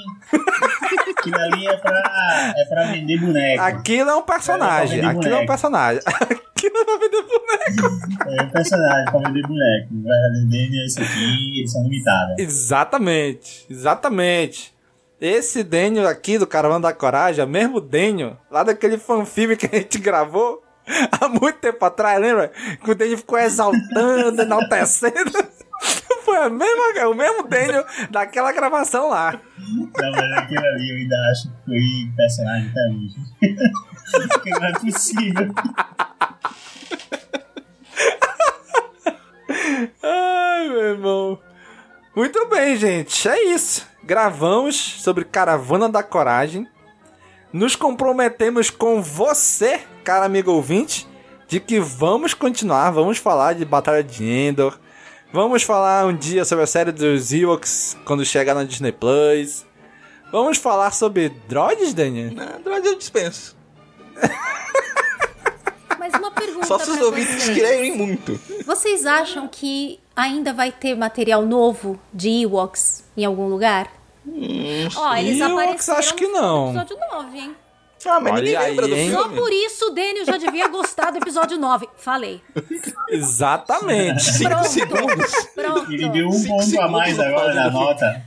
aquilo 1.17 1.35
ali 1.35 1.67
é 1.67 1.77
pra, 1.77 2.53
é 2.57 2.65
pra 2.65 2.83
vender 2.91 3.19
boneco. 3.19 3.61
Aquilo 3.61 4.09
é 4.09 4.15
um 4.15 4.23
personagem. 4.23 4.99
É 4.99 5.05
aquilo 5.05 5.35
é 5.35 5.39
um 5.39 5.45
personagem. 5.45 6.01
aquilo 6.05 6.77
é 6.77 6.85
pra 6.85 6.97
vender 6.97 7.21
boneco. 7.21 8.29
É 8.29 8.43
um 8.43 8.49
personagem 8.49 9.05
pra 9.05 9.19
vender 9.19 9.47
boneco. 9.47 9.93
O 9.93 10.49
dele 10.49 10.81
é 10.81 10.85
esse 10.85 11.01
aqui, 11.01 11.59
eles 11.59 11.71
são 11.71 11.83
limitados. 11.83 12.35
Exatamente, 12.39 13.65
exatamente. 13.69 14.73
Esse 15.21 15.63
Daniel 15.63 16.07
aqui 16.07 16.39
do 16.39 16.47
Caravana 16.47 16.87
da 16.87 16.93
Coragem, 16.93 17.43
é 17.43 17.45
o 17.45 17.47
mesmo 17.47 17.79
Daniel, 17.79 18.39
lá 18.49 18.63
daquele 18.63 18.97
fanfilme 18.97 19.55
que 19.55 19.67
a 19.67 19.77
gente 19.77 19.99
gravou 20.01 20.63
há 21.11 21.27
muito 21.27 21.59
tempo 21.59 21.85
atrás, 21.85 22.19
lembra? 22.19 22.51
Que 22.83 22.89
o 22.89 22.95
Daniel 22.95 23.19
ficou 23.19 23.37
exaltando, 23.37 24.41
enaltecendo. 24.41 25.31
Foi 26.25 26.37
a 26.37 26.49
mesma, 26.49 27.07
o 27.07 27.13
mesmo 27.13 27.47
Daniel 27.47 27.85
daquela 28.09 28.51
gravação 28.51 29.09
lá. 29.09 29.39
Não, 29.59 30.11
mas 30.11 30.37
aquilo 30.39 30.65
ali 30.65 30.89
eu 30.89 30.97
ainda 30.97 31.15
acho 31.31 31.49
que 31.49 31.65
foi 31.65 32.15
personagem 32.17 32.71
até 32.71 32.81
hoje. 32.89 33.15
Porque 34.33 34.49
não 34.49 34.65
é 34.65 34.71
possível. 34.73 35.53
Ai, 40.01 40.67
meu 40.69 40.81
irmão. 40.81 41.39
Muito 42.15 42.47
bem, 42.47 42.75
gente. 42.75 43.29
É 43.29 43.53
isso. 43.53 43.90
Gravamos 44.11 44.75
sobre 44.75 45.23
Caravana 45.23 45.87
da 45.87 46.03
Coragem. 46.03 46.67
Nos 47.53 47.77
comprometemos 47.77 48.69
com 48.69 49.01
você, 49.01 49.79
cara 50.03 50.25
amigo 50.25 50.51
ouvinte, 50.51 51.07
de 51.47 51.61
que 51.61 51.79
vamos 51.79 52.33
continuar, 52.33 52.91
vamos 52.91 53.17
falar 53.17 53.53
de 53.53 53.63
Batalha 53.63 54.03
de 54.03 54.25
Endor, 54.25 54.77
Vamos 55.31 55.63
falar 55.63 56.05
um 56.07 56.13
dia 56.13 56.43
sobre 56.43 56.65
a 56.65 56.67
série 56.67 56.91
dos 56.91 57.31
Ewoks 57.31 57.95
quando 58.03 58.25
chegar 58.25 58.53
na 58.53 58.65
Disney 58.65 58.91
Plus. 58.91 59.65
Vamos 60.29 60.57
falar 60.57 60.91
sobre 60.91 61.29
droids, 61.47 61.93
Daniel? 61.93 62.33
Não, 62.33 62.61
droids 62.61 62.91
eu 62.91 62.97
dispenso. 62.97 63.55
Mas 65.97 66.13
uma 66.15 66.31
pergunta 66.31 66.65
Só 66.65 66.77
se 66.79 66.91
os 66.91 66.99
ouvintes 66.99 67.47
querem 67.47 67.95
muito. 67.95 68.37
Vocês 68.65 69.05
acham 69.05 69.47
que 69.47 70.01
ainda 70.13 70.51
vai 70.51 70.69
ter 70.69 70.97
material 70.97 71.45
novo 71.45 71.97
de 72.13 72.43
Ewoks 72.43 73.05
em 73.15 73.23
algum 73.23 73.47
lugar? 73.47 74.00
Ó, 74.95 75.15
eles 75.15 75.41
apareceram 75.41 75.99
acho 75.99 76.13
que 76.15 76.27
no 76.27 76.33
não. 76.33 76.69
episódio 76.69 76.97
9, 77.11 77.37
hein? 77.39 77.55
Ah, 78.05 78.19
mas 78.19 78.33
Olha 78.33 78.41
ninguém 78.41 78.57
aí, 78.57 78.69
lembra 78.71 78.87
do 78.87 78.95
hein? 78.95 79.11
Só 79.11 79.23
filme. 79.23 79.37
por 79.37 79.51
isso 79.53 79.85
o 79.87 79.89
Daniel 79.91 80.25
já 80.25 80.37
devia 80.37 80.67
gostar 80.67 81.11
do 81.11 81.17
episódio 81.19 81.57
9. 81.57 81.87
Falei. 81.97 82.41
Exatamente. 83.09 84.43
Pronto. 84.43 84.67
segundos. 84.67 85.31
Pronto. 85.53 85.91
Ele 85.93 86.09
deu 86.09 86.27
um 86.27 86.31
Cinco 86.31 86.57
ponto 86.57 86.81
a 86.81 86.87
mais 86.87 87.19
agora 87.19 87.53
na 87.53 87.69
nota. 87.69 88.23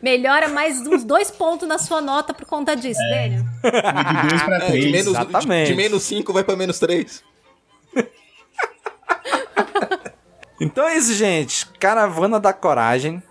Melhora 0.00 0.46
mais 0.48 0.80
uns 0.86 1.02
dois 1.02 1.28
pontos 1.30 1.66
na 1.66 1.76
sua 1.78 2.00
nota 2.00 2.32
por 2.32 2.46
conta 2.46 2.76
disso, 2.76 3.00
Daniel. 3.10 3.44
Foi 3.60 3.70
de 3.72 4.28
2 4.28 4.42
pra 4.42 4.56
É, 4.62 4.66
de 4.66 4.70
3. 4.70 4.84
menos, 4.92 5.04
de, 5.04 5.10
Exatamente. 5.10 5.66
de 5.68 5.74
menos 5.74 6.02
5 6.04 6.32
vai 6.32 6.44
pra 6.44 6.56
menos 6.56 6.78
3. 6.78 7.24
Então 10.60 10.84
é 10.88 10.96
isso, 10.96 11.14
gente. 11.14 11.66
Caravana 11.78 12.40
da 12.40 12.52
Coragem. 12.52 13.22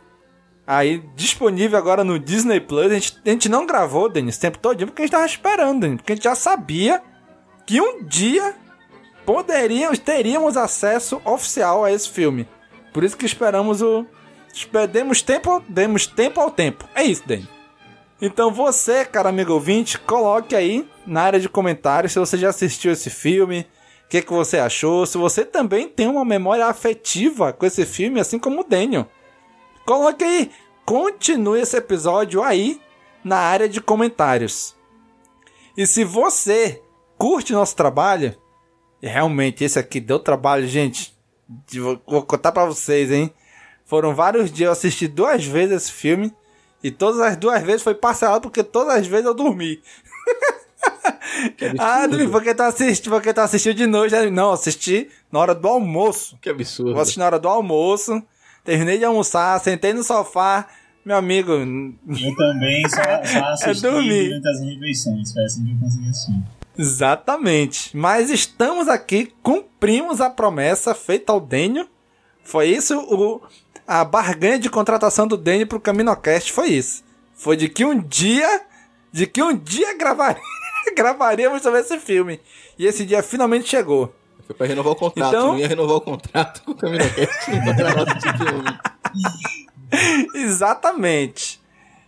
Aí, 0.68 1.02
disponível 1.16 1.78
agora 1.78 2.04
no 2.04 2.20
Disney 2.20 2.60
Plus. 2.60 2.92
A 2.92 2.96
gente, 2.96 3.18
a 3.26 3.30
gente 3.30 3.48
não 3.48 3.66
gravou, 3.66 4.10
Denis, 4.10 4.36
esse 4.36 4.42
tempo 4.42 4.58
todo 4.58 4.86
porque 4.86 5.02
a 5.02 5.06
gente 5.06 5.14
tava 5.14 5.26
esperando, 5.26 5.80
Denis. 5.80 5.96
Porque 5.98 6.12
a 6.12 6.16
gente 6.16 6.26
já 6.26 6.36
sabia 6.36 7.02
que 7.66 7.80
um 7.80 8.04
dia 8.04 8.54
poderíamos, 9.26 9.98
teríamos 9.98 10.58
acesso 10.58 11.22
oficial 11.24 11.86
a 11.86 11.92
esse 11.92 12.10
filme. 12.10 12.46
Por 12.94 13.06
isso 13.06 13.16
que 13.16 13.26
esperamos 13.26 13.82
o. 13.82 14.06
Demos 14.92 15.22
tempo, 15.22 15.64
demos 15.70 16.06
tempo 16.06 16.42
ao 16.42 16.52
tempo. 16.52 16.86
É 16.94 17.04
isso, 17.04 17.26
Denis. 17.26 17.48
Então 18.22 18.52
você, 18.52 19.06
cara 19.06 19.30
amigo 19.30 19.54
ouvinte, 19.54 19.98
coloque 20.00 20.56
aí 20.56 20.90
na 21.06 21.22
área 21.22 21.40
de 21.40 21.48
comentários 21.48 22.12
se 22.12 22.20
você 22.20 22.36
já 22.36 22.50
assistiu 22.50 22.92
esse 22.92 23.10
filme, 23.12 23.68
o 24.06 24.10
que, 24.10 24.24
que 24.24 24.34
você 24.34 24.58
achou, 24.58 25.06
se 25.06 25.18
você 25.18 25.46
também 25.46 25.88
tem 25.88 26.08
uma 26.08 26.26
memória 26.26 26.66
afetiva 26.66 27.54
com 27.54 27.66
esse 27.66 27.86
filme, 27.86 28.20
assim 28.20 28.40
como 28.40 28.62
o 28.62 28.64
Daniel. 28.64 29.08
Coloque 29.88 30.22
aí, 30.22 30.52
continue 30.86 31.62
esse 31.62 31.78
episódio 31.78 32.44
aí 32.44 32.82
na 33.24 33.38
área 33.38 33.70
de 33.70 33.80
comentários. 33.80 34.76
E 35.78 35.88
se 35.88 36.04
você 36.04 36.84
curte 37.18 37.54
nosso 37.54 37.74
trabalho, 37.74 38.36
realmente 39.02 39.64
esse 39.64 39.80
aqui 39.80 40.02
deu 40.02 40.20
trabalho, 40.20 40.68
gente. 40.68 41.18
Vou, 42.06 42.22
contar 42.22 42.52
pra 42.52 42.66
vocês, 42.66 43.10
hein? 43.10 43.34
Foram 43.86 44.14
vários 44.14 44.52
dias 44.52 44.68
eu 44.68 44.72
assisti 44.74 45.08
duas 45.08 45.46
vezes 45.46 45.84
esse 45.84 45.92
filme. 45.94 46.36
E 46.84 46.92
todas 46.92 47.22
as 47.22 47.38
duas 47.38 47.64
vezes 47.64 47.82
foi 47.82 47.96
parcelado 47.96 48.42
porque 48.42 48.66
todas 48.66 48.94
as 48.94 49.08
vezes 49.08 49.26
eu 49.26 49.34
dormi. 49.34 49.82
ah, 51.80 52.06
dormi 52.08 52.28
porque 52.28 52.54
tu 52.54 52.64
assistiu, 52.64 53.14
porque 53.14 53.34
tu 53.34 53.40
assistiu 53.40 53.74
de 53.74 53.88
noite. 53.88 54.14
Aí, 54.14 54.30
Não, 54.30 54.52
assisti 54.52 55.10
na 55.32 55.40
hora 55.40 55.56
do 55.56 55.66
almoço. 55.66 56.38
Que 56.42 56.50
absurdo. 56.50 56.92
Vou 56.92 57.02
assistir 57.02 57.20
na 57.20 57.28
hora 57.28 57.40
do 57.40 57.48
almoço. 57.48 58.22
Terminei 58.68 58.98
de 58.98 59.06
almoçar, 59.06 59.58
sentei 59.62 59.94
no 59.94 60.04
sofá. 60.04 60.68
Meu 61.06 61.16
amigo, 61.16 61.54
Eu 61.54 62.36
também 62.36 62.84
só, 62.90 62.98
só 63.24 63.46
assisti 63.48 63.82
dormir. 63.82 64.28
durante 64.28 64.50
as 64.50 64.60
refeições. 64.60 65.32
Foi 65.32 65.44
assim 65.46 65.64
que 65.66 65.72
eu 65.72 65.78
consegui 65.80 66.10
assistir. 66.10 66.44
Exatamente. 66.78 67.96
Mas 67.96 68.30
estamos 68.30 68.90
aqui, 68.90 69.32
cumprimos 69.42 70.20
a 70.20 70.30
promessa 70.30 70.94
feita 70.94 71.32
ao 71.32 71.40
Dênio. 71.40 71.88
Foi 72.44 72.68
isso 72.68 73.00
o 73.00 73.42
a 73.88 74.04
barganha 74.04 74.60
de 74.60 74.70
contratação 74.70 75.26
do 75.26 75.38
Dênio 75.38 75.66
pro 75.66 75.80
Caminocast 75.80 76.52
foi 76.52 76.68
isso. 76.68 77.06
Foi 77.34 77.56
de 77.56 77.70
que 77.70 77.86
um 77.86 77.98
dia, 77.98 78.64
de 79.14 79.26
que 79.26 79.42
um 79.42 79.56
dia 79.58 79.98
gravar, 79.98 80.38
gravaríamos 80.94 81.62
sobre 81.62 81.80
esse 81.80 81.98
filme. 82.00 82.38
E 82.78 82.86
esse 82.86 83.06
dia 83.06 83.24
finalmente 83.24 83.70
chegou. 83.70 84.14
Foi 84.48 84.56
pra 84.56 84.66
renovar 84.66 84.94
o 84.94 84.96
contrato. 84.96 85.30
Então- 85.30 85.48
Não 85.50 85.60
ia 85.60 85.68
renovar 85.68 85.98
o 85.98 86.02
contrato 86.02 86.64
com 86.64 86.72
o 86.72 86.78
filme. 86.80 86.98
Exatamente. 90.34 91.62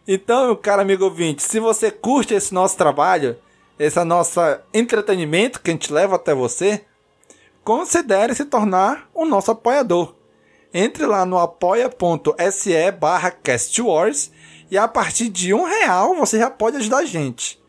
Então, 0.08 0.46
meu 0.48 0.58
caro 0.58 0.82
amigo 0.82 1.04
ouvinte, 1.04 1.44
se 1.44 1.60
você 1.60 1.92
curte 1.92 2.34
esse 2.34 2.54
nosso 2.54 2.78
trabalho, 2.78 3.38
esse 3.78 4.04
nosso 4.04 4.40
entretenimento 4.74 5.62
que 5.62 5.70
a 5.70 5.74
gente 5.74 5.94
leva 5.94 6.16
até 6.16 6.34
você, 6.34 6.84
considere 7.64 8.34
se 8.34 8.46
tornar 8.46 9.08
o 9.14 9.26
nosso 9.26 9.52
apoiador. 9.52 10.16
Entre 10.74 11.06
lá 11.06 11.26
no 11.26 11.38
apoia.se 11.38 12.92
barra 13.00 13.32
castwars 13.32 14.32
e 14.70 14.78
a 14.78 14.88
partir 14.88 15.30
de 15.30 15.54
um 15.54 15.66
real 15.66 16.16
você 16.16 16.38
já 16.40 16.50
pode 16.50 16.78
ajudar 16.78 16.98
a 17.00 17.06
gente. 17.06 17.60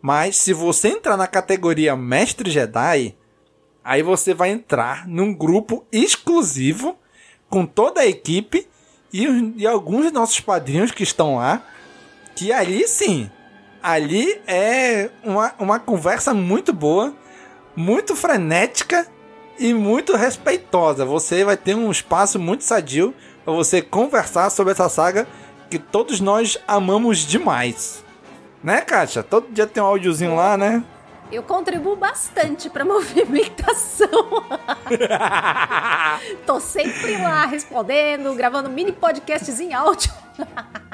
Mas 0.00 0.36
se 0.36 0.52
você 0.52 0.88
entrar 0.88 1.16
na 1.16 1.28
categoria 1.28 1.94
Mestre 1.96 2.50
Jedi, 2.50 3.16
aí 3.84 4.02
você 4.02 4.32
vai 4.32 4.50
entrar 4.50 5.06
num 5.06 5.34
grupo 5.34 5.84
exclusivo 5.90 6.96
com 7.48 7.66
toda 7.66 8.00
a 8.00 8.06
equipe 8.06 8.66
e, 9.12 9.26
e 9.56 9.66
alguns 9.66 10.04
dos 10.04 10.12
nossos 10.12 10.40
padrinhos 10.40 10.90
que 10.90 11.02
estão 11.02 11.36
lá, 11.36 11.62
que 12.34 12.52
ali 12.52 12.86
sim, 12.88 13.30
ali 13.82 14.40
é 14.46 15.10
uma, 15.22 15.52
uma 15.58 15.78
conversa 15.78 16.32
muito 16.32 16.72
boa, 16.72 17.14
muito 17.76 18.16
frenética 18.16 19.06
e 19.58 19.74
muito 19.74 20.16
respeitosa. 20.16 21.04
Você 21.04 21.44
vai 21.44 21.56
ter 21.56 21.74
um 21.74 21.90
espaço 21.90 22.38
muito 22.38 22.64
sadio 22.64 23.14
para 23.44 23.52
você 23.52 23.82
conversar 23.82 24.50
sobre 24.50 24.72
essa 24.72 24.88
saga 24.88 25.26
que 25.68 25.78
todos 25.78 26.20
nós 26.20 26.58
amamos 26.66 27.18
demais. 27.18 28.02
Né, 28.62 28.80
Kátia? 28.80 29.22
Todo 29.22 29.52
dia 29.52 29.66
tem 29.66 29.82
um 29.82 29.86
áudiozinho 29.86 30.36
lá, 30.36 30.56
né? 30.56 30.84
Eu 31.32 31.42
contribuo 31.42 31.96
bastante 31.96 32.68
pra 32.68 32.84
movimentação. 32.84 34.08
Tô 36.46 36.60
sempre 36.60 37.16
lá 37.16 37.46
respondendo, 37.46 38.34
gravando 38.34 38.68
mini 38.68 38.92
podcasts 38.92 39.58
em 39.58 39.72
áudio. 39.72 40.12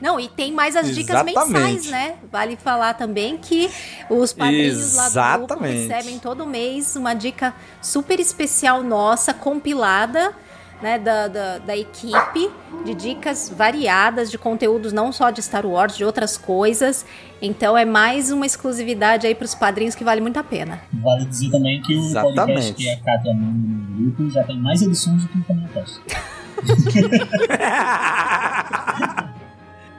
Não, 0.00 0.20
e 0.20 0.28
tem 0.28 0.52
mais 0.52 0.76
as 0.76 0.94
dicas 0.94 1.22
Exatamente. 1.22 1.50
mensais, 1.50 1.86
né? 1.86 2.16
Vale 2.30 2.56
falar 2.56 2.94
também 2.94 3.36
que 3.36 3.70
os 4.10 4.32
padrinhos 4.32 4.94
lá 4.94 5.36
do 5.36 5.46
grupo 5.46 5.64
recebem 5.64 6.18
todo 6.18 6.46
mês 6.46 6.96
uma 6.96 7.14
dica 7.14 7.54
super 7.80 8.20
especial 8.20 8.82
nossa, 8.82 9.32
compilada, 9.32 10.34
né, 10.82 10.98
da, 10.98 11.28
da, 11.28 11.58
da 11.58 11.76
equipe, 11.76 12.50
de 12.84 12.94
dicas 12.94 13.48
variadas, 13.48 14.30
de 14.30 14.36
conteúdos 14.36 14.92
não 14.92 15.12
só 15.12 15.30
de 15.30 15.42
Star 15.42 15.64
Wars, 15.66 15.96
de 15.96 16.04
outras 16.04 16.36
coisas. 16.36 17.04
Então 17.40 17.76
é 17.76 17.84
mais 17.84 18.30
uma 18.30 18.46
exclusividade 18.46 19.26
aí 19.26 19.34
pros 19.34 19.54
padrinhos 19.54 19.94
que 19.94 20.04
vale 20.04 20.20
muito 20.20 20.38
a 20.38 20.44
pena. 20.44 20.80
Vale 20.92 21.24
dizer 21.26 21.50
também 21.50 21.80
que 21.82 21.94
o 21.94 22.00
podcast 22.00 22.30
Exatamente. 22.30 22.74
que 22.74 22.88
a 22.90 23.00
Kátia 23.00 23.34
manda 23.34 23.52
no 23.52 23.96
grupo 23.96 24.30
já 24.30 24.44
tem 24.44 24.58
mais 24.60 24.82
edições 24.82 25.22
do 25.22 25.28
que 25.28 25.38
o 25.38 25.44
Caminhocast. 25.44 26.00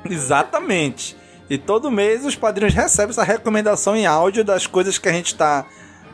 Exatamente. 0.10 1.16
E 1.50 1.58
todo 1.58 1.92
mês 1.92 2.26
os 2.26 2.36
padrinhos 2.36 2.74
recebem 2.74 3.12
essa 3.12 3.24
recomendação 3.24 3.96
em 3.96 4.06
áudio 4.06 4.44
das 4.44 4.66
coisas 4.66 4.98
que 4.98 5.08
a 5.08 5.12
gente 5.12 5.28
está 5.28 5.66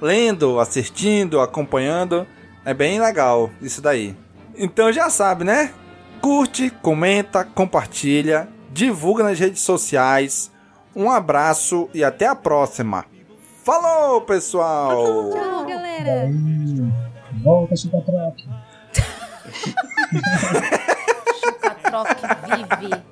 lendo, 0.02 0.60
assistindo, 0.60 1.40
acompanhando. 1.40 2.28
É 2.66 2.74
bem 2.74 3.00
legal 3.00 3.50
isso 3.62 3.82
daí. 3.82 4.16
Então 4.64 4.94
já 4.94 5.10
sabe, 5.10 5.44
né? 5.44 5.74
Curte, 6.22 6.70
comenta, 6.70 7.44
compartilha, 7.44 8.48
divulga 8.70 9.24
nas 9.24 9.40
redes 9.40 9.64
sociais. 9.64 10.52
Um 10.96 11.10
abraço 11.10 11.90
e 11.96 12.04
até 12.04 12.28
a 12.28 12.36
próxima. 12.36 13.04
Falou, 13.66 14.22
pessoal! 14.22 15.32
Tchau, 15.32 15.66
galera! 15.66 16.30
Volta, 17.44 17.76
Chupa 17.76 18.02
Troca. 18.02 18.44
Troque 21.82 22.22
vive. 22.80 23.11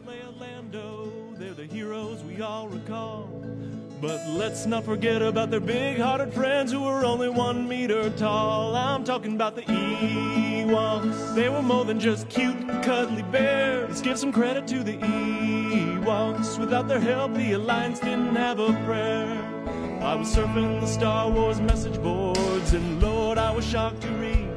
But 4.01 4.25
let's 4.29 4.65
not 4.65 4.85
forget 4.85 5.21
about 5.21 5.51
their 5.51 5.59
big 5.59 5.99
hearted 5.99 6.33
friends 6.33 6.71
who 6.71 6.83
were 6.83 7.03
only 7.03 7.27
one 7.27 7.67
meter 7.67 8.09
tall. 8.11 8.73
I'm 8.73 9.03
talking 9.03 9.33
about 9.35 9.57
the 9.57 9.63
Ewoks. 9.63 11.35
They 11.35 11.49
were 11.49 11.61
more 11.61 11.83
than 11.83 11.99
just 11.99 12.29
cute, 12.29 12.57
cuddly 12.81 13.23
bears. 13.23 13.89
Let's 13.89 14.01
give 14.01 14.17
some 14.17 14.31
credit 14.31 14.67
to 14.67 14.83
the 14.83 14.97
Ewoks. 14.99 16.57
Without 16.57 16.87
their 16.87 17.01
help, 17.01 17.33
the 17.33 17.51
Alliance 17.51 17.99
didn't 17.99 18.37
have 18.37 18.59
a 18.59 18.71
prayer. 18.85 19.37
I 20.01 20.15
was 20.15 20.33
surfing 20.33 20.79
the 20.79 20.87
Star 20.87 21.29
Wars 21.29 21.59
message 21.59 22.01
boards, 22.01 22.73
and 22.73 23.01
Lord, 23.01 23.37
I 23.37 23.51
was 23.51 23.65
shocked 23.65 24.01
to 24.03 24.07
read. 24.11 24.47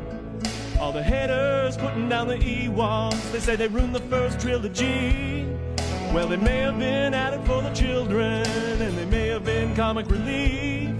All 0.79 0.93
the 0.93 1.03
haters 1.03 1.77
putting 1.77 2.09
down 2.09 2.29
the 2.29 2.39
Ewoks. 2.39 3.33
They 3.33 3.41
say 3.41 3.57
they 3.57 3.67
ruined 3.67 3.97
the 3.97 4.01
first 4.03 4.39
trilogy. 4.39 5.49
Well, 6.13 6.29
they 6.29 6.37
may 6.37 6.59
have 6.59 6.79
been 6.79 7.15
added 7.15 7.41
for 7.47 7.63
the 7.63 7.71
children, 7.71 8.47
and 8.47 8.99
they 8.99 9.07
may 9.07 9.29
have 9.29 9.47
been 9.47 9.75
comic 9.75 10.11
relief. 10.11 10.91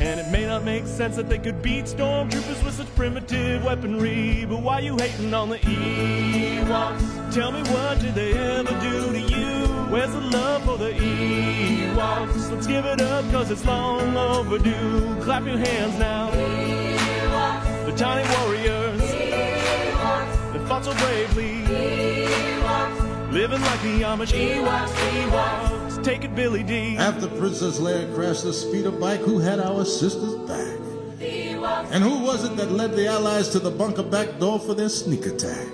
And 0.00 0.18
it 0.18 0.28
may 0.32 0.44
not 0.44 0.64
make 0.64 0.86
sense 0.86 1.14
that 1.14 1.28
they 1.28 1.38
could 1.38 1.62
beat 1.62 1.84
stormtroopers 1.84 2.64
with 2.64 2.74
such 2.74 2.92
primitive 2.96 3.64
weaponry, 3.64 4.44
but 4.44 4.60
why 4.62 4.80
you 4.80 4.96
hating 4.96 5.32
on 5.32 5.50
the 5.50 5.58
Ewoks? 5.58 7.32
Tell 7.32 7.52
me 7.52 7.62
what 7.70 8.00
did 8.00 8.16
they 8.16 8.32
ever 8.32 8.72
do 8.80 9.12
to 9.12 9.20
you? 9.20 9.66
Where's 9.88 10.10
the 10.10 10.20
love 10.20 10.64
for 10.64 10.76
the 10.76 10.90
Ewoks? 10.90 12.50
Let's 12.50 12.66
give 12.66 12.84
it 12.86 13.00
up 13.00 13.24
cause 13.30 13.52
it's 13.52 13.64
long 13.64 14.16
overdue. 14.16 15.16
Clap 15.22 15.46
your 15.46 15.58
hands 15.58 15.96
now. 15.96 16.30
Ewoks, 16.32 17.86
the 17.86 17.92
tiny 17.92 18.28
warriors 18.36 19.00
that 20.52 20.66
fought 20.66 20.84
so 20.84 20.92
bravely. 20.94 22.25
Living 23.36 23.60
like 23.60 23.82
the 23.82 24.00
Amish 24.00 24.32
Ewoks, 24.32 24.88
Ewoks. 24.88 26.02
Take 26.02 26.24
it, 26.24 26.34
Billy 26.34 26.62
D. 26.62 26.96
After 26.96 27.28
Princess 27.28 27.78
Leia 27.78 28.14
crashed 28.14 28.44
the 28.44 28.52
speeder 28.54 28.90
bike, 28.90 29.20
who 29.20 29.38
had 29.38 29.60
our 29.60 29.84
sisters 29.84 30.36
back? 30.48 30.78
And 31.92 32.02
who 32.02 32.20
was 32.20 32.44
it 32.44 32.56
that 32.56 32.72
led 32.72 32.92
the 32.92 33.06
Allies 33.06 33.50
to 33.50 33.58
the 33.58 33.70
bunker 33.70 34.04
back 34.04 34.38
door 34.38 34.58
for 34.58 34.72
their 34.72 34.88
sneak 34.88 35.26
attack? 35.26 35.68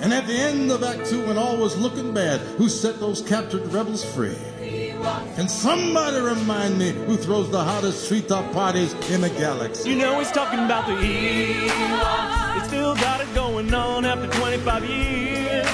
And 0.00 0.14
at 0.14 0.28
the 0.28 0.32
end 0.34 0.70
of 0.70 0.84
Act 0.84 1.06
Two, 1.06 1.26
when 1.26 1.36
all 1.36 1.56
was 1.56 1.76
looking 1.76 2.14
bad, 2.14 2.38
who 2.56 2.68
set 2.68 3.00
those 3.00 3.20
captured 3.20 3.66
rebels 3.72 4.04
free? 4.04 4.38
Can 5.36 5.48
somebody 5.48 6.20
remind 6.20 6.78
me 6.78 6.92
who 6.92 7.16
throws 7.16 7.50
the 7.50 7.62
hottest 7.62 8.08
treetop 8.08 8.52
parties 8.52 8.94
in 9.10 9.20
the 9.20 9.30
galaxy? 9.30 9.90
You 9.90 9.96
know 9.96 10.18
he's 10.18 10.32
talking 10.32 10.58
about 10.60 10.86
the 10.86 10.94
Ewoks. 10.94 12.60
They 12.60 12.66
still 12.68 12.94
got 12.96 13.20
it 13.20 13.34
going 13.34 13.72
on 13.72 14.04
after 14.04 14.26
25 14.38 14.84
years. 14.84 15.66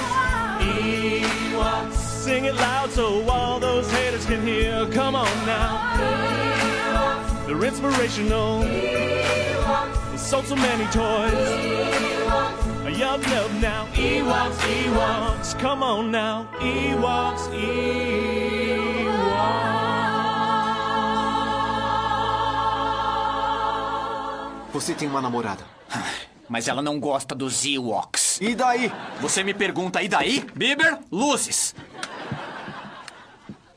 Ewoks. 0.60 1.92
Sing 1.94 2.44
it 2.44 2.54
loud 2.54 2.90
so 2.90 3.28
all 3.28 3.58
those 3.60 3.90
haters 3.92 4.26
can 4.26 4.46
hear. 4.46 4.86
Come 4.90 5.14
on 5.14 5.46
now. 5.46 5.78
Ewoks. 5.96 7.46
They're 7.46 7.64
inspirational. 7.64 8.62
Ewoks. 8.64 10.10
They 10.10 10.16
sold 10.18 10.46
so 10.46 10.56
many 10.56 10.84
toys. 10.86 11.32
Ewoks. 11.32 12.98
Yup, 12.98 13.26
yup 13.28 13.50
now. 13.60 13.86
Ewoks, 13.94 14.58
Ewoks. 14.58 15.58
Come 15.58 15.82
on 15.82 16.10
now. 16.10 16.48
Ewoks, 16.58 17.48
Ewoks. 17.48 18.71
Você 24.72 24.94
tem 24.94 25.06
uma 25.06 25.20
namorada. 25.20 25.64
Mas 26.48 26.66
ela 26.66 26.80
não 26.80 26.98
gosta 26.98 27.34
dos 27.34 27.64
Ewoks. 27.64 28.40
E 28.40 28.54
daí? 28.54 28.90
Você 29.20 29.44
me 29.44 29.52
pergunta, 29.52 30.02
e 30.02 30.08
daí? 30.08 30.44
Bieber, 30.54 30.98
luzes! 31.10 31.74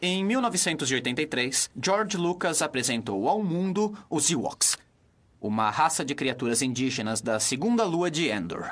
Em 0.01 0.23
1983, 0.23 1.69
George 1.81 2.15
Lucas 2.15 2.61
apresentou 2.61 3.27
ao 3.27 3.43
mundo 3.43 3.97
os 4.09 4.29
Ewoks, 4.29 4.77
uma 5.41 5.69
raça 5.69 6.05
de 6.05 6.15
criaturas 6.15 6.61
indígenas 6.61 7.21
da 7.21 7.39
segunda 7.39 7.83
lua 7.83 8.09
de 8.09 8.29
Endor. 8.29 8.69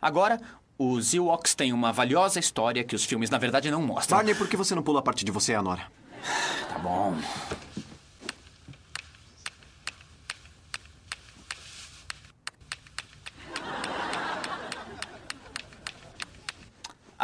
Agora, 0.00 0.40
os 0.78 1.12
Ewoks 1.14 1.54
têm 1.54 1.72
uma 1.72 1.92
valiosa 1.92 2.38
história 2.38 2.84
que 2.84 2.94
os 2.94 3.04
filmes 3.04 3.30
na 3.30 3.38
verdade 3.38 3.70
não 3.70 3.82
mostram. 3.82 4.18
Barney, 4.18 4.34
por 4.34 4.48
que 4.48 4.56
você 4.56 4.74
não 4.74 4.82
pula 4.82 5.00
a 5.00 5.02
parte 5.02 5.24
de 5.24 5.32
você 5.32 5.52
e 5.52 5.54
a 5.54 5.62
Nora? 5.62 5.90
Tá 6.68 6.78
bom. 6.78 7.16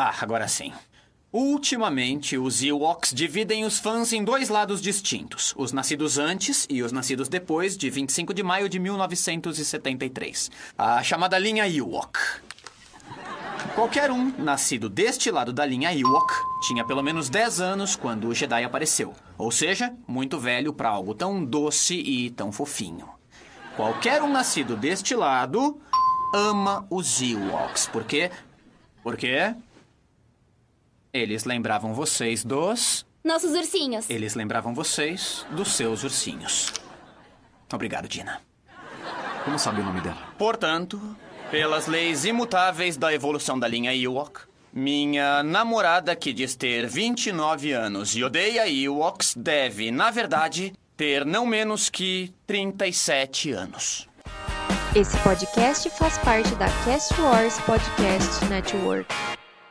Ah, 0.03 0.15
agora 0.23 0.49
sim. 0.49 0.73
Ultimamente, 1.31 2.39
os 2.39 2.63
Ewoks 2.63 3.13
dividem 3.13 3.67
os 3.67 3.79
fãs 3.79 4.15
em 4.15 4.25
dois 4.25 4.49
lados 4.49 4.81
distintos: 4.81 5.53
os 5.59 5.73
nascidos 5.75 6.17
antes 6.17 6.67
e 6.71 6.83
os 6.83 6.91
nascidos 6.91 7.29
depois 7.29 7.77
de 7.77 7.91
25 7.91 8.33
de 8.33 8.43
maio 8.43 8.67
de 8.67 8.79
1973. 8.79 10.51
A 10.79 11.03
chamada 11.03 11.39
linha 11.39 11.69
Ewok. 11.69 12.19
Qualquer 13.75 14.11
um 14.11 14.33
nascido 14.39 14.89
deste 14.89 15.31
lado 15.31 15.53
da 15.53 15.67
linha 15.67 15.93
Ewok 15.93 16.33
tinha 16.67 16.83
pelo 16.83 17.03
menos 17.03 17.29
10 17.29 17.61
anos 17.61 17.95
quando 17.95 18.29
o 18.29 18.35
Jedi 18.35 18.65
apareceu. 18.65 19.15
Ou 19.37 19.51
seja, 19.51 19.95
muito 20.09 20.39
velho 20.39 20.73
para 20.73 20.89
algo 20.89 21.15
tão 21.15 21.45
doce 21.45 21.95
e 21.95 22.31
tão 22.31 22.51
fofinho. 22.51 23.07
Qualquer 23.77 24.23
um 24.23 24.33
nascido 24.33 24.79
deste 24.79 25.15
lado 25.15 25.79
ama 26.33 26.87
os 26.89 27.21
Ewoks. 27.21 27.87
Por 27.87 28.05
quê? 28.05 28.31
Eles 31.13 31.45
lembravam 31.45 31.93
vocês 31.93 32.45
dos. 32.45 33.05
Nossos 33.23 33.51
ursinhos. 33.53 34.09
Eles 34.09 34.35
lembravam 34.35 34.75
vocês 34.75 35.45
dos 35.51 35.73
seus 35.73 36.05
ursinhos. 36.05 36.73
Obrigado, 37.73 38.09
Dina. 38.09 38.41
Como 39.45 39.59
sabe 39.59 39.81
o 39.81 39.85
nome 39.85 40.01
dela? 40.01 40.19
Portanto, 40.39 41.17
pelas 41.51 41.87
leis 41.87 42.25
imutáveis 42.25 42.97
da 42.97 43.13
evolução 43.13 43.59
da 43.59 43.67
linha 43.67 43.95
Ewok, 43.95 44.43
minha 44.73 45.43
namorada, 45.43 46.15
que 46.15 46.33
diz 46.33 46.55
ter 46.55 46.87
29 46.87 47.73
anos 47.73 48.15
e 48.15 48.23
odeia 48.23 48.69
Ewoks, 48.71 49.35
deve, 49.37 49.91
na 49.91 50.11
verdade, 50.11 50.73
ter 50.97 51.25
não 51.25 51.45
menos 51.45 51.89
que 51.89 52.33
37 52.47 53.51
anos. 53.51 54.09
Esse 54.95 55.17
podcast 55.19 55.91
faz 55.91 56.19
parte 56.19 56.55
da 56.55 56.67
Cast 56.85 57.21
Wars 57.21 57.59
Podcast 57.61 58.45
Network. 58.47 59.30